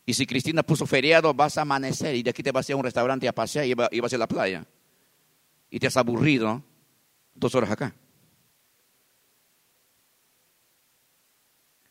Y 0.04 0.14
si 0.14 0.26
Cristina 0.26 0.62
puso 0.62 0.86
feriado, 0.86 1.32
vas 1.32 1.58
a 1.58 1.62
amanecer. 1.62 2.14
Y 2.14 2.22
de 2.22 2.30
aquí 2.30 2.42
te 2.42 2.50
vas 2.50 2.68
a 2.68 2.72
ir 2.72 2.74
a 2.74 2.76
un 2.76 2.84
restaurante 2.84 3.28
a 3.28 3.34
pasear 3.34 3.66
y 3.66 3.74
vas 3.74 3.88
a 3.90 3.94
ir 3.94 4.14
a 4.14 4.18
la 4.18 4.28
playa. 4.28 4.66
Y 5.70 5.78
te 5.78 5.86
has 5.86 5.96
aburrido 5.96 6.62
dos 7.34 7.54
horas 7.54 7.70
acá. 7.70 7.94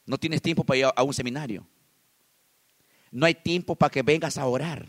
No 0.05 0.17
tienes 0.17 0.41
tiempo 0.41 0.63
para 0.63 0.77
ir 0.77 0.85
a 0.93 1.03
un 1.03 1.13
seminario. 1.13 1.65
No 3.11 3.25
hay 3.25 3.35
tiempo 3.35 3.75
para 3.75 3.89
que 3.89 4.03
vengas 4.03 4.37
a 4.37 4.45
orar. 4.45 4.87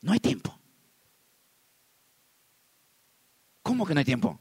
No 0.00 0.12
hay 0.12 0.20
tiempo. 0.20 0.58
¿Cómo 3.62 3.84
que 3.84 3.94
no 3.94 3.98
hay 3.98 4.04
tiempo? 4.04 4.38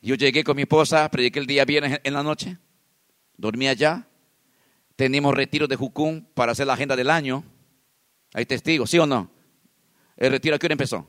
Yo 0.00 0.14
llegué 0.14 0.42
con 0.42 0.56
mi 0.56 0.62
esposa, 0.62 1.08
prediqué 1.10 1.38
el 1.38 1.46
día 1.46 1.64
viernes 1.64 2.00
en 2.02 2.14
la 2.14 2.22
noche, 2.22 2.58
dormí 3.36 3.68
allá, 3.68 4.08
teníamos 5.02 5.34
retiro 5.34 5.66
de 5.66 5.74
Jucún 5.74 6.28
para 6.32 6.52
hacer 6.52 6.64
la 6.64 6.74
agenda 6.74 6.94
del 6.94 7.10
año. 7.10 7.42
Hay 8.34 8.46
testigos, 8.46 8.88
¿sí 8.88 9.00
o 9.00 9.06
no? 9.06 9.28
¿El 10.16 10.30
retiro 10.30 10.54
a 10.54 10.58
qué 10.60 10.66
hora 10.66 10.74
empezó? 10.74 11.08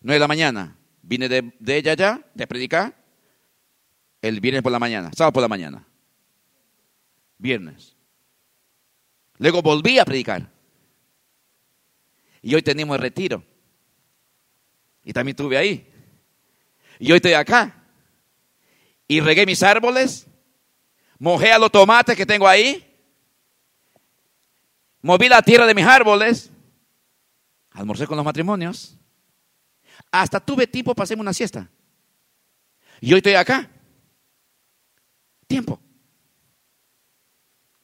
Nueve 0.00 0.16
de 0.16 0.20
la 0.20 0.26
mañana. 0.26 0.76
Vine 1.00 1.28
de, 1.28 1.52
ella 1.66 1.92
allá, 1.92 2.26
de 2.34 2.46
predicar, 2.48 2.96
el 4.20 4.40
viernes 4.40 4.62
por 4.62 4.72
la 4.72 4.80
mañana, 4.80 5.12
sábado 5.14 5.34
por 5.34 5.42
la 5.42 5.48
mañana. 5.48 5.86
Viernes. 7.38 7.94
Luego 9.38 9.62
volví 9.62 10.00
a 10.00 10.04
predicar. 10.04 10.50
Y 12.42 12.56
hoy 12.56 12.62
tenemos 12.62 12.96
el 12.96 13.02
retiro. 13.02 13.44
Y 15.04 15.12
también 15.12 15.34
estuve 15.34 15.56
ahí. 15.56 15.88
Y 16.98 17.12
hoy 17.12 17.16
estoy 17.16 17.34
acá. 17.34 17.84
Y 19.06 19.20
regué 19.20 19.46
mis 19.46 19.62
árboles. 19.62 20.26
Mojé 21.18 21.52
a 21.52 21.58
los 21.58 21.70
tomates 21.70 22.16
que 22.16 22.26
tengo 22.26 22.46
ahí. 22.46 22.84
Moví 25.02 25.28
la 25.28 25.42
tierra 25.42 25.66
de 25.66 25.74
mis 25.74 25.84
árboles. 25.84 26.50
Almorcé 27.70 28.06
con 28.06 28.16
los 28.16 28.24
matrimonios. 28.24 28.96
Hasta 30.10 30.40
tuve 30.40 30.66
tiempo 30.66 30.94
para 30.94 31.04
hacerme 31.04 31.22
una 31.22 31.32
siesta. 31.32 31.68
Y 33.00 33.12
hoy 33.12 33.18
estoy 33.18 33.34
acá. 33.34 33.70
Tiempo. 35.46 35.80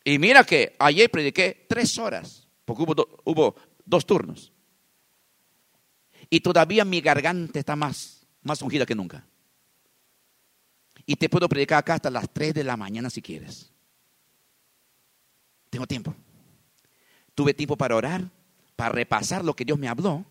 Y 0.04 0.18
mira 0.18 0.44
que 0.44 0.74
ayer 0.78 1.10
prediqué 1.10 1.66
tres 1.68 1.98
horas, 1.98 2.48
porque 2.64 2.82
hubo, 2.82 3.20
hubo 3.24 3.56
dos 3.84 4.06
turnos. 4.06 4.52
Y 6.30 6.40
todavía 6.40 6.84
mi 6.84 7.00
garganta 7.00 7.58
está 7.58 7.76
más 7.76 8.20
más 8.42 8.62
ungida 8.62 8.86
que 8.86 8.94
nunca. 8.94 9.24
Y 11.07 11.16
te 11.16 11.28
puedo 11.28 11.48
predicar 11.48 11.78
acá 11.78 11.94
hasta 11.94 12.11
las 12.11 12.28
3 12.32 12.55
de 12.55 12.64
la 12.64 12.76
mañana 12.76 13.11
si 13.11 13.22
quieres. 13.22 13.72
Tengo 15.70 15.86
tiempo. 15.86 16.14
Tuve 17.34 17.55
tiempo 17.55 17.76
para 17.76 17.96
orar, 17.96 18.28
para 18.76 18.92
repasar 18.92 19.44
lo 19.44 19.55
que 19.55 19.64
Dios 19.64 19.78
me 19.78 19.88
habló. 19.88 20.24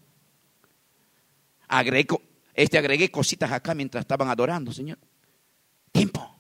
Agregué, 1.68 2.08
este 2.54 2.78
agregué 2.78 3.10
cositas 3.10 3.52
acá 3.52 3.74
mientras 3.74 4.02
estaban 4.02 4.30
adorando, 4.30 4.72
Señor. 4.72 4.98
Tiempo. 5.92 6.40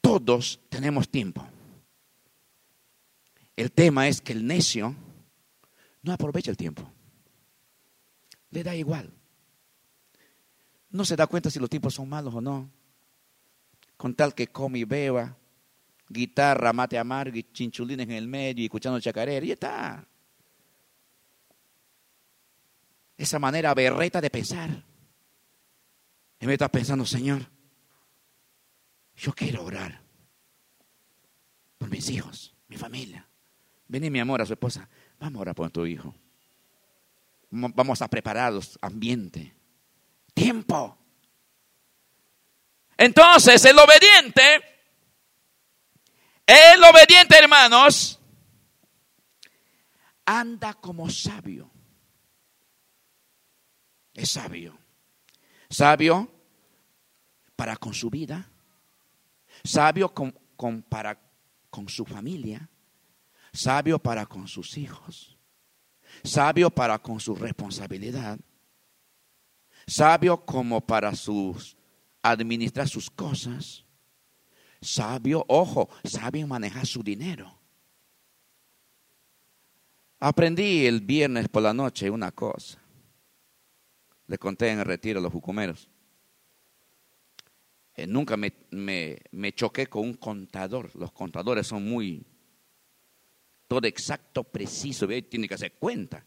Todos 0.00 0.60
tenemos 0.68 1.08
tiempo. 1.08 1.46
El 3.56 3.72
tema 3.72 4.08
es 4.08 4.20
que 4.20 4.32
el 4.32 4.46
necio 4.46 4.94
no 6.02 6.12
aprovecha 6.12 6.50
el 6.50 6.56
tiempo. 6.56 6.90
Le 8.50 8.62
da 8.62 8.74
igual. 8.74 9.12
No 10.94 11.04
se 11.04 11.16
da 11.16 11.26
cuenta 11.26 11.50
si 11.50 11.58
los 11.58 11.68
tipos 11.68 11.92
son 11.92 12.08
malos 12.08 12.32
o 12.32 12.40
no. 12.40 12.70
Con 13.96 14.14
tal 14.14 14.32
que 14.32 14.46
come 14.46 14.78
y 14.78 14.84
beba, 14.84 15.36
guitarra, 16.08 16.72
mate 16.72 16.96
amargo 16.96 17.36
y 17.36 17.42
chinchulines 17.42 18.06
en 18.06 18.12
el 18.12 18.28
medio 18.28 18.62
y 18.62 18.66
escuchando 18.66 19.00
chacarera, 19.00 19.44
y 19.44 19.50
está. 19.50 20.06
Esa 23.18 23.40
manera 23.40 23.74
berreta 23.74 24.20
de 24.20 24.30
pensar. 24.30 24.84
Y 26.38 26.46
me 26.46 26.52
está 26.52 26.68
pensando, 26.68 27.04
Señor, 27.04 27.44
yo 29.16 29.32
quiero 29.32 29.64
orar 29.64 30.00
por 31.76 31.90
mis 31.90 32.08
hijos, 32.08 32.54
mi 32.68 32.76
familia. 32.76 33.28
Vení, 33.88 34.10
mi 34.10 34.20
amor, 34.20 34.42
a 34.42 34.46
su 34.46 34.52
esposa. 34.52 34.88
Vamos 35.18 35.40
a 35.40 35.42
orar 35.42 35.54
por 35.56 35.72
tu 35.72 35.86
hijo. 35.86 36.14
Vamos 37.50 38.00
a 38.00 38.06
preparar 38.06 38.52
los 38.52 38.78
ambiente. 38.80 39.63
Tiempo. 40.34 40.98
Entonces, 42.96 43.64
el 43.64 43.78
obediente, 43.78 44.62
el 46.46 46.82
obediente, 46.84 47.38
hermanos, 47.38 48.20
anda 50.26 50.74
como 50.74 51.08
sabio. 51.08 51.70
Es 54.12 54.30
sabio. 54.30 54.78
Sabio 55.70 56.30
para 57.56 57.76
con 57.76 57.94
su 57.94 58.10
vida. 58.10 58.50
Sabio 59.64 60.12
con, 60.12 60.32
para 60.82 61.18
con 61.70 61.88
su 61.88 62.04
familia 62.04 62.68
sabio 63.54 63.98
para 63.98 64.26
con 64.26 64.48
sus 64.48 64.76
hijos, 64.76 65.38
sabio 66.24 66.70
para 66.70 66.98
con 66.98 67.20
su 67.20 67.34
responsabilidad, 67.34 68.38
sabio 69.86 70.44
como 70.44 70.80
para 70.86 71.14
sus 71.14 71.76
administrar 72.22 72.88
sus 72.88 73.10
cosas, 73.10 73.84
sabio, 74.80 75.44
ojo, 75.48 75.90
sabio 76.04 76.46
manejar 76.46 76.86
su 76.86 77.02
dinero. 77.02 77.58
Aprendí 80.20 80.86
el 80.86 81.00
viernes 81.02 81.48
por 81.48 81.62
la 81.62 81.74
noche 81.74 82.08
una 82.08 82.32
cosa. 82.32 82.80
Le 84.26 84.38
conté 84.38 84.70
en 84.70 84.78
el 84.78 84.86
retiro 84.86 85.18
a 85.20 85.22
los 85.22 85.32
jucumeros. 85.32 85.90
Eh, 87.94 88.06
nunca 88.06 88.36
me, 88.36 88.52
me 88.70 89.52
choqué 89.54 89.86
con 89.86 90.02
un 90.02 90.14
contador. 90.14 90.90
Los 90.96 91.12
contadores 91.12 91.66
son 91.66 91.84
muy 91.84 92.26
todo 93.68 93.86
exacto, 93.86 94.44
preciso, 94.44 95.06
tiene 95.28 95.48
que 95.48 95.54
hacer 95.54 95.74
cuenta. 95.74 96.24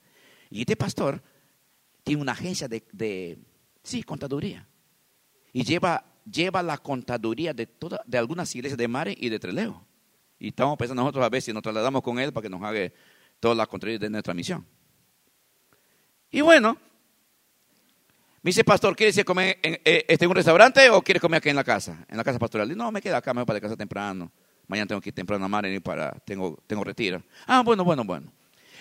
Y 0.49 0.61
este 0.61 0.75
pastor 0.75 1.21
tiene 2.07 2.21
una 2.21 2.31
agencia 2.31 2.69
de, 2.69 3.37
sí, 3.83 4.01
contaduría. 4.01 4.65
Y 5.51 5.65
lleva, 5.65 6.05
lleva 6.23 6.63
la 6.63 6.77
contaduría 6.77 7.53
de, 7.53 7.67
toda, 7.67 8.01
de 8.05 8.17
algunas 8.17 8.55
iglesias 8.55 8.77
de 8.77 8.87
Mare 8.87 9.13
y 9.19 9.27
de 9.27 9.37
Treleo. 9.37 9.85
Y 10.39 10.47
estamos 10.47 10.77
pensando 10.77 11.01
nosotros 11.01 11.25
a 11.25 11.27
ver 11.27 11.41
si 11.41 11.51
nos 11.51 11.61
trasladamos 11.61 12.01
con 12.01 12.17
él 12.17 12.31
para 12.31 12.43
que 12.43 12.49
nos 12.49 12.63
haga 12.63 12.89
toda 13.41 13.55
la 13.55 13.65
contaduría 13.65 13.99
de 13.99 14.09
nuestra 14.09 14.33
misión. 14.33 14.65
Y 16.31 16.39
bueno, 16.39 16.77
me 18.41 18.49
dice, 18.51 18.63
pastor, 18.63 18.95
¿quieres 18.95 19.17
ir 19.17 19.23
a 19.23 19.25
comer 19.25 19.59
en, 19.61 19.73
eh, 19.83 20.05
este, 20.07 20.23
en 20.23 20.31
un 20.31 20.35
restaurante 20.37 20.89
o 20.89 21.01
quieres 21.01 21.19
comer 21.19 21.39
aquí 21.39 21.49
en 21.49 21.57
la 21.57 21.65
casa? 21.65 22.05
En 22.07 22.15
la 22.15 22.23
casa 22.23 22.39
pastoral. 22.39 22.73
No, 22.77 22.89
me 22.89 23.01
queda 23.01 23.17
acá, 23.17 23.33
me 23.33 23.41
voy 23.41 23.47
para 23.47 23.59
casa 23.59 23.75
temprano. 23.75 24.31
Mañana 24.67 24.87
tengo 24.87 25.01
que 25.01 25.09
ir 25.09 25.15
temprano 25.15 25.43
a 25.43 25.49
Mare 25.49 25.81
para, 25.81 26.11
tengo, 26.25 26.57
tengo 26.67 26.85
retiro. 26.85 27.21
Ah, 27.47 27.63
bueno, 27.65 27.83
bueno, 27.83 28.05
bueno. 28.05 28.31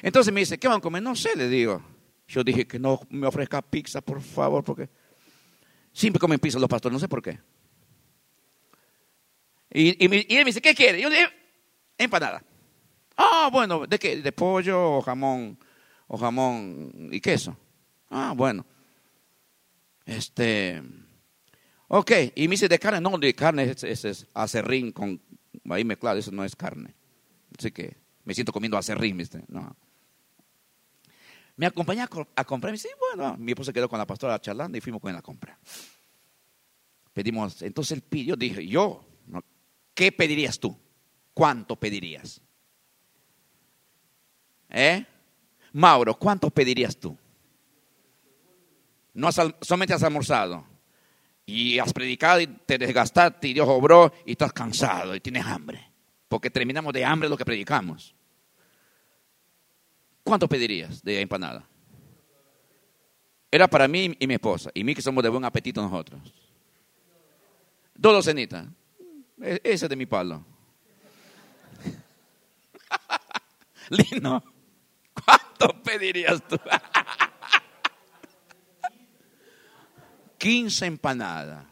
Entonces 0.01 0.33
me 0.33 0.39
dice, 0.39 0.59
¿qué 0.59 0.69
van 0.69 0.79
a 0.79 0.81
comer? 0.81 1.03
No 1.03 1.17
sé, 1.17 1.31
le 1.35 1.49
digo. 1.49 1.96
Yo 2.29 2.43
dije 2.43 2.67
que 2.67 2.79
no 2.79 3.01
me 3.11 3.27
ofrezca 3.27 3.63
pizza, 3.63 4.01
por 4.01 4.21
favor, 4.21 4.65
porque 4.65 4.89
siempre 5.93 6.19
comen 6.19 6.39
pizza 6.39 6.59
los 6.59 6.69
pastores, 6.69 6.95
no 6.95 6.99
sé 6.99 7.09
por 7.09 7.23
qué. 7.23 7.39
Y, 9.71 10.03
él 10.05 10.11
me 10.11 10.45
dice, 10.45 10.61
¿qué 10.61 10.75
quiere? 10.75 11.01
Yo 11.01 11.09
le 11.09 11.17
dije, 11.17 11.31
empanada. 11.99 12.43
Ah, 13.17 13.49
bueno, 13.53 13.87
¿de 13.87 13.99
qué? 13.99 14.21
¿De 14.21 14.33
pollo 14.33 14.97
o 14.97 15.03
jamón? 15.03 15.59
O 16.09 16.17
jamón 16.17 17.09
y 17.11 17.21
queso. 17.21 17.57
Ah, 18.11 18.33
bueno. 18.37 18.65
Este, 20.05 20.83
ok, 21.89 22.13
y 22.37 22.47
me 22.47 22.53
dice, 22.53 22.69
¿de 22.69 22.79
carne? 22.79 23.01
No, 23.01 23.19
de 23.19 23.35
carne 23.35 23.65
es, 23.65 23.83
es, 23.83 24.05
es 24.05 24.27
acerrín 24.35 24.93
con 24.93 25.21
ahí 25.71 25.85
mezclado, 25.85 26.19
eso 26.19 26.31
no 26.31 26.45
es 26.45 26.55
carne. 26.55 26.95
Así 27.59 27.71
que 27.73 27.97
me 28.25 28.35
siento 28.35 28.53
comiendo 28.53 28.77
acerrín, 28.77 29.21
No. 29.49 29.77
Me 31.57 31.67
acompañé 31.67 32.03
a, 32.03 32.45
comprar, 32.45 32.75
y 32.75 32.77
dice, 32.77 32.91
bueno, 33.01 33.37
mi 33.39 33.53
esposa 33.53 33.73
quedó 33.73 33.89
con 33.89 33.99
la 33.99 34.07
pastora 34.07 34.39
charlando 34.41 34.77
y 34.77 34.81
fuimos 34.81 35.01
con 35.01 35.13
la 35.13 35.23
compra. 35.23 35.59
Pedimos, 37.15 37.63
entonces 37.63 37.97
él 37.97 38.03
pidió, 38.03 38.37
dije, 38.37 38.67
yo, 38.67 39.03
¿qué 39.95 40.13
pedirías 40.13 40.61
tú? 40.61 40.77
¿Cuánto 41.33 41.77
pedirías? 41.77 42.43
¿Eh? 44.69 45.07
Mauro, 45.73 46.19
¿cuánto 46.19 46.51
pedirías 46.51 46.97
tú? 46.99 47.17
No 49.15 49.31
solamente 49.33 49.95
has 49.95 50.03
almorzado 50.03 50.67
y 51.47 51.79
has 51.79 51.93
predicado 51.93 52.41
y 52.41 52.49
te 52.49 52.77
desgastaste 52.77 53.49
y 53.49 53.55
Dios 53.55 53.69
obró 53.69 54.13
y 54.27 54.33
estás 54.33 54.53
cansado 54.53 55.15
y 55.15 55.21
tienes 55.21 55.47
hambre. 55.47 55.93
Porque 56.29 56.51
terminamos 56.51 56.93
de 56.93 57.05
hambre 57.05 57.29
lo 57.29 57.37
que 57.37 57.45
predicamos. 57.45 58.16
¿Cuánto 60.27 60.49
pedirías 60.49 61.05
de 61.05 61.21
empanada? 61.21 61.65
Era 63.49 63.69
para 63.69 63.87
mí 63.87 64.17
y 64.19 64.27
mi 64.27 64.35
esposa. 64.35 64.73
Y 64.75 64.83
mí 64.83 64.93
que 64.93 65.01
somos 65.01 65.23
de 65.23 65.29
buen 65.29 65.45
apetito 65.45 65.81
nosotros. 65.81 66.21
Dos 67.95 68.13
docenitas. 68.13 68.67
E-, 69.41 69.61
ese 69.63 69.87
es 69.87 69.89
de 69.89 69.95
mi 69.95 70.05
palo. 70.05 70.45
Lindo. 73.89 74.43
¿Cuánto 75.25 75.81
pedirías 75.85 76.43
tú? 76.49 76.59
15 80.39 80.87
empanadas. 80.87 81.67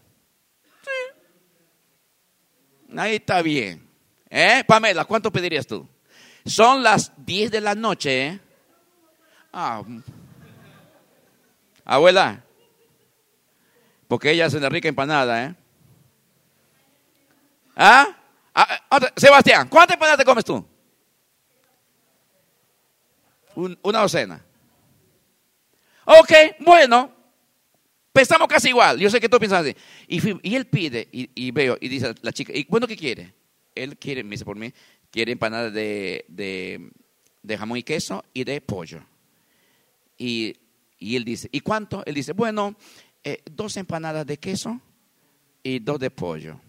Sí. 0.84 0.90
Ahí 2.96 3.16
está 3.16 3.42
bien. 3.42 3.84
¿Eh? 4.30 4.62
Pamela, 4.64 5.04
¿cuánto 5.06 5.32
pedirías 5.32 5.66
tú? 5.66 5.88
Son 6.46 6.84
las 6.84 7.10
10 7.26 7.50
de 7.50 7.60
la 7.60 7.74
noche. 7.74 8.28
¿eh? 8.28 8.43
Ah. 9.56 9.84
Abuela, 11.84 12.42
porque 14.08 14.30
ella 14.30 14.46
hace 14.46 14.58
la 14.58 14.68
rica 14.68 14.88
empanada, 14.88 15.44
¿eh? 15.44 15.54
¿Ah? 17.76 18.16
ah 18.54 19.12
Sebastián, 19.16 19.68
¿cuántas 19.68 19.94
empanadas 19.94 20.18
te 20.18 20.24
comes 20.24 20.44
tú? 20.44 20.66
una 23.54 24.00
docena. 24.00 24.44
Ok, 26.04 26.32
bueno, 26.58 27.14
Pensamos 28.14 28.46
casi 28.46 28.68
igual. 28.68 29.00
Yo 29.00 29.10
sé 29.10 29.20
que 29.20 29.28
tú 29.28 29.40
piensas 29.40 29.62
así. 29.62 29.74
Y, 30.06 30.54
él 30.54 30.66
pide, 30.66 31.08
y, 31.10 31.50
veo, 31.50 31.76
y 31.80 31.88
dice 31.88 32.14
la 32.22 32.32
chica, 32.32 32.52
¿y 32.54 32.64
bueno 32.68 32.86
qué 32.86 32.96
quiere? 32.96 33.34
Él 33.74 33.98
quiere, 33.98 34.22
me 34.22 34.30
dice 34.30 34.44
por 34.44 34.56
mí, 34.56 34.72
quiere 35.10 35.32
empanadas 35.32 35.72
de, 35.72 36.24
de, 36.28 37.58
jamón 37.58 37.76
y 37.76 37.82
queso 37.82 38.24
y 38.32 38.44
de 38.44 38.60
pollo. 38.60 39.04
Y, 40.16 40.56
él 40.98 41.24
dice, 41.24 41.48
¿y 41.52 41.60
cuánto? 41.60 42.02
Él 42.06 42.14
dice, 42.14 42.32
bueno, 42.32 42.76
eh, 43.22 43.42
dos 43.50 43.76
empanadas 43.76 44.26
de 44.26 44.38
queso 44.38 44.80
y 45.62 45.78
dos 45.78 45.98
de 45.98 46.10
pollo. 46.10 46.60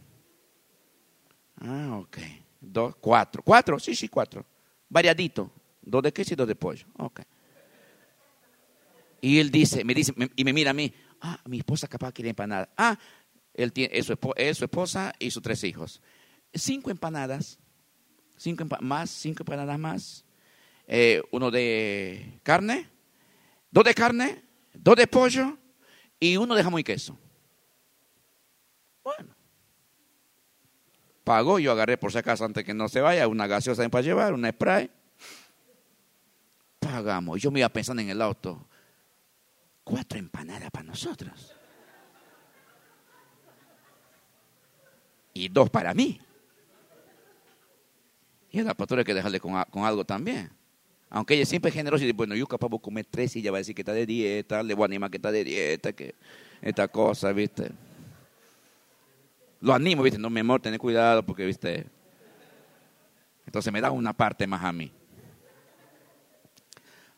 Ah, 1.62 2.00
ok. 2.02 2.18
Dos, 2.60 2.96
cuatro. 2.98 3.43
¿Cuatro? 3.43 3.80
Sí, 3.80 3.96
sí, 3.96 4.10
cuatro. 4.10 4.46
Variadito. 4.89 5.52
Dos 5.82 6.04
de 6.04 6.12
queso 6.12 6.34
y 6.34 6.38
dos 6.38 6.48
de 6.48 6.56
pollo. 6.56 6.86
Ok. 6.98 7.22
Y 9.22 9.39
él 9.39 9.50
dice, 9.50 9.84
me 9.84 9.93
dice, 9.93 10.14
y 10.36 10.43
me 10.43 10.54
mira 10.54 10.72
a 10.72 10.74
mí, 10.74 10.93
Ah, 11.28 11.39
mi 11.46 11.58
esposa 11.58 11.88
capaz 11.88 12.12
quiere 12.12 12.30
empanada. 12.30 12.70
Ah, 12.78 13.00
él 13.54 13.74
tiene 13.74 13.98
es 13.98 14.06
su, 14.06 14.14
esposa 14.14 15.14
y 15.18 15.32
sus 15.32 15.41
tres 15.41 15.64
hijos. 15.64 16.00
Cinco 16.54 16.91
empanadas, 16.91 17.58
cinco 18.38 18.66
más, 18.82 19.10
cinco 19.10 19.41
empanadas 19.41 19.80
más. 19.80 20.26
Eh, 20.88 21.24
uno 21.32 21.50
de 21.50 22.39
carne, 22.43 22.88
dos 23.76 23.84
de 23.84 23.93
carne, 23.93 24.41
dos 24.73 24.95
de 24.95 25.05
pollo 25.05 25.57
y 26.17 26.38
uno 26.38 26.55
de 26.55 26.63
jamón 26.63 26.80
y 26.80 26.84
queso. 26.86 27.19
Bueno. 29.03 29.36
Pagó, 31.26 31.59
yo 31.59 31.73
agarré 31.73 31.97
por 31.97 32.09
si 32.09 32.17
acaso 32.17 32.45
antes 32.45 32.63
que 32.63 32.73
no 32.73 32.88
se 32.88 33.01
vaya 33.01 33.28
una 33.28 33.47
gaseosa 33.47 33.88
para 33.89 34.01
llevar, 34.01 34.34
una 34.34 34.49
spray. 34.49 34.89
Pagamos. 36.80 37.41
Yo 37.41 37.51
me 37.51 37.59
iba 37.59 37.67
pensando 37.67 38.01
en 38.01 38.09
el 38.09 38.21
auto 38.21 38.65
cuatro 39.84 40.19
empanadas 40.19 40.71
para 40.71 40.86
nosotros. 40.86 41.53
Y 45.34 45.49
dos 45.49 45.69
para 45.69 45.93
mí. 45.93 46.21
Y 48.51 48.59
a 48.61 48.63
la 48.63 48.73
pastora 48.73 49.01
hay 49.01 49.05
que 49.05 49.13
dejarle 49.13 49.41
con, 49.41 49.61
con 49.65 49.84
algo 49.84 50.05
también. 50.05 50.55
Aunque 51.16 51.36
ella 51.36 51.45
siempre 51.45 51.70
es 51.70 51.76
generosa 51.76 52.03
y 52.03 52.07
dice, 52.07 52.18
bueno, 52.18 52.36
yo 52.36 52.45
capaz 52.45 52.68
voy 52.68 52.78
a 52.78 52.82
comer 52.82 53.07
tres 53.09 53.34
y 53.38 53.39
ella 53.39 53.49
va 53.49 53.57
a 53.57 53.59
decir 53.59 53.74
que 53.74 53.84
está 53.84 53.93
de 53.93 54.05
dieta, 54.05 54.61
le 54.61 54.74
voy 54.74 54.84
a 54.84 54.88
animar 54.88 55.09
que 55.09 55.16
está 55.16 55.32
de 55.32 55.45
dieta, 55.45 55.93
que 55.93 56.13
esta 56.61 56.89
cosa, 56.89 57.32
¿viste? 57.32 57.72
Lo 59.61 59.74
animo, 59.74 60.03
¿viste? 60.03 60.20
No, 60.20 60.30
mi 60.30 60.41
amor, 60.41 60.61
ten 60.61 60.78
cuidado 60.78 61.26
porque, 61.26 61.45
¿viste? 61.45 61.88
Entonces 63.45 63.72
me 63.72 63.80
da 63.80 63.91
una 63.91 64.11
parte 64.11 64.45
más 64.45 64.61
a 64.61 64.74
mí. 64.74 64.91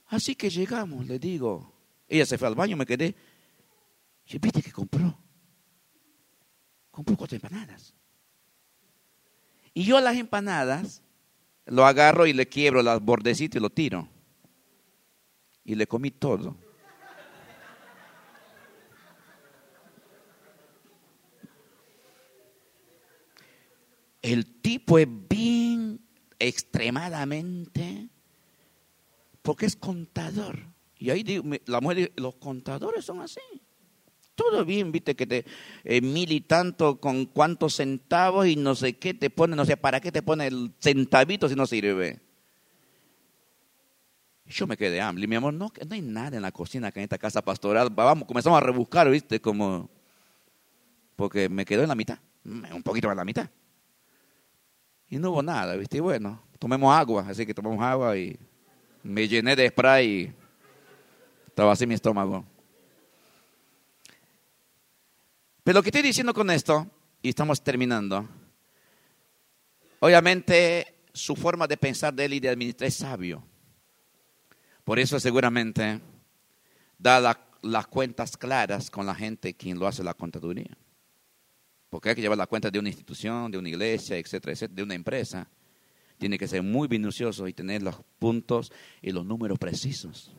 Así 0.09 0.35
que 0.35 0.51
llegamos, 0.51 1.07
le 1.07 1.17
digo. 1.17 1.73
Ella 2.07 2.27
se 2.27 2.37
fue 2.37 2.47
al 2.47 2.53
baño, 2.53 2.77
me 2.77 2.85
quedé. 2.85 3.15
Y 4.27 4.37
viste 4.37 4.61
que 4.61 4.71
compró. 4.71 5.17
Compró 6.91 7.17
cuatro 7.17 7.35
empanadas. 7.35 7.95
Y 9.73 9.85
yo 9.85 9.99
las 9.99 10.15
empanadas 10.17 11.01
lo 11.67 11.85
agarro 11.85 12.25
y 12.25 12.33
le 12.33 12.47
quiebro 12.47 12.81
las 12.81 13.01
bordecitas 13.01 13.59
y 13.59 13.61
lo 13.61 13.69
tiro. 13.69 14.07
Y 15.63 15.75
le 15.75 15.87
comí 15.87 16.11
todo. 16.11 16.55
El 24.21 24.61
tipo 24.61 24.97
es 24.99 25.07
bien 25.29 26.01
extremadamente, 26.39 28.09
porque 29.41 29.65
es 29.65 29.75
contador. 29.75 30.59
Y 30.97 31.11
ahí 31.11 31.23
la 31.65 31.79
mujer 31.79 31.97
dice, 31.97 32.13
los 32.17 32.35
contadores 32.35 33.05
son 33.05 33.21
así. 33.21 33.39
Todo 34.37 34.63
bien, 34.65 34.91
viste, 34.91 35.15
que 35.15 35.25
te 35.25 35.45
eh, 35.83 35.99
mil 35.99 36.31
y 36.31 36.41
tanto 36.41 36.99
con 36.99 37.25
cuántos 37.25 37.77
centavos 37.77 38.45
y 38.45 38.55
no 38.55 38.75
sé 38.75 38.93
qué 38.93 39.15
te 39.15 39.31
pone, 39.31 39.55
no 39.55 39.65
sé, 39.65 39.77
¿para 39.77 39.99
qué 39.99 40.11
te 40.11 40.21
pone 40.21 40.45
el 40.45 40.73
centavito 40.79 41.49
si 41.49 41.55
no 41.55 41.65
sirve? 41.65 42.19
Yo 44.45 44.67
me 44.67 44.77
quedé 44.77 45.01
hambre. 45.01 45.25
Mi 45.25 45.35
amor, 45.35 45.55
no, 45.55 45.73
no 45.87 45.95
hay 45.95 46.03
nada 46.03 46.37
en 46.37 46.43
la 46.43 46.51
cocina 46.51 46.91
que 46.91 46.99
en 46.99 47.05
esta 47.05 47.17
casa 47.17 47.41
pastoral. 47.41 47.89
Vamos, 47.89 48.27
comenzamos 48.27 48.57
a 48.57 48.63
rebuscar, 48.63 49.09
viste, 49.09 49.41
como... 49.41 49.89
Porque 51.15 51.49
me 51.49 51.65
quedó 51.65 51.81
en 51.81 51.89
la 51.89 51.95
mitad, 51.95 52.19
un 52.45 52.83
poquito 52.83 53.07
más 53.07 53.15
en 53.15 53.17
la 53.17 53.25
mitad. 53.25 53.49
Y 55.09 55.17
no 55.17 55.31
hubo 55.31 55.41
nada, 55.41 55.75
viste, 55.77 55.97
y 55.97 55.99
bueno, 55.99 56.43
tomemos 56.59 56.95
agua, 56.95 57.25
así 57.27 57.43
que 57.43 57.55
tomamos 57.55 57.81
agua 57.81 58.15
y 58.15 58.37
me 59.01 59.27
llené 59.27 59.55
de 59.55 59.67
spray 59.69 60.07
y 60.07 60.33
estaba 61.47 61.71
así 61.71 61.87
mi 61.87 61.95
estómago. 61.95 62.45
Pero 65.67 65.79
lo 65.79 65.83
que 65.83 65.89
estoy 65.89 66.01
diciendo 66.01 66.33
con 66.33 66.49
esto, 66.49 66.89
y 67.21 67.27
estamos 67.27 67.61
terminando, 67.61 68.25
obviamente 69.99 71.01
su 71.11 71.35
forma 71.35 71.67
de 71.67 71.75
pensar 71.75 72.13
de 72.13 72.23
él 72.23 72.35
y 72.35 72.39
de 72.39 72.47
administrar 72.47 72.87
es 72.87 72.95
sabio. 72.95 73.43
Por 74.85 74.97
eso 74.97 75.19
seguramente 75.19 75.99
da 76.97 77.37
las 77.61 77.87
cuentas 77.87 78.37
claras 78.37 78.89
con 78.89 79.05
la 79.05 79.13
gente 79.13 79.55
quien 79.55 79.77
lo 79.77 79.87
hace 79.87 80.05
la 80.05 80.13
contaduría. 80.13 80.77
Porque 81.89 82.07
hay 82.07 82.15
que 82.15 82.21
llevar 82.21 82.37
la 82.37 82.47
cuenta 82.47 82.71
de 82.71 82.79
una 82.79 82.87
institución, 82.87 83.51
de 83.51 83.57
una 83.57 83.67
iglesia, 83.67 84.15
etcétera, 84.15 84.53
etcétera, 84.53 84.75
de 84.77 84.83
una 84.83 84.95
empresa. 84.95 85.49
Tiene 86.17 86.37
que 86.37 86.47
ser 86.47 86.63
muy 86.63 86.87
minucioso 86.87 87.45
y 87.45 87.51
tener 87.51 87.83
los 87.83 87.97
puntos 88.19 88.71
y 89.01 89.11
los 89.11 89.25
números 89.25 89.59
precisos. 89.59 90.33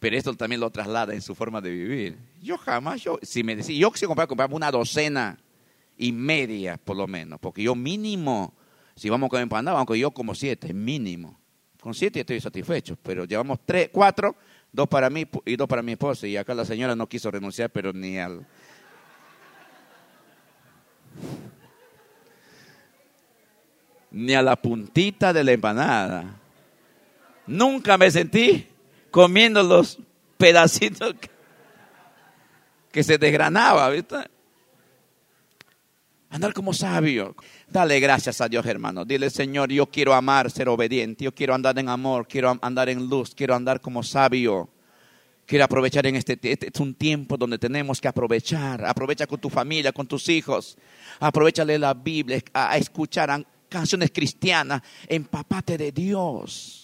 Pero 0.00 0.16
esto 0.16 0.34
también 0.34 0.60
lo 0.60 0.70
traslada 0.70 1.12
en 1.12 1.20
su 1.20 1.34
forma 1.34 1.60
de 1.60 1.70
vivir. 1.70 2.18
Yo 2.42 2.56
jamás, 2.56 3.02
yo, 3.02 3.18
si 3.22 3.44
me 3.44 3.54
decía, 3.54 3.78
yo 3.78 3.92
quisiera 3.92 4.08
comprar, 4.08 4.26
comprar 4.26 4.52
una 4.52 4.70
docena 4.70 5.38
y 5.98 6.10
media 6.10 6.78
por 6.78 6.96
lo 6.96 7.06
menos, 7.06 7.38
porque 7.38 7.62
yo 7.62 7.74
mínimo, 7.74 8.54
si 8.96 9.10
vamos 9.10 9.28
con 9.28 9.42
empanada, 9.42 9.76
aunque 9.76 9.98
yo 9.98 10.10
como 10.10 10.34
siete, 10.34 10.72
mínimo. 10.72 11.38
Con 11.80 11.92
siete 11.92 12.20
estoy 12.20 12.40
satisfecho, 12.40 12.96
pero 13.02 13.26
llevamos 13.26 13.60
tres, 13.64 13.90
cuatro, 13.92 14.34
dos 14.72 14.88
para 14.88 15.10
mí 15.10 15.26
y 15.44 15.56
dos 15.56 15.68
para 15.68 15.82
mi 15.82 15.92
esposa. 15.92 16.26
Y 16.26 16.36
acá 16.36 16.54
la 16.54 16.64
señora 16.64 16.96
no 16.96 17.06
quiso 17.06 17.30
renunciar, 17.30 17.70
pero 17.70 17.92
ni 17.92 18.18
al... 18.18 18.46
ni 24.10 24.34
a 24.34 24.42
la 24.42 24.56
puntita 24.56 25.32
de 25.32 25.44
la 25.44 25.52
empanada. 25.52 26.36
Nunca 27.46 27.96
me 27.96 28.10
sentí 28.10 28.66
comiendo 29.10 29.62
los 29.62 29.98
pedacitos 30.36 31.14
que, 32.90 33.04
se 33.04 33.18
desgranaba, 33.18 33.88
¿viste? 33.90 34.16
Andar 36.30 36.52
como 36.52 36.72
sabio. 36.72 37.34
Dale 37.68 37.98
gracias 38.00 38.40
a 38.40 38.48
Dios, 38.48 38.64
hermano. 38.66 39.04
Dile, 39.04 39.30
Señor, 39.30 39.70
yo 39.70 39.86
quiero 39.86 40.14
amar, 40.14 40.50
ser 40.50 40.68
obediente. 40.68 41.24
Yo 41.24 41.34
quiero 41.34 41.54
andar 41.54 41.78
en 41.78 41.88
amor, 41.88 42.26
quiero 42.28 42.56
andar 42.62 42.88
en 42.88 43.08
luz, 43.08 43.34
quiero 43.34 43.54
andar 43.54 43.80
como 43.80 44.02
sabio. 44.02 44.68
Quiero 45.44 45.64
aprovechar 45.64 46.06
en 46.06 46.14
este, 46.14 46.38
este 46.42 46.70
es 46.72 46.80
un 46.80 46.94
tiempo 46.94 47.36
donde 47.36 47.58
tenemos 47.58 48.00
que 48.00 48.06
aprovechar. 48.06 48.84
Aprovecha 48.84 49.26
con 49.26 49.40
tu 49.40 49.50
familia, 49.50 49.90
con 49.90 50.06
tus 50.06 50.28
hijos. 50.28 50.78
Aprovechale 51.18 51.76
la 51.76 51.94
Biblia, 51.94 52.40
a, 52.52 52.72
a 52.72 52.76
escuchar 52.76 53.44
canciones 53.68 54.12
cristianas. 54.12 54.82
Empapate 55.08 55.76
de 55.76 55.90
Dios. 55.90 56.79